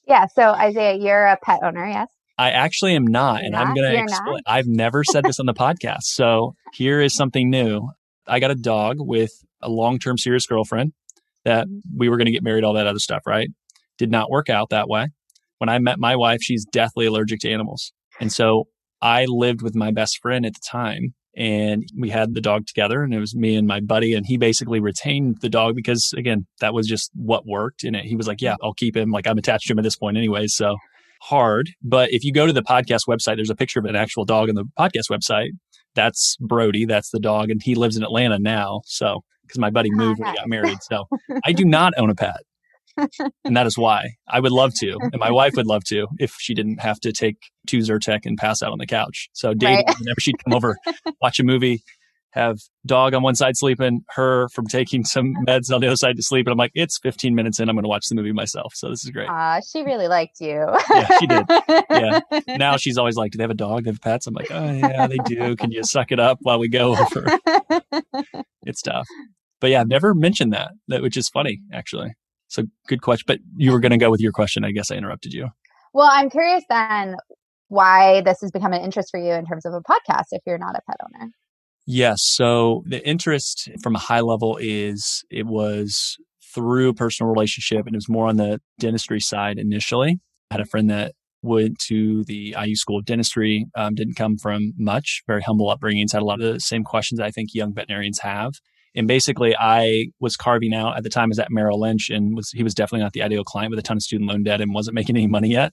Yeah. 0.07 0.27
So, 0.27 0.53
Isaiah, 0.53 0.95
you're 0.95 1.27
a 1.27 1.39
pet 1.43 1.61
owner, 1.63 1.87
yes? 1.87 2.09
I 2.39 2.51
actually 2.51 2.97
am 2.97 3.07
not. 3.07 3.43
You're 3.43 3.47
and 3.47 3.53
not? 3.53 3.67
I'm 3.67 3.75
going 3.75 3.93
to 3.93 4.03
explain. 4.03 4.33
Not? 4.33 4.43
I've 4.47 4.67
never 4.67 5.05
said 5.05 5.25
this 5.25 5.39
on 5.39 5.47
the 5.47 5.55
podcast. 5.55 6.03
So, 6.03 6.55
here 6.73 7.01
is 7.01 7.15
something 7.15 7.51
new. 7.51 7.89
I 8.27 8.41
got 8.41 8.51
a 8.51 8.57
dog 8.57 8.97
with 8.99 9.33
a 9.61 9.69
long 9.69 9.99
term 9.99 10.19
serious 10.19 10.47
girlfriend 10.47 10.93
that 11.45 11.67
mm-hmm. 11.67 11.99
we 11.99 12.09
were 12.09 12.17
going 12.17 12.27
to 12.27 12.33
get 12.33 12.43
married, 12.43 12.65
all 12.65 12.75
that 12.75 12.87
other 12.87 12.99
stuff, 12.99 13.23
right? 13.27 13.49
Did 13.99 14.11
not 14.11 14.31
work 14.31 14.51
out 14.51 14.71
that 14.71 14.89
way. 14.89 15.09
When 15.63 15.69
I 15.69 15.79
met 15.79 16.01
my 16.01 16.17
wife, 16.17 16.41
she's 16.43 16.65
deathly 16.65 17.07
allergic 17.07 17.39
to 17.43 17.53
animals. 17.53 17.93
And 18.19 18.33
so 18.33 18.65
I 19.01 19.27
lived 19.27 19.63
with 19.63 19.77
my 19.77 19.93
best 19.93 20.19
friend 20.21 20.45
at 20.45 20.55
the 20.55 20.61
time 20.69 21.15
and 21.37 21.85
we 21.97 22.11
had 22.11 22.35
the 22.35 22.41
dog 22.41 22.67
together 22.67 23.05
and 23.05 23.15
it 23.15 23.21
was 23.21 23.37
me 23.37 23.55
and 23.55 23.69
my 23.69 23.79
buddy 23.79 24.13
and 24.13 24.27
he 24.27 24.37
basically 24.37 24.81
retained 24.81 25.37
the 25.41 25.49
dog 25.49 25.77
because 25.77 26.13
again 26.17 26.49
that 26.59 26.75
was 26.75 26.89
just 26.89 27.13
what 27.15 27.47
worked 27.47 27.85
in 27.85 27.95
it 27.95 28.05
he 28.05 28.17
was 28.17 28.27
like 28.27 28.41
yeah 28.41 28.57
i'll 28.61 28.75
keep 28.75 28.97
him. 28.97 29.13
Like 29.13 29.29
i'm 29.29 29.39
attached 29.39 29.69
to 29.69 29.73
him 29.73 29.79
at 29.79 29.83
this 29.83 29.95
point 29.95 30.17
anyway 30.17 30.49
so 30.49 30.79
hard. 31.23 31.71
But 31.81 32.13
if 32.13 32.25
you 32.25 32.33
go 32.33 32.45
to 32.45 32.53
the 32.53 32.65
podcast 32.65 33.03
website 33.09 33.37
there's 33.37 33.49
a 33.49 33.55
picture 33.55 33.79
of 33.79 33.85
an 33.85 33.95
actual 33.95 34.25
dog 34.25 34.49
on 34.49 34.57
the 34.57 34.65
podcast 34.77 35.13
website. 35.13 35.51
That's 35.95 36.37
brody 36.41 36.87
that's 36.87 37.11
the 37.11 37.21
dog 37.21 37.51
and 37.51 37.63
he 37.63 37.77
lives 37.77 37.97
in 37.97 38.03
atlanta 38.03 38.41
now 38.41 38.81
so 38.85 39.21
because 39.43 39.61
my 39.61 39.71
buddy 39.71 39.91
moved 39.93 40.19
when 40.19 40.33
he 40.33 40.39
ah. 40.39 40.41
got 40.41 40.49
married 40.49 40.79
so 40.83 41.05
i 41.45 41.53
do 41.53 41.65
not 41.65 41.93
own 41.99 42.11
a 42.11 42.17
pet 42.17 42.41
and 43.45 43.57
that 43.57 43.67
is 43.67 43.79
why 43.79 44.11
I 44.29 44.41
would 44.41 44.53
love 44.53 44.73
to, 44.81 44.99
and 45.01 45.19
my 45.19 45.31
wife 45.31 45.55
would 45.57 45.67
love 45.67 45.85
to 45.85 46.07
if 46.19 46.35
she 46.39 46.55
didn't 46.55 46.81
have 46.81 47.01
to 47.01 47.13
take 47.13 47.37
two 47.67 47.79
Zyrtec 47.79 48.21
and 48.25 48.37
pass 48.37 48.63
out 48.63 48.73
on 48.73 48.79
the 48.79 48.87
couch. 48.87 49.29
So 49.33 49.55
Dave, 49.55 49.79
right. 49.87 49.99
whenever 49.99 50.21
she'd 50.21 50.43
come 50.45 50.55
over, 50.55 50.77
watch 51.21 51.41
a 51.41 51.45
movie, 51.45 51.83
have 52.33 52.59
dog 52.87 53.15
on 53.15 53.23
one 53.23 53.35
side 53.35 53.57
sleeping, 53.57 54.03
her 54.11 54.49
from 54.51 54.67
taking 54.67 55.05
some 55.05 55.35
meds 55.47 55.73
on 55.73 55.81
the 55.81 55.87
other 55.87 55.97
side 55.97 56.17
to 56.17 56.23
sleep, 56.23 56.47
and 56.47 56.53
I'm 56.53 56.59
like, 56.59 56.73
it's 56.75 56.99
15 56.99 57.35
minutes 57.35 57.61
in, 57.61 57.69
I'm 57.69 57.77
going 57.77 57.85
to 57.85 57.89
watch 57.89 58.07
the 58.09 58.15
movie 58.15 58.33
myself. 58.33 58.73
So 58.75 58.89
this 58.89 59.05
is 59.05 59.11
great. 59.11 59.29
Ah, 59.31 59.57
uh, 59.57 59.61
she 59.61 59.83
really 59.83 60.09
liked 60.09 60.41
you. 60.41 60.67
yeah, 60.91 61.19
she 61.19 61.27
did. 61.27 61.45
Yeah. 61.91 62.21
Now 62.63 62.77
she's 62.77 62.99
always 62.99 63.17
like, 63.17 63.33
do 63.33 63.39
they 63.39 63.45
have 63.45 63.51
a 63.51 63.55
dog? 63.55 63.85
They 63.85 63.91
have 63.91 64.01
pets? 64.01 64.27
I'm 64.27 64.35
like, 64.35 64.51
oh 64.51 64.73
yeah, 64.73 65.07
they 65.07 65.17
do. 65.25 65.57
Can 65.57 65.73
you 65.73 65.83
suck 65.83 66.13
it 66.13 66.21
up 66.21 66.39
while 66.43 66.59
we 66.59 66.69
go 66.69 66.97
over? 66.97 67.39
it's 68.63 68.83
tough. 68.83 69.07
But 69.61 69.71
yeah, 69.71 69.81
I've 69.81 69.89
never 69.89 70.15
mentioned 70.15 70.53
that, 70.53 70.73
that 70.89 71.03
which 71.03 71.17
is 71.17 71.29
funny 71.29 71.61
actually. 71.73 72.15
So 72.53 72.65
good 72.87 73.03
question. 73.03 73.25
But 73.27 73.39
you 73.57 73.73
were 73.73 73.81
going 73.81 73.93
to 73.93 73.99
go 73.99 74.11
with 74.11 74.21
your 74.21 74.33
question. 74.33 74.65
I 74.65 74.73
guess 74.73 74.91
I 74.91 74.97
interrupted 74.97 75.33
you. 75.33 75.49
Well, 75.95 76.09
I'm 76.11 76.31
curious 76.31 76.63
then 76.69 77.17
why 77.69 78.21
this 78.21 78.41
has 78.43 78.51
become 78.51 78.73
an 78.73 78.83
interest 78.83 79.09
for 79.11 79.19
you 79.19 79.33
in 79.33 79.47
terms 79.47 79.65
of 79.65 79.73
a 79.73 79.81
podcast 79.81 80.27
if 80.33 80.43
you're 80.47 80.59
not 80.59 80.75
a 80.75 80.81
pet 80.87 80.97
owner. 81.03 81.31
Yes. 81.87 82.23
So 82.23 82.85
the 82.87 83.07
interest 83.07 83.71
from 83.83 83.97
a 83.97 83.99
high 83.99 84.21
level 84.21 84.59
is 84.61 85.25
it 85.31 85.47
was 85.47 86.17
through 86.55 86.91
a 86.91 86.95
personal 86.95 87.33
relationship 87.33 87.87
and 87.87 87.95
it 87.95 87.97
was 87.97 88.09
more 88.09 88.29
on 88.29 88.37
the 88.37 88.61
dentistry 88.79 89.21
side 89.21 89.59
initially. 89.59 90.21
I 90.51 90.55
had 90.55 90.61
a 90.61 90.67
friend 90.67 90.91
that 90.91 91.15
went 91.43 91.79
to 91.87 92.25
the 92.25 92.55
IU 92.63 92.77
School 92.77 92.99
of 92.99 93.05
Dentistry, 93.05 93.67
um, 93.75 93.95
didn't 93.95 94.15
come 94.15 94.37
from 94.37 94.75
much, 94.79 95.23
very 95.27 95.43
humble 95.43 95.75
upbringings, 95.75 96.13
had 96.13 96.23
a 96.23 96.27
lot 96.27 96.41
of 96.41 96.53
the 96.53 96.61
same 96.61 96.85
questions 96.85 97.21
I 97.21 97.31
think 97.31 97.51
young 97.53 97.75
veterinarians 97.75 98.21
have. 98.21 98.53
And 98.95 99.09
basically, 99.09 99.57
I 99.57 100.09
was 100.21 100.37
carving 100.37 100.75
out 100.75 100.97
at 100.97 101.03
the 101.03 101.09
time 101.09 101.25
I 101.25 101.29
was 101.29 101.39
at 101.39 101.51
Merrill 101.51 101.81
Lynch, 101.81 102.11
and 102.11 102.37
was 102.37 102.51
he 102.51 102.63
was 102.63 102.75
definitely 102.75 103.03
not 103.03 103.13
the 103.13 103.23
ideal 103.23 103.45
client 103.45 103.71
with 103.71 103.79
a 103.79 103.83
ton 103.83 103.97
of 103.97 104.03
student 104.03 104.29
loan 104.29 104.43
debt 104.43 104.61
and 104.61 104.75
wasn't 104.75 104.95
making 104.95 105.17
any 105.17 105.27
money 105.27 105.49
yet. 105.49 105.73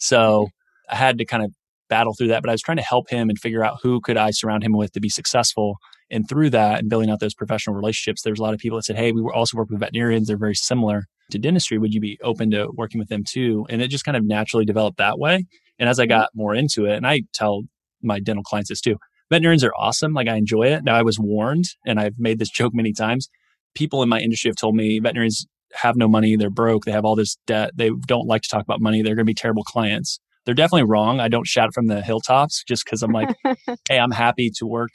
So 0.00 0.48
I 0.90 0.96
had 0.96 1.18
to 1.18 1.24
kind 1.24 1.44
of 1.44 1.52
battle 1.88 2.14
through 2.14 2.28
that. 2.28 2.42
But 2.42 2.50
I 2.50 2.52
was 2.52 2.62
trying 2.62 2.76
to 2.76 2.82
help 2.82 3.08
him 3.08 3.28
and 3.28 3.38
figure 3.38 3.64
out 3.64 3.78
who 3.82 4.00
could 4.00 4.16
I 4.16 4.30
surround 4.30 4.62
him 4.62 4.72
with 4.72 4.92
to 4.92 5.00
be 5.00 5.08
successful. 5.08 5.78
And 6.10 6.28
through 6.28 6.50
that 6.50 6.78
and 6.78 6.88
building 6.88 7.10
out 7.10 7.20
those 7.20 7.34
professional 7.34 7.76
relationships, 7.76 8.22
there's 8.22 8.38
a 8.38 8.42
lot 8.42 8.54
of 8.54 8.60
people 8.60 8.76
that 8.78 8.84
said, 8.84 8.96
"Hey, 8.96 9.12
we 9.12 9.22
also 9.22 9.56
work 9.56 9.70
with 9.70 9.80
veterinarians. 9.80 10.28
They're 10.28 10.36
very 10.36 10.54
similar 10.54 11.04
to 11.30 11.38
dentistry. 11.38 11.78
Would 11.78 11.94
you 11.94 12.00
be 12.00 12.18
open 12.22 12.50
to 12.50 12.68
working 12.74 12.98
with 12.98 13.08
them 13.08 13.24
too?" 13.24 13.66
And 13.68 13.82
it 13.82 13.88
just 13.88 14.04
kind 14.04 14.16
of 14.16 14.24
naturally 14.24 14.64
developed 14.64 14.98
that 14.98 15.18
way. 15.18 15.44
And 15.78 15.88
as 15.88 15.98
I 15.98 16.04
mm-hmm. 16.04 16.10
got 16.10 16.30
more 16.34 16.54
into 16.54 16.86
it, 16.86 16.96
and 16.96 17.06
I 17.06 17.22
tell 17.32 17.62
my 18.02 18.20
dental 18.20 18.42
clients 18.42 18.68
this 18.68 18.80
too, 18.80 18.96
veterinarians 19.30 19.64
are 19.64 19.74
awesome. 19.76 20.12
Like 20.12 20.28
I 20.28 20.36
enjoy 20.36 20.64
it. 20.64 20.84
Now 20.84 20.96
I 20.96 21.02
was 21.02 21.18
warned, 21.18 21.64
and 21.86 21.98
I've 22.00 22.18
made 22.18 22.38
this 22.38 22.50
joke 22.58 22.74
many 22.74 22.92
times. 22.92 23.28
People 23.74 24.02
in 24.02 24.08
my 24.08 24.20
industry 24.20 24.48
have 24.48 24.56
told 24.56 24.74
me 24.74 24.98
veterinarians 24.98 25.46
have 25.74 25.96
no 25.96 26.08
money. 26.08 26.36
They're 26.36 26.50
broke. 26.50 26.84
They 26.84 26.92
have 26.92 27.04
all 27.04 27.16
this 27.16 27.36
debt. 27.46 27.72
They 27.74 27.90
don't 28.06 28.26
like 28.26 28.42
to 28.42 28.48
talk 28.48 28.62
about 28.62 28.80
money. 28.80 29.02
They're 29.02 29.14
going 29.14 29.26
to 29.26 29.30
be 29.30 29.34
terrible 29.34 29.62
clients. 29.62 30.18
They're 30.44 30.54
definitely 30.54 30.84
wrong. 30.84 31.20
I 31.20 31.28
don't 31.28 31.46
shout 31.46 31.74
from 31.74 31.88
the 31.88 32.00
hilltops 32.00 32.64
just 32.66 32.84
because 32.84 33.02
I'm 33.02 33.12
like, 33.12 33.28
hey, 33.88 33.98
I'm 33.98 34.10
happy 34.10 34.50
to 34.56 34.66
work 34.66 34.90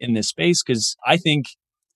in 0.00 0.14
this 0.14 0.28
space 0.28 0.62
because 0.64 0.96
I 1.06 1.16
think 1.16 1.46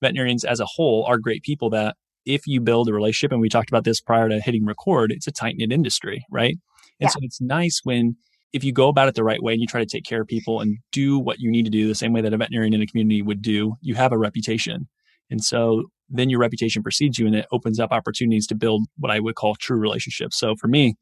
veterinarians 0.00 0.44
as 0.44 0.60
a 0.60 0.66
whole 0.66 1.04
are 1.08 1.18
great 1.18 1.42
people 1.42 1.70
that 1.70 1.96
if 2.24 2.46
you 2.46 2.60
build 2.60 2.88
a 2.88 2.92
relationship, 2.92 3.32
and 3.32 3.40
we 3.40 3.48
talked 3.48 3.68
about 3.68 3.84
this 3.84 4.00
prior 4.00 4.28
to 4.28 4.40
hitting 4.40 4.64
record, 4.64 5.12
it's 5.12 5.26
a 5.26 5.32
tight 5.32 5.56
knit 5.56 5.72
industry, 5.72 6.24
right? 6.30 6.56
And 7.00 7.08
yeah. 7.08 7.08
so 7.08 7.18
it's 7.22 7.40
nice 7.40 7.80
when 7.84 8.16
if 8.54 8.62
you 8.62 8.72
go 8.72 8.88
about 8.88 9.08
it 9.08 9.16
the 9.16 9.24
right 9.24 9.42
way 9.42 9.52
and 9.52 9.60
you 9.60 9.66
try 9.66 9.80
to 9.80 9.86
take 9.86 10.04
care 10.04 10.22
of 10.22 10.28
people 10.28 10.60
and 10.60 10.78
do 10.92 11.18
what 11.18 11.40
you 11.40 11.50
need 11.50 11.64
to 11.64 11.70
do 11.70 11.88
the 11.88 11.94
same 11.94 12.12
way 12.12 12.20
that 12.20 12.32
a 12.32 12.36
veterinarian 12.36 12.72
in 12.72 12.80
a 12.80 12.86
community 12.86 13.20
would 13.20 13.42
do, 13.42 13.74
you 13.80 13.96
have 13.96 14.12
a 14.12 14.18
reputation. 14.18 14.88
And 15.28 15.42
so 15.42 15.84
then 16.08 16.30
your 16.30 16.38
reputation 16.38 16.80
precedes 16.80 17.18
you 17.18 17.26
and 17.26 17.34
it 17.34 17.46
opens 17.50 17.80
up 17.80 17.90
opportunities 17.90 18.46
to 18.46 18.54
build 18.54 18.86
what 18.96 19.10
I 19.10 19.18
would 19.18 19.34
call 19.34 19.56
true 19.56 19.78
relationships. 19.78 20.38
So 20.38 20.54
for 20.54 20.68
me, 20.68 20.94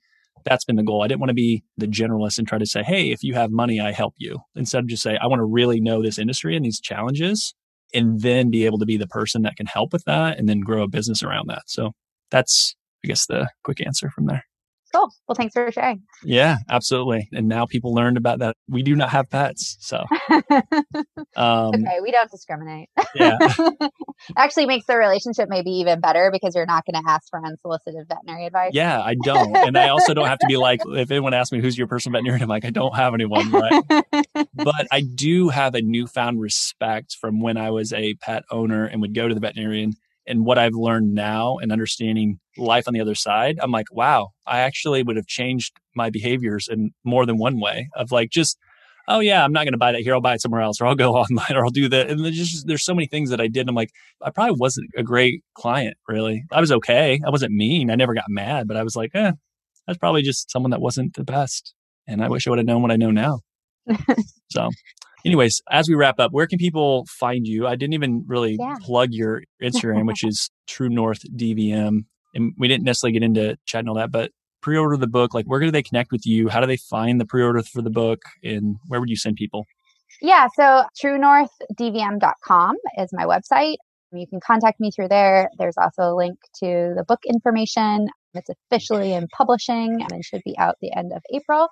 that's 0.47 0.65
been 0.65 0.77
the 0.77 0.83
goal. 0.83 1.03
I 1.03 1.09
didn't 1.09 1.21
want 1.21 1.29
to 1.29 1.35
be 1.35 1.63
the 1.77 1.87
generalist 1.87 2.39
and 2.39 2.49
try 2.49 2.57
to 2.57 2.65
say, 2.65 2.83
hey, 2.83 3.11
if 3.11 3.23
you 3.23 3.35
have 3.35 3.51
money, 3.51 3.81
I 3.81 3.93
help 3.93 4.15
you. 4.17 4.41
Instead 4.57 4.85
of 4.85 4.89
just 4.89 5.03
say, 5.03 5.19
I 5.19 5.27
want 5.27 5.41
to 5.41 5.45
really 5.45 5.79
know 5.79 6.03
this 6.03 6.19
industry 6.19 6.57
and 6.57 6.65
these 6.65 6.81
challenges 6.81 7.55
and 7.93 8.23
then 8.23 8.51
be 8.51 8.65
able 8.65 8.79
to 8.79 8.87
be 8.87 8.97
the 8.97 9.07
person 9.07 9.43
that 9.43 9.57
can 9.57 9.67
help 9.67 9.93
with 9.93 10.05
that 10.05 10.39
and 10.39 10.49
then 10.49 10.61
grow 10.61 10.83
a 10.83 10.89
business 10.89 11.23
around 11.23 11.51
that. 11.51 11.65
So 11.67 11.93
that's, 12.31 12.75
I 13.05 13.09
guess, 13.09 13.27
the 13.27 13.51
quick 13.63 13.85
answer 13.85 14.09
from 14.09 14.25
there. 14.25 14.45
Cool. 14.95 15.09
Well, 15.27 15.35
thanks 15.35 15.55
for 15.55 15.71
sharing. 15.73 16.03
Yeah, 16.23 16.59
absolutely. 16.69 17.29
And 17.33 17.49
now 17.49 17.65
people 17.65 17.95
learned 17.95 18.19
about 18.19 18.41
that. 18.41 18.57
We 18.69 18.83
do 18.83 18.95
not 18.95 19.09
have 19.11 19.31
pets. 19.31 19.79
So, 19.81 20.05
um, 21.37 21.75
okay, 21.75 22.01
we 22.03 22.11
don't 22.11 22.31
discriminate. 22.31 22.91
Yeah. 23.15 23.39
Actually 24.37 24.67
makes 24.67 24.87
the 24.87 24.97
relationship 24.97 25.49
maybe 25.49 25.71
even 25.71 26.01
better 26.01 26.31
because 26.31 26.55
you're 26.55 26.67
not 26.67 26.85
going 26.85 27.03
to 27.03 27.11
ask 27.11 27.29
for 27.31 27.45
unsolicited 27.45 28.07
veterinary 28.07 28.47
advice. 28.47 28.73
Yeah, 28.75 29.01
I 29.01 29.15
don't. 29.23 29.57
And 29.57 29.79
I 29.79 29.89
also 29.89 30.13
don't 30.13 30.29
have 30.29 30.39
to 30.39 30.47
be 30.47 30.57
like, 30.57 30.81
if 30.87 31.11
anyone 31.11 31.33
asks 31.33 31.53
me 31.53 31.61
who's 31.61 31.79
your 31.79 31.87
personal 31.87 32.13
veterinarian, 32.13 32.43
I'm 32.43 32.49
like, 32.49 32.65
I 32.65 32.71
don't 32.71 32.95
have 32.95 33.15
anyone. 33.15 33.51
Right. 33.51 33.83
but 34.55 34.87
I 34.91 35.01
do 35.01 35.49
have 35.49 35.75
a 35.75 35.81
newfound 35.81 36.41
respect 36.41 37.17
from 37.19 37.41
when 37.41 37.57
I 37.57 37.71
was 37.71 37.93
a 37.93 38.15
pet 38.15 38.45
owner 38.51 38.85
and 38.85 39.01
would 39.01 39.15
go 39.15 39.27
to 39.27 39.35
the 39.35 39.41
veterinarian 39.41 39.95
and 40.27 40.45
what 40.45 40.59
I've 40.59 40.75
learned 40.75 41.15
now 41.15 41.59
and 41.59 41.73
understanding 41.73 42.39
life 42.57 42.87
on 42.87 42.95
the 42.95 43.01
other 43.01 43.15
side, 43.15 43.59
I'm 43.61 43.73
like, 43.73 43.93
wow, 43.93 44.29
I 44.47 44.61
actually 44.61 45.03
would 45.03 45.17
have 45.17 45.27
changed 45.27 45.75
my 45.95 46.11
behaviors 46.11 46.69
in 46.69 46.91
more 47.05 47.27
than 47.27 47.39
one 47.39 47.61
way 47.61 47.89
of 47.97 48.13
like 48.13 48.31
just, 48.31 48.57
oh 49.09 49.21
yeah, 49.21 49.45
I'm 49.45 49.53
not 49.53 49.65
going 49.65 49.73
to 49.73 49.79
buy 49.79 49.93
that 49.93 50.03
here. 50.03 50.15
I'll 50.15 50.21
buy 50.21 50.35
it 50.35 50.41
somewhere 50.41 50.61
else 50.61 50.81
or 50.81 50.87
I'll 50.87 50.95
go 50.95 51.13
online 51.17 51.57
or 51.57 51.65
I'll 51.65 51.71
do 51.71 51.89
that. 51.89 52.09
And 52.09 52.25
there's 52.25 52.37
just, 52.37 52.67
there's 52.67 52.85
so 52.85 52.95
many 52.95 53.07
things 53.07 53.31
that 53.31 53.41
I 53.41 53.49
did. 53.49 53.69
I'm 53.69 53.75
like, 53.75 53.91
I 54.23 54.31
probably 54.31 54.57
wasn't 54.59 54.91
a 54.97 55.03
great 55.03 55.43
client 55.55 55.97
really. 56.09 56.45
I 56.53 56.61
was 56.61 56.73
okay. 56.73 57.21
I 57.27 57.31
wasn't 57.31 57.53
mean. 57.53 57.91
I 57.91 57.97
never 57.97 58.15
got 58.15 58.27
mad, 58.29 58.69
but 58.69 58.77
I 58.77 58.83
was 58.83 58.97
like, 58.97 59.11
eh, 59.15 59.33
that's 59.87 59.99
probably 59.99 60.23
just 60.23 60.51
someone 60.51 60.71
that 60.71 60.81
wasn't 60.81 61.15
the 61.15 61.25
best. 61.25 61.75
And 62.07 62.23
I 62.23 62.29
wish 62.29 62.47
I 62.47 62.51
would 62.51 62.59
have 62.59 62.67
known 62.67 62.83
what 62.83 62.91
I 62.91 62.97
know 62.97 63.11
now. 63.11 63.41
so 64.51 64.71
anyways, 65.25 65.61
as 65.71 65.89
we 65.89 65.95
wrap 65.95 66.19
up, 66.19 66.33
where 66.33 66.47
can 66.47 66.59
people 66.59 67.07
find 67.09 67.47
you? 67.47 67.67
I 67.67 67.77
didn't 67.77 67.95
even 67.95 68.25
really 68.27 68.57
yeah. 68.59 68.77
plug 68.81 69.11
your 69.13 69.43
Instagram, 69.63 70.07
which 70.07 70.25
is 70.25 70.51
True 70.67 70.89
North 70.89 71.21
DVM. 71.37 72.05
And 72.35 72.53
we 72.59 72.69
didn't 72.69 72.85
necessarily 72.85 73.13
get 73.13 73.23
into 73.23 73.57
chatting 73.67 73.89
all 73.89 73.95
that, 73.97 74.11
but 74.11 74.31
pre-order 74.63 74.97
the 74.97 75.07
book. 75.07 75.35
Like, 75.35 75.47
where 75.47 75.61
do 75.61 75.71
they 75.71 75.83
connect 75.83 76.13
with 76.13 76.25
you? 76.25 76.49
How 76.49 76.61
do 76.61 76.67
they 76.67 76.79
find 76.79 77.21
the 77.21 77.27
pre-order 77.27 77.63
for 77.63 77.83
the 77.83 77.91
book? 77.91 78.23
And 78.43 78.77
where 78.87 79.01
would 79.01 79.11
you 79.11 79.17
send 79.17 79.37
people? 79.37 79.67
Yeah, 80.21 80.47
so 80.55 80.85
true 80.99 81.19
north 81.19 81.51
truenorthdvm.com 81.81 82.77
is 82.99 83.11
my 83.13 83.25
website. 83.25 83.77
You 84.13 84.27
can 84.27 84.41
contact 84.41 84.79
me 84.79 84.91
through 84.91 85.09
there. 85.09 85.49
There's 85.59 85.77
also 85.77 86.03
a 86.03 86.15
link 86.15 86.39
to 86.61 86.93
the 86.97 87.05
book 87.07 87.21
information. 87.27 88.09
It's 88.35 88.51
officially 88.51 89.15
in 89.15 89.27
publishing 89.37 90.05
and 90.11 90.25
should 90.25 90.43
be 90.45 90.57
out 90.59 90.77
the 90.81 90.95
end 90.95 91.13
of 91.13 91.23
April. 91.35 91.69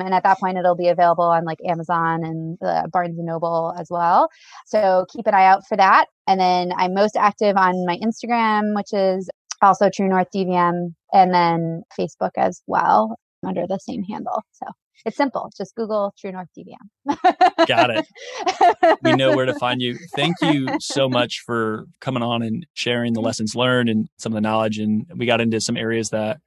And 0.00 0.14
at 0.14 0.22
that 0.24 0.38
point, 0.38 0.58
it'll 0.58 0.76
be 0.76 0.88
available 0.88 1.24
on 1.24 1.44
like 1.44 1.58
Amazon 1.66 2.24
and 2.24 2.58
the 2.60 2.88
Barnes 2.92 3.18
and 3.18 3.26
Noble 3.26 3.74
as 3.78 3.88
well. 3.90 4.28
So 4.66 5.06
keep 5.12 5.26
an 5.26 5.34
eye 5.34 5.46
out 5.46 5.66
for 5.68 5.76
that. 5.76 6.06
And 6.26 6.40
then 6.40 6.72
I'm 6.76 6.94
most 6.94 7.16
active 7.16 7.56
on 7.56 7.84
my 7.86 7.98
Instagram, 7.98 8.74
which 8.74 8.92
is 8.92 9.28
also 9.62 9.88
True 9.90 10.08
North 10.08 10.28
DVM, 10.34 10.94
and 11.12 11.32
then 11.34 11.82
Facebook 11.98 12.32
as 12.36 12.62
well. 12.66 13.16
under 13.46 13.66
the 13.66 13.78
same 13.78 14.02
handle. 14.02 14.42
So 14.52 14.66
it's 15.04 15.16
simple. 15.16 15.50
Just 15.56 15.74
Google 15.74 16.12
True 16.18 16.32
North 16.32 16.48
DVM. 16.56 17.66
Got 17.66 17.90
it. 17.90 18.98
We 19.02 19.12
know 19.12 19.36
where 19.36 19.46
to 19.46 19.54
find 19.58 19.80
you. 19.80 19.96
Thank 20.14 20.36
you 20.42 20.80
so 20.80 21.08
much 21.08 21.42
for 21.46 21.86
coming 22.00 22.22
on 22.22 22.42
and 22.42 22.66
sharing 22.74 23.12
the 23.12 23.20
lessons 23.20 23.54
learned 23.54 23.88
and 23.88 24.08
some 24.18 24.32
of 24.32 24.34
the 24.34 24.40
knowledge. 24.40 24.78
And 24.78 25.06
we 25.16 25.26
got 25.26 25.40
into 25.40 25.60
some 25.60 25.76
areas 25.76 26.10
that 26.10 26.40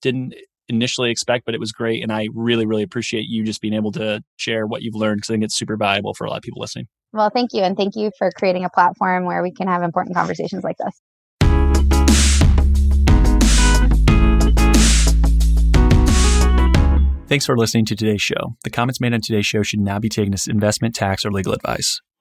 didn't 0.00 0.34
initially 0.68 1.10
expect, 1.10 1.44
but 1.44 1.54
it 1.54 1.60
was 1.60 1.72
great. 1.72 2.02
And 2.02 2.12
I 2.12 2.28
really, 2.34 2.66
really 2.66 2.82
appreciate 2.82 3.26
you 3.28 3.44
just 3.44 3.60
being 3.60 3.74
able 3.74 3.92
to 3.92 4.22
share 4.36 4.66
what 4.66 4.82
you've 4.82 4.94
learned 4.94 5.18
because 5.18 5.30
I 5.30 5.34
think 5.34 5.44
it's 5.44 5.58
super 5.58 5.76
valuable 5.76 6.14
for 6.14 6.24
a 6.24 6.30
lot 6.30 6.36
of 6.36 6.42
people 6.42 6.60
listening. 6.60 6.86
Well, 7.12 7.30
thank 7.30 7.52
you. 7.52 7.62
And 7.62 7.76
thank 7.76 7.94
you 7.94 8.10
for 8.18 8.30
creating 8.32 8.64
a 8.64 8.70
platform 8.70 9.24
where 9.24 9.42
we 9.42 9.52
can 9.52 9.68
have 9.68 9.82
important 9.82 10.16
conversations 10.16 10.64
like 10.64 10.76
this. 10.78 11.00
Thanks 17.26 17.46
for 17.46 17.56
listening 17.56 17.86
to 17.86 17.96
today's 17.96 18.20
show. 18.20 18.56
The 18.64 18.70
comments 18.70 19.00
made 19.00 19.14
on 19.14 19.20
today's 19.20 19.46
show 19.46 19.62
should 19.62 19.80
not 19.80 20.02
be 20.02 20.08
taken 20.08 20.34
as 20.34 20.46
investment, 20.46 20.94
tax, 20.94 21.24
or 21.24 21.32
legal 21.32 21.52
advice. 21.52 22.00